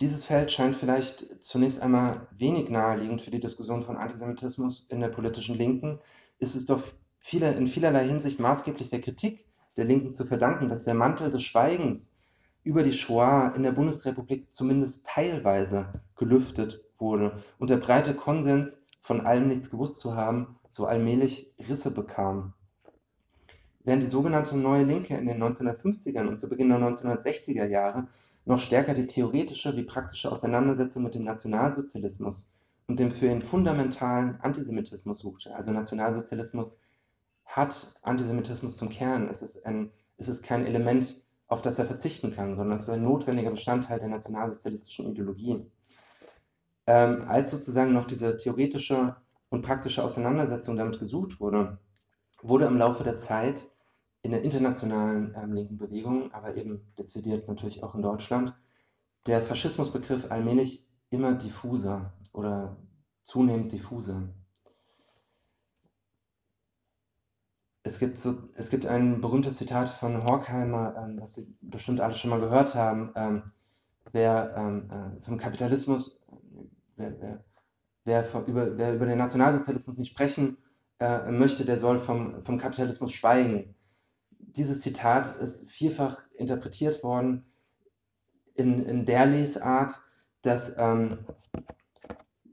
Dieses 0.00 0.24
Feld 0.24 0.50
scheint 0.50 0.74
vielleicht 0.74 1.44
zunächst 1.44 1.80
einmal 1.80 2.26
wenig 2.32 2.68
naheliegend 2.70 3.22
für 3.22 3.30
die 3.30 3.38
Diskussion 3.38 3.82
von 3.82 3.96
Antisemitismus 3.96 4.88
in 4.90 4.98
der 4.98 5.08
politischen 5.08 5.56
Linken, 5.56 6.00
ist 6.40 6.56
es 6.56 6.66
doch 6.66 6.82
viele, 7.20 7.52
in 7.52 7.68
vielerlei 7.68 8.08
Hinsicht 8.08 8.40
maßgeblich 8.40 8.88
der 8.88 9.00
Kritik 9.00 9.46
der 9.76 9.84
Linken 9.84 10.12
zu 10.12 10.24
verdanken, 10.24 10.68
dass 10.68 10.84
der 10.84 10.94
Mantel 10.94 11.30
des 11.30 11.42
Schweigens 11.42 12.20
über 12.64 12.82
die 12.82 12.92
Shoah 12.92 13.52
in 13.56 13.62
der 13.62 13.72
Bundesrepublik 13.72 14.52
zumindest 14.52 15.06
teilweise 15.06 16.02
gelüftet 16.16 16.84
wurde 16.96 17.42
und 17.58 17.70
der 17.70 17.78
breite 17.78 18.14
Konsens, 18.14 18.86
von 19.00 19.20
allem 19.20 19.48
nichts 19.48 19.70
gewusst 19.70 19.98
zu 19.98 20.14
haben, 20.14 20.56
so 20.70 20.86
allmählich 20.86 21.54
Risse 21.68 21.92
bekam. 21.92 22.54
Während 23.84 24.02
die 24.02 24.08
sogenannte 24.08 24.56
Neue 24.56 24.84
Linke 24.84 25.16
in 25.16 25.26
den 25.26 25.42
1950ern 25.42 26.28
und 26.28 26.38
zu 26.38 26.48
Beginn 26.48 26.68
der 26.68 26.78
1960er 26.78 27.66
Jahre 27.66 28.06
noch 28.44 28.60
stärker 28.60 28.94
die 28.94 29.06
theoretische 29.06 29.76
wie 29.76 29.82
praktische 29.82 30.30
Auseinandersetzung 30.30 31.02
mit 31.02 31.16
dem 31.16 31.24
Nationalsozialismus 31.24 32.52
und 32.86 33.00
dem 33.00 33.10
für 33.10 33.26
ihn 33.26 33.42
fundamentalen 33.42 34.40
Antisemitismus 34.40 35.20
suchte. 35.20 35.54
Also 35.54 35.72
Nationalsozialismus 35.72 36.80
hat 37.52 37.92
Antisemitismus 38.02 38.76
zum 38.76 38.88
Kern. 38.88 39.28
Es 39.28 39.42
ist, 39.42 39.66
ein, 39.66 39.92
es 40.16 40.28
ist 40.28 40.42
kein 40.42 40.66
Element, 40.66 41.16
auf 41.48 41.60
das 41.60 41.78
er 41.78 41.84
verzichten 41.84 42.34
kann, 42.34 42.54
sondern 42.54 42.76
es 42.76 42.82
ist 42.82 42.88
ein 42.88 43.04
notwendiger 43.04 43.50
Bestandteil 43.50 43.98
der 43.98 44.08
nationalsozialistischen 44.08 45.10
Ideologie. 45.10 45.70
Ähm, 46.86 47.24
als 47.28 47.50
sozusagen 47.50 47.92
noch 47.92 48.06
diese 48.06 48.36
theoretische 48.38 49.16
und 49.50 49.62
praktische 49.62 50.02
Auseinandersetzung 50.02 50.76
damit 50.76 50.98
gesucht 50.98 51.40
wurde, 51.40 51.78
wurde 52.40 52.64
im 52.64 52.78
Laufe 52.78 53.04
der 53.04 53.18
Zeit 53.18 53.66
in 54.22 54.30
der 54.30 54.42
internationalen 54.42 55.34
ähm, 55.36 55.52
linken 55.52 55.76
Bewegung, 55.76 56.32
aber 56.32 56.56
eben 56.56 56.92
dezidiert 56.98 57.48
natürlich 57.48 57.82
auch 57.82 57.94
in 57.94 58.02
Deutschland, 58.02 58.54
der 59.26 59.42
Faschismusbegriff 59.42 60.30
allmählich 60.30 60.88
immer 61.10 61.34
diffuser 61.34 62.14
oder 62.32 62.78
zunehmend 63.24 63.72
diffuser. 63.72 64.22
Es 67.84 67.98
gibt, 67.98 68.18
so, 68.18 68.34
es 68.54 68.70
gibt 68.70 68.86
ein 68.86 69.20
berühmtes 69.20 69.56
Zitat 69.56 69.88
von 69.88 70.24
Horkheimer, 70.24 70.94
ähm, 70.96 71.16
das 71.16 71.34
Sie 71.34 71.56
bestimmt 71.60 72.00
alle 72.00 72.14
schon 72.14 72.30
mal 72.30 72.40
gehört 72.40 72.74
haben. 72.74 73.12
Ähm, 73.16 73.42
wer 74.12 74.54
ähm, 74.56 74.90
äh, 74.90 75.20
vom 75.20 75.36
Kapitalismus, 75.36 76.24
wer, 76.96 77.20
wer, 77.20 77.44
wer, 78.04 78.24
von, 78.24 78.46
über, 78.46 78.78
wer 78.78 78.94
über 78.94 79.06
den 79.06 79.18
Nationalsozialismus 79.18 79.98
nicht 79.98 80.10
sprechen 80.10 80.58
äh, 81.00 81.30
möchte, 81.30 81.64
der 81.64 81.78
soll 81.78 81.98
vom, 81.98 82.42
vom 82.42 82.58
Kapitalismus 82.58 83.12
schweigen 83.12 83.74
dieses 84.56 84.80
Zitat 84.82 85.36
ist 85.38 85.70
vielfach 85.70 86.22
interpretiert 86.36 87.02
worden 87.02 87.44
in, 88.54 88.84
in 88.84 89.06
der 89.06 89.26
Lesart, 89.26 89.98
dass, 90.42 90.76
ähm, 90.78 91.18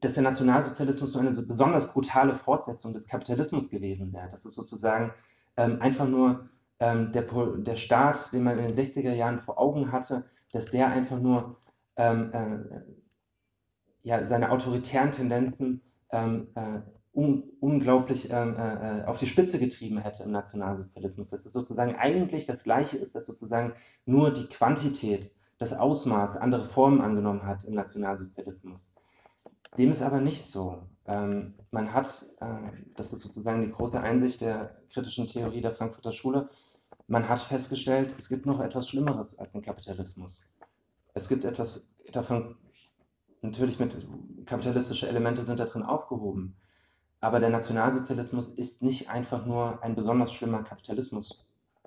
dass 0.02 0.14
der 0.14 0.24
Nationalsozialismus 0.24 1.12
so 1.12 1.20
eine 1.20 1.34
so 1.34 1.46
besonders 1.46 1.92
brutale 1.92 2.36
Fortsetzung 2.36 2.94
des 2.94 3.08
Kapitalismus 3.08 3.70
gewesen 3.70 4.14
wäre. 4.14 4.30
Das 4.32 4.46
ist 4.46 4.56
sozusagen 4.56 5.14
ähm, 5.58 5.82
einfach 5.82 6.08
nur 6.08 6.48
ähm, 6.80 7.12
der, 7.12 7.24
der 7.58 7.76
Staat, 7.76 8.32
den 8.34 8.44
man 8.44 8.58
in 8.58 8.68
den 8.68 8.76
60er 8.76 9.14
Jahren 9.14 9.40
vor 9.40 9.60
Augen 9.60 9.92
hatte, 9.92 10.26
dass 10.52 10.72
der 10.72 10.88
einfach 10.88 11.20
nur 11.20 11.58
ähm, 11.98 12.32
äh, 12.34 12.82
ja, 14.04 14.26
seine 14.26 14.52
autoritären 14.52 15.12
Tendenzen 15.12 15.82
ähm, 16.12 16.48
äh, 16.56 16.80
un 17.14 17.44
unglaublich 17.60 18.30
ähm, 18.32 18.56
äh, 18.58 19.04
auf 19.06 19.20
die 19.20 19.28
Spitze 19.28 19.60
getrieben 19.60 19.98
hätte 19.98 20.24
im 20.24 20.32
Nationalsozialismus. 20.32 21.32
Dass 21.32 21.46
es 21.46 21.52
sozusagen 21.52 21.96
eigentlich 21.96 22.46
das 22.46 22.64
Gleiche 22.64 22.98
ist, 22.98 23.16
dass 23.16 23.26
sozusagen 23.26 23.74
nur 24.06 24.32
die 24.32 24.48
Quantität, 24.48 25.32
das 25.58 25.74
Ausmaß 25.74 26.38
andere 26.38 26.64
Formen 26.64 27.02
angenommen 27.02 27.46
hat 27.46 27.66
im 27.66 27.74
Nationalsozialismus. 27.74 28.94
Dem 29.78 29.92
ist 29.92 30.02
aber 30.02 30.20
nicht 30.20 30.46
so. 30.46 30.84
Ähm, 31.06 31.56
man 31.72 31.94
hat, 31.94 32.26
äh, 32.40 32.72
das 32.96 33.14
ist 33.14 33.22
sozusagen 33.22 33.62
die 33.62 33.72
große 33.72 34.02
Einsicht 34.02 34.42
der 34.42 34.76
kritischen 34.92 35.28
Theorie 35.28 35.62
der 35.62 35.72
Frankfurter 35.72 36.12
Schule, 36.12 36.50
man 37.08 37.28
hat 37.28 37.40
festgestellt, 37.40 38.14
es 38.18 38.30
gibt 38.30 38.46
noch 38.46 38.60
etwas 38.60 38.88
Schlimmeres 38.88 39.38
als 39.40 39.54
den 39.54 39.64
Kapitalismus. 39.64 40.48
Es 41.16 41.28
gibt 41.28 41.44
etwas 41.44 41.98
davon, 42.12 42.56
natürlich 43.42 43.80
mit 43.80 43.98
kapitalistische 44.46 45.08
Elemente 45.08 45.44
sind 45.44 45.60
da 45.60 45.66
drin 45.66 45.82
aufgehoben. 45.82 46.56
Aber 47.20 47.40
der 47.40 47.50
Nationalsozialismus 47.50 48.50
ist 48.50 48.84
nicht 48.84 49.10
einfach 49.10 49.46
nur 49.46 49.84
ein 49.84 49.96
besonders 49.96 50.32
schlimmer 50.32 50.64
Kapitalismus, 50.64 51.44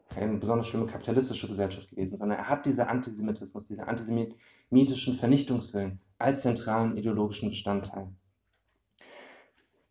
keine 0.08 0.38
besonders 0.38 0.66
schlimme 0.66 0.86
kapitalistische 0.86 1.46
Gesellschaft 1.46 1.88
gewesen, 1.90 2.16
sondern 2.16 2.40
er 2.40 2.48
hat 2.48 2.66
diesen 2.66 2.86
Antisemitismus, 2.86 3.68
diesen 3.68 3.84
antisemitischen 3.84 5.14
Vernichtungswillen 5.14 6.00
als 6.22 6.42
zentralen 6.42 6.96
ideologischen 6.96 7.50
Bestandteil. 7.50 8.08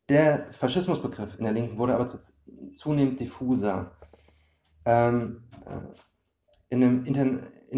Der 0.10 0.52
Faschismusbegriff 0.52 1.38
in 1.38 1.46
der 1.46 1.54
Linken 1.54 1.78
wurde 1.78 1.96
aber 1.96 2.08
zunehmend 2.76 3.20
diffuser. 3.20 3.92
Ähm, 4.86 5.44
äh, 5.66 6.76
in, 6.76 7.06
in, 7.06 7.14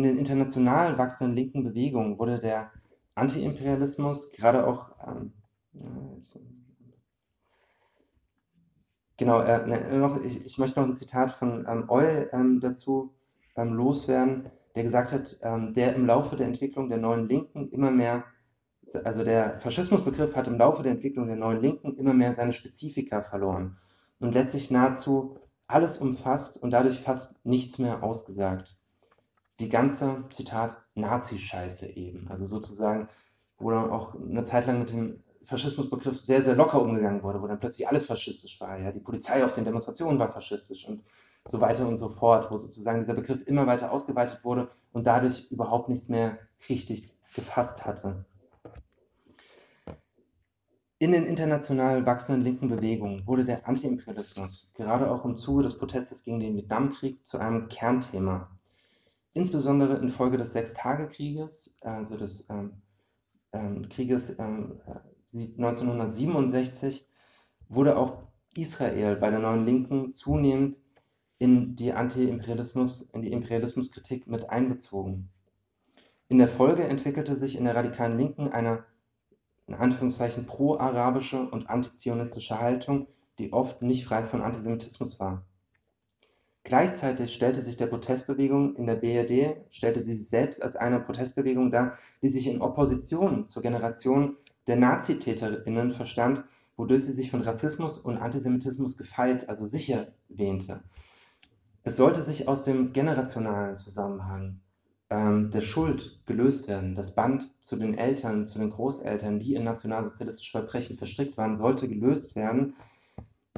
den 0.02 0.18
international 0.18 0.98
wachsenden 0.98 1.36
linken 1.36 1.64
Bewegungen 1.64 2.18
wurde 2.18 2.40
der 2.40 2.72
Antiimperialismus 3.16 4.32
gerade 4.32 4.66
auch 4.66 4.92
ähm, 5.06 5.34
Genau, 9.18 9.42
äh, 9.42 9.66
ne, 9.68 9.98
noch, 10.00 10.22
ich, 10.24 10.44
ich, 10.46 10.58
möchte 10.58 10.80
noch 10.80 10.88
ein 10.88 10.96
Zitat 10.96 11.32
von 11.32 11.66
ähm, 11.70 11.86
Eul 11.88 12.30
ähm, 12.34 12.60
dazu 12.60 13.14
ähm, 13.56 13.74
loswerden, 13.74 14.50
der 14.76 14.84
gesagt 14.84 15.12
hat, 15.12 15.38
ähm, 15.44 15.74
der 15.74 15.96
im 15.96 16.08
Laufe 16.08 16.36
der 16.36 16.48
Entwicklung 16.48 16.90
der 16.90 16.98
neuen 16.98 17.30
Linken 17.30 17.70
immer 17.72 17.92
mehr, 17.92 18.24
also 19.04 19.24
der 19.24 19.60
Faschismusbegriff 19.60 20.36
hat 20.36 20.48
im 20.48 20.58
Laufe 20.58 20.84
der 20.84 20.92
Entwicklung 20.94 21.28
der 21.28 21.36
neuen 21.36 21.62
Linken 21.62 21.98
immer 21.98 22.14
mehr 22.14 22.34
seine 22.34 22.54
Spezifika 22.54 23.22
verloren 23.22 23.78
und 24.20 24.34
letztlich 24.34 24.72
nahezu 24.72 25.38
alles 25.68 25.98
umfasst 25.98 26.62
und 26.62 26.72
dadurch 26.72 27.00
fast 27.00 27.46
nichts 27.46 27.80
mehr 27.80 28.04
ausgesagt. 28.04 28.78
Die 29.60 29.70
ganze, 29.70 30.26
Zitat, 30.30 30.84
Nazi-Scheiße 30.96 31.96
eben. 31.96 32.28
Also 32.30 32.46
sozusagen, 32.46 33.08
wo 33.58 33.72
dann 33.72 33.90
auch 33.90 34.16
eine 34.16 34.44
Zeit 34.44 34.68
lang 34.68 34.80
mit 34.80 34.90
dem 34.90 35.24
Faschismusbegriff 35.44 36.20
sehr, 36.20 36.42
sehr 36.42 36.56
locker 36.56 36.82
umgegangen 36.82 37.24
wurde, 37.24 37.42
wo 37.42 37.48
dann 37.48 37.60
plötzlich 37.60 37.88
alles 37.88 38.06
faschistisch 38.06 38.60
war. 38.62 38.80
Ja? 38.80 38.92
Die 38.92 39.00
Polizei 39.00 39.44
auf 39.44 39.54
den 39.54 39.66
Demonstrationen 39.66 40.20
war 40.20 40.32
faschistisch 40.32 40.88
und 40.88 41.04
so 41.46 41.60
weiter 41.60 41.88
und 41.88 41.98
so 41.98 42.08
fort, 42.08 42.50
wo 42.50 42.58
sozusagen 42.58 43.00
dieser 43.00 43.14
Begriff 43.14 43.46
immer 43.46 43.68
weiter 43.68 43.92
ausgeweitet 43.92 44.44
wurde 44.44 44.70
und 44.94 45.06
dadurch 45.06 45.52
überhaupt 45.52 45.90
nichts 45.90 46.08
mehr 46.08 46.38
richtig 46.70 47.18
gefasst 47.36 47.86
hatte. 47.86 48.26
In 51.04 51.12
den 51.12 51.26
international 51.26 52.06
wachsenden 52.06 52.46
linken 52.46 52.70
Bewegungen 52.70 53.28
wurde 53.28 53.44
der 53.44 53.68
Antiimperialismus 53.68 54.72
gerade 54.74 55.12
auch 55.12 55.26
im 55.26 55.36
Zuge 55.36 55.64
des 55.64 55.78
Protestes 55.78 56.24
gegen 56.24 56.40
den 56.40 56.56
Vietnamkrieg 56.56 57.26
zu 57.26 57.40
einem 57.40 57.68
Kernthema. 57.68 58.58
Insbesondere 59.34 59.98
infolge 59.98 60.38
des 60.38 60.54
Sechstagekrieges, 60.54 61.80
also 61.82 62.16
des 62.16 62.50
ähm, 62.50 62.82
ähm, 63.52 63.90
Krieges 63.90 64.40
ähm, 64.40 64.80
1967 65.34 67.06
wurde 67.68 67.98
auch 67.98 68.24
Israel 68.56 69.18
bei 69.18 69.30
der 69.30 69.40
Neuen 69.40 69.66
Linken 69.66 70.14
zunehmend 70.14 70.82
in 71.38 71.76
die 71.76 71.92
Anti-Imperialismus, 71.92 73.10
in 73.12 73.24
die 73.24 73.34
Imperialismuskritik 73.34 74.28
mit 74.28 74.50
einbezogen. 74.50 75.28
In 76.30 76.38
der 76.38 76.48
Folge 76.48 76.86
entwickelte 76.86 77.36
sich 77.36 77.58
in 77.58 77.66
der 77.66 77.76
radikalen 77.76 78.18
Linken 78.18 78.48
eine 78.48 78.86
in 79.68 79.76
Anführungszeichen 79.76 80.46
pro-arabische 80.46 81.50
und 81.50 81.70
antizionistische 81.70 82.60
Haltung, 82.60 83.08
die 83.40 83.54
oft 83.54 83.82
nicht 83.82 84.06
frei 84.06 84.24
von 84.24 84.42
Antisemitismus 84.42 85.20
war. 85.20 85.46
Gleichzeitig 86.66 87.34
stellte 87.34 87.62
sich 87.62 87.76
der 87.76 87.88
Protestbewegung 87.88 88.76
in 88.78 88.86
der 88.86 88.96
BRD, 88.96 89.58
stellte 89.70 90.02
sie 90.02 90.16
sich 90.16 90.30
selbst 90.30 90.64
als 90.64 90.78
eine 90.78 91.00
Protestbewegung 91.02 91.72
dar, 91.72 91.98
die 92.22 92.30
sich 92.30 92.48
in 92.48 92.62
Opposition 92.62 93.48
zur 93.48 93.62
Generation 93.62 94.38
der 94.68 94.78
Nazitäterinnen 94.78 95.92
verstand, 95.92 96.46
wodurch 96.78 97.04
sie 97.04 97.12
sich 97.12 97.30
von 97.30 97.42
Rassismus 97.42 97.98
und 97.98 98.18
Antisemitismus 98.18 98.98
gefeit, 98.98 99.50
also 99.50 99.66
sicher 99.66 100.08
wähnte. 100.30 100.84
Es 101.84 101.98
sollte 101.98 102.22
sich 102.22 102.48
aus 102.48 102.64
dem 102.64 102.94
generationalen 102.94 103.76
Zusammenhang 103.76 104.62
ähm, 105.14 105.52
der 105.52 105.62
Schuld 105.62 106.20
gelöst 106.26 106.68
werden. 106.68 106.96
Das 106.96 107.14
Band 107.14 107.44
zu 107.64 107.76
den 107.76 107.96
Eltern, 107.96 108.48
zu 108.48 108.58
den 108.58 108.72
Großeltern, 108.72 109.40
die 109.40 109.54
in 109.54 109.64
nationalsozialistische 109.64 110.52
Verbrechen 110.52 110.98
verstrickt 110.98 111.38
waren, 111.38 111.56
sollte 111.56 111.88
gelöst 111.88 112.36
werden, 112.36 112.74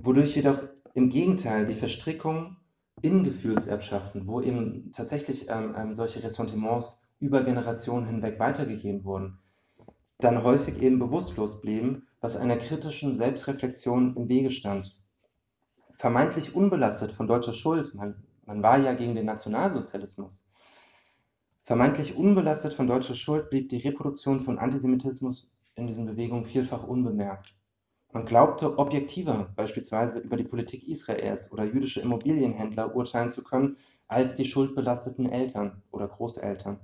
wodurch 0.01 0.35
jedoch 0.35 0.57
im 0.93 1.07
Gegenteil 1.07 1.65
die 1.65 1.73
Verstrickung 1.73 2.57
in 3.01 3.23
Gefühlserbschaften, 3.23 4.27
wo 4.27 4.41
eben 4.41 4.91
tatsächlich 4.91 5.47
ähm, 5.49 5.73
ähm, 5.77 5.95
solche 5.95 6.21
Ressentiments 6.21 7.07
über 7.19 7.43
Generationen 7.43 8.05
hinweg 8.05 8.37
weitergegeben 8.37 9.05
wurden, 9.05 9.39
dann 10.19 10.43
häufig 10.43 10.81
eben 10.81 10.99
bewusstlos 10.99 11.61
blieben, 11.61 12.05
was 12.19 12.35
einer 12.35 12.57
kritischen 12.57 13.15
Selbstreflexion 13.15 14.17
im 14.17 14.27
Wege 14.27 14.51
stand. 14.51 14.99
Vermeintlich 15.93 16.53
unbelastet 16.53 17.13
von 17.13 17.27
deutscher 17.27 17.53
Schuld, 17.53 17.95
man, 17.95 18.25
man 18.45 18.61
war 18.61 18.77
ja 18.77 18.93
gegen 18.93 19.15
den 19.15 19.25
Nationalsozialismus, 19.25 20.49
vermeintlich 21.65 22.15
unbelastet 22.15 22.73
von 22.73 22.87
deutscher 22.87 23.15
Schuld 23.15 23.49
blieb 23.49 23.69
die 23.69 23.79
Reproduktion 23.79 24.39
von 24.39 24.59
Antisemitismus 24.59 25.51
in 25.73 25.87
diesen 25.87 26.05
Bewegungen 26.05 26.45
vielfach 26.45 26.83
unbemerkt. 26.83 27.55
Man 28.13 28.25
glaubte, 28.25 28.77
objektiver 28.77 29.51
beispielsweise 29.55 30.19
über 30.19 30.37
die 30.37 30.45
Politik 30.45 30.87
Israels 30.87 31.51
oder 31.51 31.65
jüdische 31.65 32.01
Immobilienhändler 32.01 32.95
urteilen 32.95 33.31
zu 33.31 33.43
können 33.43 33.77
als 34.07 34.35
die 34.35 34.45
schuldbelasteten 34.45 35.29
Eltern 35.29 35.81
oder 35.91 36.07
Großeltern 36.07 36.79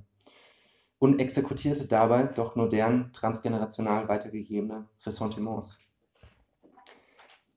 und 0.98 1.20
exekutierte 1.20 1.88
dabei 1.88 2.24
doch 2.24 2.56
nur 2.56 2.68
deren 2.68 3.14
transgenerational 3.14 4.10
weitergegebene 4.10 4.88
Ressentiments. 5.06 5.78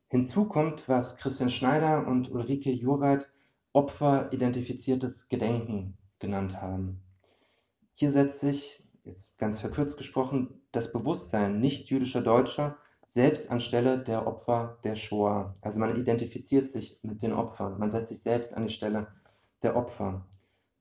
Hinzu 0.09 0.47
kommt, 0.47 0.89
was 0.89 1.17
Christian 1.17 1.51
Schneider 1.51 2.07
und 2.07 2.31
Ulrike 2.31 2.71
Jureit 2.71 3.33
opferidentifiziertes 3.73 5.29
Gedenken 5.29 5.97
genannt 6.21 6.63
haben. 6.63 7.04
Hier 7.97 8.11
setzt 8.11 8.41
sich, 8.41 8.83
jetzt 9.05 9.39
ganz 9.39 9.61
verkürzt 9.61 9.99
gesprochen, 9.99 10.63
das 10.73 10.93
Bewusstsein 10.93 11.61
nicht-jüdischer 11.61 12.23
Deutscher 12.23 12.77
selbst 13.07 13.51
anstelle 13.51 13.99
der 13.99 14.27
Opfer 14.27 14.79
der 14.83 14.97
Shoah. 14.97 15.55
Also 15.61 15.79
man 15.79 15.97
identifiziert 15.97 16.69
sich 16.69 16.99
mit 17.03 17.23
den 17.23 17.33
Opfern, 17.33 17.79
man 17.79 17.91
setzt 17.91 18.09
sich 18.09 18.21
selbst 18.21 18.57
an 18.57 18.67
die 18.67 18.73
Stelle 18.73 19.07
der 19.63 19.77
Opfer. 19.77 20.27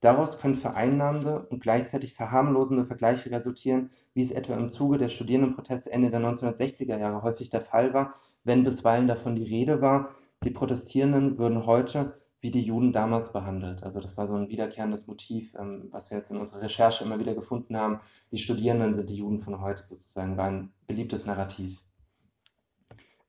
Daraus 0.01 0.39
können 0.39 0.55
vereinnahmende 0.55 1.47
und 1.49 1.61
gleichzeitig 1.61 2.13
verharmlosende 2.13 2.85
Vergleiche 2.85 3.29
resultieren, 3.29 3.91
wie 4.15 4.23
es 4.23 4.31
etwa 4.31 4.55
im 4.55 4.69
Zuge 4.69 4.97
der 4.97 5.09
Studierendenproteste 5.09 5.91
Ende 5.91 6.09
der 6.09 6.19
1960er 6.19 6.97
Jahre 6.97 7.21
häufig 7.21 7.51
der 7.51 7.61
Fall 7.61 7.93
war, 7.93 8.15
wenn 8.43 8.63
bisweilen 8.63 9.07
davon 9.07 9.35
die 9.35 9.45
Rede 9.45 9.81
war, 9.81 10.09
die 10.43 10.49
Protestierenden 10.49 11.37
würden 11.37 11.65
heute 11.65 12.22
wie 12.43 12.51
die 12.51 12.61
Juden 12.61 12.91
damals 12.91 13.31
behandelt. 13.31 13.83
Also 13.83 14.01
das 14.01 14.17
war 14.17 14.27
so 14.27 14.35
ein 14.35 14.49
wiederkehrendes 14.49 15.07
Motiv, 15.07 15.55
ähm, 15.55 15.87
was 15.91 16.11
wir 16.11 16.17
jetzt 16.17 16.29
in 16.29 16.37
unserer 16.37 16.61
Recherche 16.61 17.05
immer 17.05 17.17
wieder 17.17 17.33
gefunden 17.33 17.77
haben. 17.77 18.01
Die 18.33 18.37
Studierenden 18.37 18.91
sind 18.91 19.09
die 19.09 19.15
Juden 19.15 19.39
von 19.39 19.61
heute 19.61 19.81
sozusagen, 19.81 20.35
war 20.35 20.47
ein 20.47 20.73
beliebtes 20.85 21.25
Narrativ. 21.25 21.81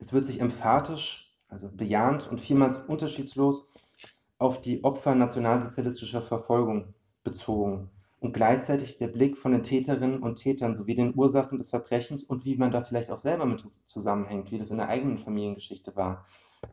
Es 0.00 0.12
wird 0.12 0.26
sich 0.26 0.40
emphatisch, 0.40 1.38
also 1.46 1.70
bejahend 1.72 2.28
und 2.28 2.40
vielmals 2.40 2.78
unterschiedslos 2.78 3.68
auf 4.38 4.60
die 4.60 4.82
Opfer 4.82 5.14
nationalsozialistischer 5.14 6.20
Verfolgung 6.20 6.92
bezogen 7.22 7.90
und 8.18 8.32
gleichzeitig 8.32 8.98
der 8.98 9.08
Blick 9.08 9.36
von 9.36 9.52
den 9.52 9.62
Täterinnen 9.62 10.24
und 10.24 10.40
Tätern 10.40 10.74
sowie 10.74 10.96
den 10.96 11.16
Ursachen 11.16 11.58
des 11.58 11.70
Verbrechens 11.70 12.24
und 12.24 12.44
wie 12.44 12.56
man 12.56 12.72
da 12.72 12.82
vielleicht 12.82 13.12
auch 13.12 13.18
selber 13.18 13.46
mit 13.46 13.60
zusammenhängt, 13.60 14.50
wie 14.50 14.58
das 14.58 14.72
in 14.72 14.78
der 14.78 14.88
eigenen 14.88 15.18
Familiengeschichte 15.18 15.94
war, 15.94 16.26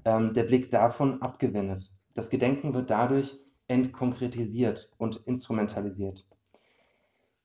ähm, 0.06 0.34
der 0.34 0.46
Blick 0.46 0.72
davon 0.72 1.22
abgewendet. 1.22 1.92
Das 2.16 2.30
Gedenken 2.30 2.74
wird 2.74 2.90
dadurch 2.90 3.40
entkonkretisiert 3.68 4.92
und 4.98 5.18
instrumentalisiert. 5.26 6.26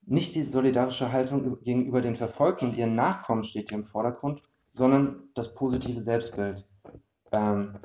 Nicht 0.05 0.35
die 0.35 0.43
solidarische 0.43 1.11
Haltung 1.11 1.61
gegenüber 1.63 2.01
den 2.01 2.15
Verfolgten 2.15 2.69
und 2.69 2.77
ihren 2.77 2.95
Nachkommen 2.95 3.43
steht 3.43 3.69
hier 3.69 3.77
im 3.77 3.83
Vordergrund, 3.83 4.41
sondern 4.71 5.29
das 5.33 5.53
positive 5.53 6.01
Selbstbild, 6.01 6.65
ähm, 7.31 7.77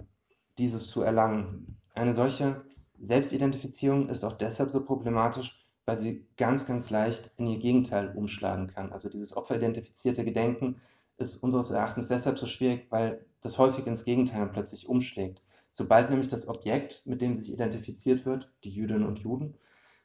dieses 0.59 0.89
zu 0.89 1.03
erlangen. 1.03 1.79
Eine 1.95 2.15
solche 2.15 2.63
Selbstidentifizierung 3.01 4.09
ist 4.09 4.25
auch 4.25 4.35
deshalb 4.35 4.71
so 4.71 4.85
problematisch, 4.85 5.67
weil 5.85 5.97
sie 5.97 6.27
ganz, 6.37 6.67
ganz 6.67 6.91
leicht 6.91 7.31
in 7.37 7.49
ihr 7.49 7.59
Gegenteil 7.59 8.15
umschlagen 8.17 8.69
kann. 8.69 8.93
Also 8.93 9.09
dieses 9.09 9.37
opferidentifizierte 9.37 10.25
Gedenken 10.25 10.77
ist 11.17 11.43
unseres 11.43 11.71
Erachtens 11.71 12.09
deshalb 12.09 12.39
so 12.39 12.47
schwierig, 12.47 12.87
weil 12.91 13.25
das 13.41 13.59
häufig 13.59 13.87
ins 13.87 14.05
Gegenteil 14.05 14.47
plötzlich 14.47 14.89
umschlägt. 14.89 15.43
Sobald 15.73 16.11
nämlich 16.11 16.29
das 16.29 16.49
Objekt, 16.49 17.03
mit 17.07 17.23
dem 17.23 17.35
sich 17.35 17.51
identifiziert 17.51 18.27
wird, 18.27 18.53
die 18.63 18.71
Jüdinnen 18.71 19.07
und 19.07 19.21
Juden, 19.21 19.55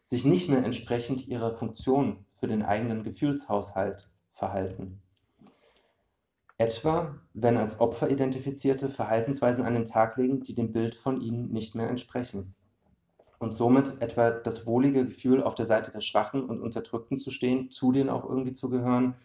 sich 0.01 0.23
nicht 0.23 0.47
mehr 0.47 0.63
entsprechend 0.63 1.27
ihrer 1.27 1.53
Funktion 1.53 2.25
für 2.31 2.47
den 2.47 2.63
eigenen 2.63 3.03
Gefühlshaushalt 3.03 4.09
verhalten. 4.31 5.01
Etwa, 6.57 7.19
wenn 7.33 7.57
als 7.57 7.81
Opfer 7.81 8.09
Identifizierte 8.09 8.87
Verhaltensweisen 8.87 9.65
an 9.65 9.73
den 9.73 9.85
Tag 9.85 10.15
legen, 10.15 10.41
die 10.41 10.55
dem 10.55 10.71
Bild 10.71 10.95
von 10.95 11.19
ihnen 11.19 11.51
nicht 11.51 11.75
mehr 11.75 11.89
entsprechen. 11.89 12.55
Und 13.37 13.53
somit 13.53 14.01
etwa 14.01 14.31
das 14.31 14.65
wohlige 14.65 15.05
Gefühl, 15.05 15.43
auf 15.43 15.53
der 15.53 15.65
Seite 15.65 15.91
der 15.91 16.01
Schwachen 16.01 16.45
und 16.45 16.61
Unterdrückten 16.61 17.17
zu 17.17 17.29
stehen, 17.29 17.69
zu 17.69 17.91
denen 17.91 18.09
auch 18.09 18.27
irgendwie 18.27 18.53
zu 18.53 18.69
gehören, 18.69 19.15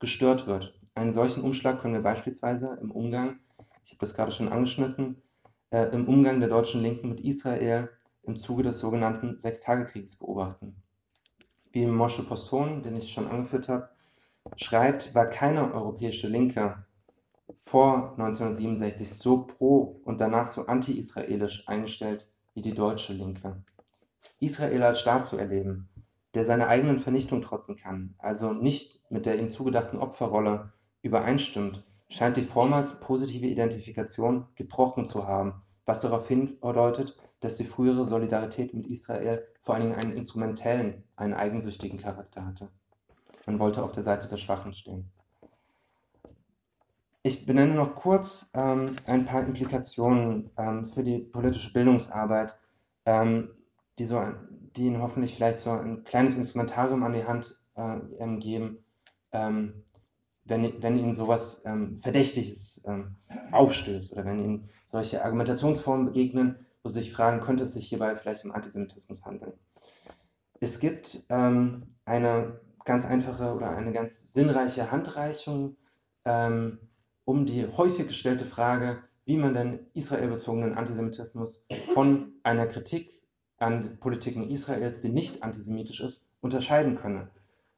gestört 0.00 0.46
wird. 0.46 0.74
Einen 0.94 1.12
solchen 1.12 1.42
Umschlag 1.42 1.80
können 1.80 1.94
wir 1.94 2.02
beispielsweise 2.02 2.78
im 2.80 2.90
Umgang, 2.90 3.38
ich 3.84 3.92
habe 3.92 4.00
das 4.00 4.14
gerade 4.14 4.32
schon 4.32 4.48
angeschnitten, 4.48 5.22
äh, 5.70 5.84
im 5.92 6.08
Umgang 6.08 6.40
der 6.40 6.48
deutschen 6.48 6.82
Linken 6.82 7.08
mit 7.08 7.20
Israel 7.20 7.90
im 8.22 8.36
Zuge 8.36 8.62
des 8.62 8.80
sogenannten 8.80 9.38
Sechstagekriegs 9.38 10.16
beobachten. 10.16 10.76
Wie 11.72 11.86
Moshe 11.86 12.22
Poston, 12.22 12.82
den 12.82 12.96
ich 12.96 13.12
schon 13.12 13.28
angeführt 13.28 13.68
habe, 13.68 13.88
schreibt, 14.56 15.14
war 15.14 15.26
keine 15.26 15.72
europäische 15.72 16.28
Linke 16.28 16.84
vor 17.58 18.12
1967 18.12 19.14
so 19.14 19.44
pro 19.44 20.00
und 20.04 20.20
danach 20.20 20.46
so 20.46 20.66
anti-israelisch 20.66 21.68
eingestellt 21.68 22.28
wie 22.54 22.62
die 22.62 22.74
deutsche 22.74 23.12
Linke. 23.12 23.62
Israel 24.40 24.82
als 24.82 25.00
Staat 25.00 25.26
zu 25.26 25.36
erleben, 25.36 25.88
der 26.34 26.44
seiner 26.44 26.68
eigenen 26.68 26.98
Vernichtung 26.98 27.42
trotzen 27.42 27.76
kann, 27.76 28.14
also 28.18 28.52
nicht 28.52 29.10
mit 29.10 29.26
der 29.26 29.38
ihm 29.38 29.50
zugedachten 29.50 29.98
Opferrolle 29.98 30.72
übereinstimmt, 31.02 31.84
scheint 32.10 32.36
die 32.36 32.42
vormals 32.42 33.00
positive 33.00 33.46
Identifikation 33.46 34.46
gebrochen 34.56 35.06
zu 35.06 35.26
haben, 35.26 35.62
was 35.86 36.00
darauf 36.00 36.28
hindeutet, 36.28 37.16
dass 37.40 37.56
die 37.56 37.64
frühere 37.64 38.04
Solidarität 38.04 38.74
mit 38.74 38.86
Israel 38.88 39.46
vor 39.62 39.74
allen 39.74 39.84
Dingen 39.84 39.98
einen 39.98 40.16
instrumentellen, 40.16 41.04
einen 41.16 41.34
eigensüchtigen 41.34 41.98
Charakter 41.98 42.44
hatte. 42.44 42.68
Man 43.46 43.58
wollte 43.58 43.82
auf 43.82 43.92
der 43.92 44.02
Seite 44.02 44.28
der 44.28 44.36
Schwachen 44.36 44.74
stehen. 44.74 45.10
Ich 47.22 47.46
benenne 47.46 47.74
noch 47.74 47.94
kurz 47.94 48.50
ähm, 48.54 48.96
ein 49.06 49.26
paar 49.26 49.44
Implikationen 49.44 50.50
ähm, 50.56 50.86
für 50.86 51.02
die 51.02 51.18
politische 51.18 51.72
Bildungsarbeit, 51.72 52.58
ähm, 53.04 53.50
die, 53.98 54.06
so, 54.06 54.22
die 54.76 54.86
Ihnen 54.86 55.02
hoffentlich 55.02 55.34
vielleicht 55.34 55.58
so 55.58 55.70
ein 55.70 56.04
kleines 56.04 56.36
Instrumentarium 56.36 57.02
an 57.02 57.12
die 57.12 57.24
Hand 57.24 57.60
äh, 57.74 58.36
geben, 58.38 58.84
ähm, 59.32 59.84
wenn, 60.50 60.82
wenn 60.82 60.98
Ihnen 60.98 61.12
sowas 61.12 61.62
ähm, 61.64 61.96
Verdächtiges 61.96 62.84
ähm, 62.86 63.16
aufstößt 63.52 64.12
oder 64.12 64.24
wenn 64.24 64.44
Ihnen 64.44 64.68
solche 64.84 65.24
Argumentationsformen 65.24 66.06
begegnen, 66.06 66.66
wo 66.82 66.88
Sie 66.88 67.00
sich 67.00 67.12
fragen, 67.12 67.40
könnte 67.40 67.62
es 67.62 67.72
sich 67.72 67.88
hierbei 67.88 68.16
vielleicht 68.16 68.44
um 68.44 68.52
Antisemitismus 68.52 69.24
handeln. 69.24 69.52
Es 70.62 70.78
gibt 70.78 71.24
eine 71.30 72.60
ganz 72.84 73.06
einfache 73.06 73.54
oder 73.54 73.70
eine 73.70 73.92
ganz 73.92 74.32
sinnreiche 74.34 74.90
Handreichung 74.90 75.76
ähm, 76.24 76.78
um 77.24 77.46
die 77.46 77.66
häufig 77.66 78.08
gestellte 78.08 78.44
Frage, 78.44 78.98
wie 79.24 79.36
man 79.36 79.54
denn 79.54 79.86
israelbezogenen 79.94 80.74
Antisemitismus 80.74 81.64
von 81.94 82.32
einer 82.42 82.66
Kritik 82.66 83.22
an 83.58 83.98
Politiken 84.00 84.50
Israels, 84.50 85.00
die 85.00 85.10
nicht 85.10 85.42
antisemitisch 85.42 86.00
ist, 86.00 86.34
unterscheiden 86.40 86.96
könne. 86.96 87.30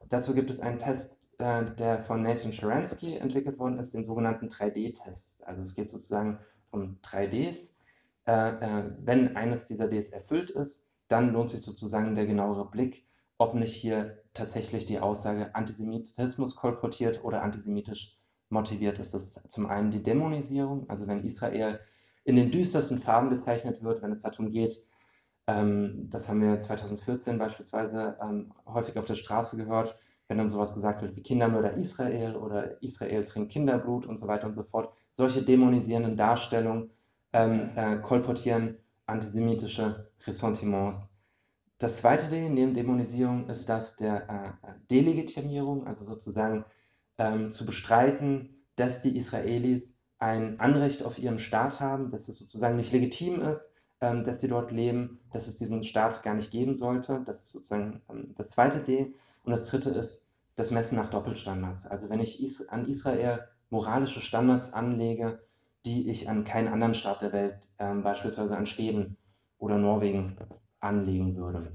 Dazu 0.09 0.33
gibt 0.33 0.49
es 0.49 0.59
einen 0.59 0.79
Test, 0.79 1.22
äh, 1.39 1.65
der 1.65 1.99
von 1.99 2.21
Nathan 2.21 2.53
Sharansky 2.53 3.17
entwickelt 3.17 3.59
worden 3.59 3.79
ist, 3.79 3.93
den 3.93 4.03
sogenannten 4.03 4.47
3D-Test. 4.47 5.45
Also 5.45 5.61
es 5.61 5.75
geht 5.75 5.89
sozusagen 5.89 6.39
um 6.71 6.99
3Ds. 7.03 7.77
Äh, 8.25 8.31
äh, 8.31 8.83
wenn 8.99 9.35
eines 9.35 9.67
dieser 9.67 9.87
Ds 9.87 10.09
erfüllt 10.09 10.49
ist, 10.49 10.91
dann 11.07 11.33
lohnt 11.33 11.49
sich 11.49 11.61
sozusagen 11.61 12.15
der 12.15 12.25
genauere 12.25 12.69
Blick 12.69 13.05
ob 13.37 13.55
nicht 13.55 13.73
hier 13.73 14.19
tatsächlich 14.33 14.85
die 14.85 14.99
Aussage 14.99 15.53
Antisemitismus 15.53 16.55
kolportiert 16.55 17.23
oder 17.23 17.41
antisemitisch 17.43 18.17
motiviert 18.49 18.99
ist. 18.99 19.13
Das 19.13 19.23
ist 19.23 19.51
zum 19.51 19.67
einen 19.67 19.91
die 19.91 20.03
Dämonisierung, 20.03 20.89
also 20.89 21.07
wenn 21.07 21.23
Israel 21.23 21.79
in 22.23 22.35
den 22.35 22.51
düstersten 22.51 22.99
Farben 22.99 23.29
bezeichnet 23.29 23.83
wird, 23.83 24.01
wenn 24.01 24.11
es 24.11 24.21
darum 24.21 24.49
geht, 24.51 24.79
ähm, 25.47 26.07
das 26.09 26.29
haben 26.29 26.41
wir 26.41 26.57
2014 26.57 27.37
beispielsweise 27.37 28.17
ähm, 28.21 28.53
häufig 28.65 28.97
auf 28.97 29.05
der 29.05 29.15
Straße 29.15 29.57
gehört, 29.57 29.97
wenn 30.27 30.37
dann 30.37 30.47
sowas 30.47 30.73
gesagt 30.73 31.01
wird 31.01 31.15
wie 31.15 31.21
Kindermörder 31.21 31.73
Israel 31.73 32.35
oder 32.35 32.81
Israel 32.81 33.25
trinkt 33.25 33.51
Kinderblut 33.51 34.05
und 34.05 34.17
so 34.17 34.27
weiter 34.27 34.47
und 34.47 34.53
so 34.53 34.63
fort. 34.63 34.93
Solche 35.11 35.43
dämonisierenden 35.43 36.15
Darstellungen 36.15 36.91
ähm, 37.33 37.71
äh, 37.75 37.97
kolportieren 37.97 38.77
antisemitische 39.05 40.11
Ressentiments. 40.25 41.13
Das 41.77 41.97
zweite 41.97 42.27
D 42.27 42.49
neben 42.49 42.73
Dämonisierung 42.73 43.49
ist 43.49 43.67
das 43.67 43.97
der 43.97 44.29
äh, 44.63 44.69
Delegitimierung, 44.89 45.85
also 45.85 46.05
sozusagen 46.05 46.63
ähm, 47.17 47.51
zu 47.51 47.65
bestreiten, 47.65 48.63
dass 48.75 49.01
die 49.01 49.17
Israelis 49.17 50.03
ein 50.19 50.59
Anrecht 50.59 51.03
auf 51.03 51.19
ihren 51.19 51.39
Staat 51.39 51.81
haben, 51.81 52.09
dass 52.09 52.29
es 52.29 52.39
sozusagen 52.39 52.77
nicht 52.77 52.93
legitim 52.93 53.41
ist, 53.41 53.75
ähm, 53.99 54.23
dass 54.23 54.39
sie 54.39 54.47
dort 54.47 54.71
leben, 54.71 55.19
dass 55.31 55.47
es 55.47 55.57
diesen 55.57 55.83
Staat 55.83 56.23
gar 56.23 56.35
nicht 56.35 56.51
geben 56.51 56.75
sollte. 56.75 57.21
Das 57.25 57.43
ist 57.43 57.49
sozusagen 57.49 58.01
ähm, 58.09 58.33
das 58.35 58.51
zweite 58.51 58.79
D. 58.79 59.13
Und 59.43 59.51
das 59.51 59.67
dritte 59.67 59.89
ist 59.89 60.33
das 60.55 60.71
Messen 60.71 60.97
nach 60.97 61.09
Doppelstandards. 61.09 61.87
Also 61.87 62.09
wenn 62.09 62.19
ich 62.19 62.43
is 62.43 62.69
an 62.69 62.87
Israel 62.87 63.47
moralische 63.69 64.21
Standards 64.21 64.71
anlege, 64.71 65.41
die 65.85 66.09
ich 66.09 66.29
an 66.29 66.43
keinen 66.43 66.67
anderen 66.67 66.93
Staat 66.93 67.21
der 67.21 67.33
Welt, 67.33 67.57
ähm, 67.79 68.03
beispielsweise 68.03 68.55
an 68.55 68.65
Schweden 68.65 69.17
oder 69.57 69.77
Norwegen, 69.77 70.37
anlegen 70.79 71.35
würde. 71.35 71.71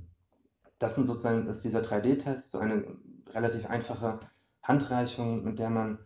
Das 0.78 0.94
sind 0.94 1.04
sozusagen 1.04 1.46
ist 1.48 1.64
dieser 1.64 1.80
3D-Test, 1.80 2.52
so 2.52 2.58
eine 2.58 2.84
relativ 3.30 3.66
einfache 3.66 4.20
Handreichung, 4.62 5.42
mit 5.44 5.58
der 5.58 5.70
man 5.70 5.98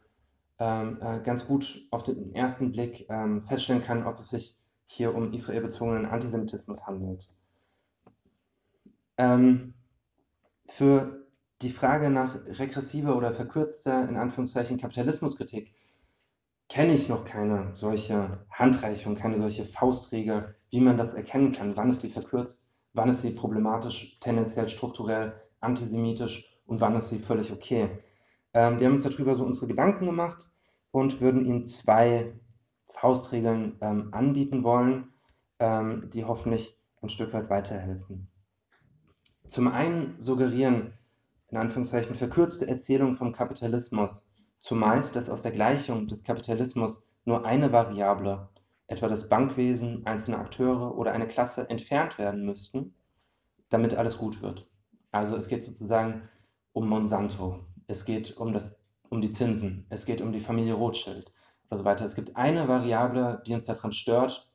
ähm, 0.59 0.99
äh, 1.03 1.21
ganz 1.21 1.47
gut 1.47 1.87
auf 1.91 2.03
den 2.03 2.35
ersten 2.35 2.73
Blick 2.73 3.07
ähm, 3.11 3.43
feststellen 3.43 3.83
kann, 3.83 4.07
ob 4.07 4.19
es 4.19 4.31
sich 4.31 4.59
hier 4.87 5.15
um 5.15 5.33
israelbezogenen 5.33 6.07
Antisemitismus 6.07 6.87
handelt. 6.87 7.29
Ähm, 9.19 9.75
für 10.69 11.22
die 11.63 11.71
Frage 11.71 12.11
nach 12.11 12.37
regressiver 12.47 13.17
oder 13.17 13.33
verkürzter, 13.33 14.09
in 14.09 14.17
Anführungszeichen, 14.17 14.79
Kapitalismuskritik 14.79 15.75
kenne 16.69 16.95
ich 16.95 17.09
noch 17.09 17.25
keine 17.25 17.71
solche 17.75 18.47
Handreichung, 18.51 19.15
keine 19.15 19.39
solche 19.39 19.65
Faustregel, 19.65 20.55
wie 20.71 20.81
man 20.81 20.97
das 20.97 21.15
erkennen 21.15 21.53
kann. 21.53 21.77
Wann 21.77 21.91
ist 21.91 22.01
sie 22.01 22.09
verkürzt, 22.09 22.73
wann 22.95 23.11
ist 23.11 23.23
sie 23.23 23.33
problematisch, 23.33 24.19
tendenziell 24.21 24.69
strukturell 24.69 25.35
antisemitisch 25.61 26.61
und 26.67 26.81
wann 26.81 26.97
ist 26.97 27.11
sie 27.11 27.19
völlig 27.19 27.53
okay. 27.53 27.91
Ähm, 28.55 28.81
wir 28.81 28.87
haben 28.87 28.95
uns 28.95 29.03
darüber 29.03 29.35
so 29.35 29.45
unsere 29.45 29.69
Gedanken 29.69 30.07
gemacht 30.07 30.51
und 30.91 31.21
würden 31.21 31.45
Ihnen 31.45 31.65
zwei 31.65 32.33
Faustregeln 32.87 33.77
ähm, 33.81 34.09
anbieten 34.13 34.65
wollen, 34.65 35.13
ähm, 35.59 36.11
die 36.13 36.25
hoffentlich 36.25 36.79
ein 37.03 37.09
Stück 37.09 37.33
weit 37.33 37.51
weiterhelfen. 37.51 38.29
Zum 39.47 39.69
einen 39.69 40.15
suggerieren 40.19 40.95
in 41.53 41.59
Anführungszeichen 41.59 42.17
verkürzte 42.17 42.67
Erzählungen 42.67 43.15
vom 43.15 43.33
Kapitalismus 43.33 44.35
zumeist, 44.63 45.15
dass 45.17 45.29
aus 45.29 45.43
der 45.43 45.53
Gleichung 45.53 46.09
des 46.09 46.25
Kapitalismus 46.25 47.11
nur 47.27 47.45
eine 47.45 47.73
Variable, 47.73 48.49
etwa 48.87 49.07
das 49.07 49.29
Bankwesen, 49.29 50.07
einzelne 50.07 50.39
Akteure 50.39 50.97
oder 50.97 51.13
eine 51.13 51.29
Klasse 51.29 51.69
entfernt 51.69 52.17
werden 52.19 52.47
müssten, 52.47 52.95
damit 53.69 53.95
alles 53.95 54.17
gut 54.17 54.41
wird. 54.41 54.67
Also 55.11 55.37
es 55.37 55.49
geht 55.49 55.63
sozusagen 55.63 56.29
um 56.73 56.89
Monsanto, 56.89 57.67
es 57.87 58.07
geht 58.07 58.39
um, 58.39 58.55
das, 58.55 58.83
um 59.11 59.21
die 59.21 59.31
Zinsen, 59.31 59.87
es 59.91 60.07
geht 60.07 60.23
um 60.23 60.33
die 60.33 60.41
Familie 60.41 60.73
Rothschild 60.73 61.33
und 61.69 61.77
so 61.77 61.85
weiter. 61.85 62.07
Es 62.07 62.15
gibt 62.15 62.35
eine 62.35 62.67
Variable, 62.67 63.43
die 63.47 63.53
uns 63.53 63.67
daran 63.67 63.93
stört, 63.93 64.49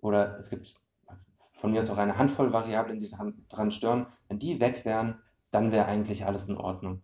oder 0.00 0.38
es 0.38 0.48
gibt 0.48 0.74
von 1.56 1.72
mir 1.72 1.80
aus 1.80 1.90
auch 1.90 1.98
eine 1.98 2.16
Handvoll 2.16 2.50
Variablen, 2.50 2.98
die 2.98 3.10
daran 3.50 3.70
stören. 3.70 4.06
Wenn 4.28 4.38
die 4.38 4.58
weg 4.58 4.86
wären, 4.86 5.20
dann 5.50 5.72
wäre 5.72 5.86
eigentlich 5.86 6.26
alles 6.26 6.48
in 6.48 6.56
Ordnung. 6.56 7.02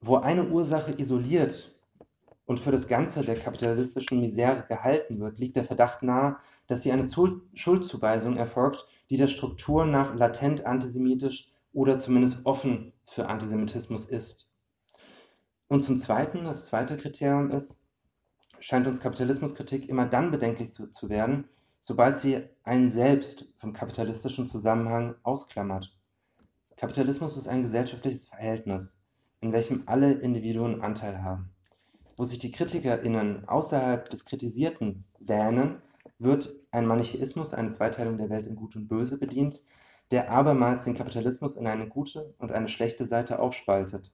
Wo 0.00 0.16
eine 0.16 0.48
Ursache 0.48 0.92
isoliert 0.98 1.78
und 2.44 2.58
für 2.58 2.72
das 2.72 2.88
Ganze 2.88 3.22
der 3.22 3.38
kapitalistischen 3.38 4.20
Misere 4.20 4.64
gehalten 4.68 5.20
wird, 5.20 5.38
liegt 5.38 5.56
der 5.56 5.64
Verdacht 5.64 6.02
nahe, 6.02 6.36
dass 6.66 6.82
hier 6.82 6.92
eine 6.92 7.06
Schuldzuweisung 7.08 8.36
erfolgt, 8.36 8.86
die 9.10 9.16
der 9.16 9.28
Struktur 9.28 9.86
nach 9.86 10.14
latent 10.14 10.66
antisemitisch 10.66 11.50
oder 11.72 11.98
zumindest 11.98 12.46
offen 12.46 12.92
für 13.04 13.28
Antisemitismus 13.28 14.06
ist. 14.06 14.52
Und 15.68 15.82
zum 15.82 15.98
Zweiten, 15.98 16.44
das 16.44 16.66
zweite 16.66 16.96
Kriterium 16.96 17.50
ist, 17.50 17.94
scheint 18.58 18.86
uns 18.86 19.00
Kapitalismuskritik 19.00 19.88
immer 19.88 20.06
dann 20.06 20.30
bedenklich 20.30 20.70
zu, 20.70 20.90
zu 20.90 21.08
werden, 21.08 21.48
sobald 21.80 22.18
sie 22.18 22.42
einen 22.62 22.90
selbst 22.90 23.54
vom 23.58 23.72
kapitalistischen 23.72 24.46
Zusammenhang 24.46 25.14
ausklammert. 25.22 25.96
Kapitalismus 26.76 27.36
ist 27.36 27.48
ein 27.48 27.62
gesellschaftliches 27.62 28.28
Verhältnis, 28.28 29.04
in 29.40 29.52
welchem 29.52 29.82
alle 29.86 30.12
Individuen 30.12 30.82
Anteil 30.82 31.22
haben. 31.22 31.54
Wo 32.16 32.24
sich 32.24 32.38
die 32.38 32.52
KritikerInnen 32.52 33.48
außerhalb 33.48 34.08
des 34.08 34.24
Kritisierten 34.24 35.04
wähnen, 35.18 35.82
wird 36.18 36.54
ein 36.70 36.86
Manichäismus, 36.86 37.54
eine 37.54 37.70
Zweiteilung 37.70 38.18
der 38.18 38.30
Welt 38.30 38.46
in 38.46 38.56
Gut 38.56 38.76
und 38.76 38.88
Böse 38.88 39.18
bedient, 39.18 39.60
der 40.10 40.30
abermals 40.30 40.84
den 40.84 40.94
Kapitalismus 40.94 41.56
in 41.56 41.66
eine 41.66 41.88
gute 41.88 42.34
und 42.38 42.52
eine 42.52 42.68
schlechte 42.68 43.06
Seite 43.06 43.38
aufspaltet. 43.38 44.12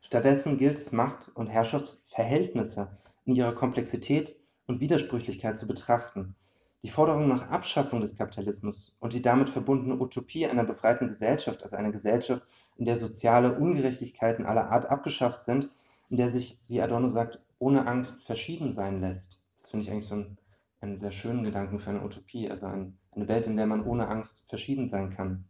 Stattdessen 0.00 0.58
gilt 0.58 0.78
es, 0.78 0.92
Macht- 0.92 1.30
und 1.34 1.46
Herrschaftsverhältnisse 1.46 2.98
in 3.24 3.34
ihrer 3.34 3.54
Komplexität 3.54 4.38
und 4.66 4.80
Widersprüchlichkeit 4.80 5.56
zu 5.56 5.66
betrachten. 5.66 6.36
Die 6.84 6.90
Forderung 6.90 7.26
nach 7.26 7.50
Abschaffung 7.50 8.00
des 8.00 8.16
Kapitalismus 8.16 8.96
und 9.00 9.12
die 9.12 9.22
damit 9.22 9.50
verbundene 9.50 10.00
Utopie 10.00 10.46
einer 10.46 10.64
befreiten 10.64 11.08
Gesellschaft, 11.08 11.64
also 11.64 11.74
einer 11.74 11.90
Gesellschaft, 11.90 12.44
in 12.76 12.84
der 12.84 12.96
soziale 12.96 13.58
Ungerechtigkeiten 13.58 14.46
aller 14.46 14.70
Art 14.70 14.86
abgeschafft 14.86 15.40
sind, 15.40 15.68
in 16.10 16.16
der 16.16 16.28
sich, 16.28 16.58
wie 16.68 16.80
Adorno 16.80 17.08
sagt, 17.08 17.40
ohne 17.58 17.88
Angst 17.88 18.22
verschieden 18.22 18.70
sein 18.70 19.00
lässt. 19.00 19.40
Das 19.58 19.70
finde 19.70 19.84
ich 19.84 19.90
eigentlich 19.90 20.06
so 20.06 20.14
ein 20.14 20.38
einen 20.84 20.96
sehr 20.96 21.10
schönen 21.10 21.42
Gedanken 21.42 21.78
für 21.78 21.90
eine 21.90 22.04
Utopie, 22.04 22.48
also 22.50 22.66
ein, 22.66 22.96
eine 23.12 23.26
Welt, 23.26 23.46
in 23.46 23.56
der 23.56 23.66
man 23.66 23.84
ohne 23.84 24.08
Angst 24.08 24.44
verschieden 24.48 24.86
sein 24.86 25.10
kann. 25.10 25.44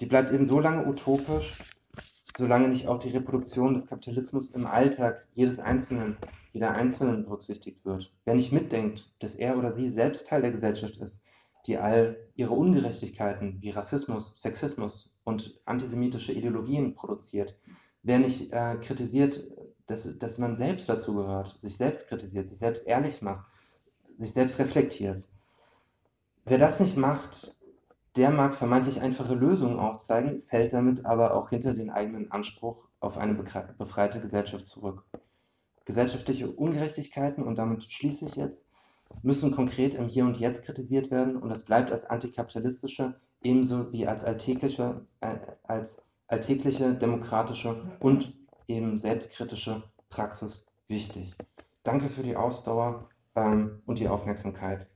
Die 0.00 0.06
bleibt 0.06 0.32
eben 0.32 0.44
so 0.44 0.58
lange 0.58 0.86
utopisch, 0.86 1.54
solange 2.36 2.68
nicht 2.68 2.88
auch 2.88 2.98
die 2.98 3.10
Reproduktion 3.10 3.74
des 3.74 3.86
Kapitalismus 3.86 4.50
im 4.50 4.66
Alltag 4.66 5.26
jedes 5.32 5.60
Einzelnen, 5.60 6.16
jeder 6.56 6.72
Einzelnen 6.72 7.26
berücksichtigt 7.26 7.84
wird. 7.84 8.14
Wer 8.24 8.34
nicht 8.34 8.50
mitdenkt, 8.50 9.12
dass 9.18 9.34
er 9.34 9.58
oder 9.58 9.70
sie 9.70 9.90
selbst 9.90 10.26
Teil 10.26 10.40
der 10.40 10.52
Gesellschaft 10.52 10.96
ist, 10.96 11.26
die 11.66 11.76
all 11.76 12.16
ihre 12.34 12.54
Ungerechtigkeiten 12.54 13.58
wie 13.60 13.68
Rassismus, 13.68 14.40
Sexismus 14.40 15.14
und 15.24 15.60
antisemitische 15.66 16.32
Ideologien 16.32 16.94
produziert, 16.94 17.58
wer 18.02 18.18
nicht 18.18 18.54
äh, 18.54 18.76
kritisiert, 18.76 19.44
dass, 19.86 20.18
dass 20.18 20.38
man 20.38 20.56
selbst 20.56 20.88
dazu 20.88 21.14
gehört, 21.16 21.60
sich 21.60 21.76
selbst 21.76 22.08
kritisiert, 22.08 22.48
sich 22.48 22.58
selbst 22.58 22.86
ehrlich 22.86 23.20
macht, 23.20 23.44
sich 24.16 24.32
selbst 24.32 24.58
reflektiert. 24.58 25.28
Wer 26.46 26.56
das 26.56 26.80
nicht 26.80 26.96
macht, 26.96 27.54
der 28.16 28.30
mag 28.30 28.54
vermeintlich 28.54 29.02
einfache 29.02 29.34
Lösungen 29.34 29.78
aufzeigen, 29.78 30.40
fällt 30.40 30.72
damit 30.72 31.04
aber 31.04 31.34
auch 31.34 31.50
hinter 31.50 31.74
den 31.74 31.90
eigenen 31.90 32.32
Anspruch 32.32 32.88
auf 32.98 33.18
eine 33.18 33.34
befreite 33.34 34.20
Gesellschaft 34.20 34.66
zurück. 34.66 35.04
Gesellschaftliche 35.86 36.50
Ungerechtigkeiten, 36.50 37.42
und 37.42 37.56
damit 37.56 37.84
schließe 37.84 38.26
ich 38.26 38.36
jetzt, 38.36 38.70
müssen 39.22 39.52
konkret 39.52 39.94
im 39.94 40.08
Hier 40.08 40.24
und 40.24 40.38
Jetzt 40.38 40.64
kritisiert 40.64 41.10
werden 41.10 41.36
und 41.36 41.48
das 41.48 41.64
bleibt 41.64 41.90
als 41.90 42.04
antikapitalistische 42.04 43.14
ebenso 43.42 43.92
wie 43.92 44.06
als 44.06 44.24
alltägliche, 44.24 45.06
äh, 45.20 45.36
als 45.62 46.02
alltägliche 46.26 46.94
demokratische 46.94 47.96
und 48.00 48.34
eben 48.66 48.98
selbstkritische 48.98 49.84
Praxis 50.08 50.66
wichtig. 50.88 51.34
Danke 51.84 52.08
für 52.08 52.22
die 52.22 52.36
Ausdauer 52.36 53.08
ähm, 53.36 53.82
und 53.86 54.00
die 54.00 54.08
Aufmerksamkeit. 54.08 54.88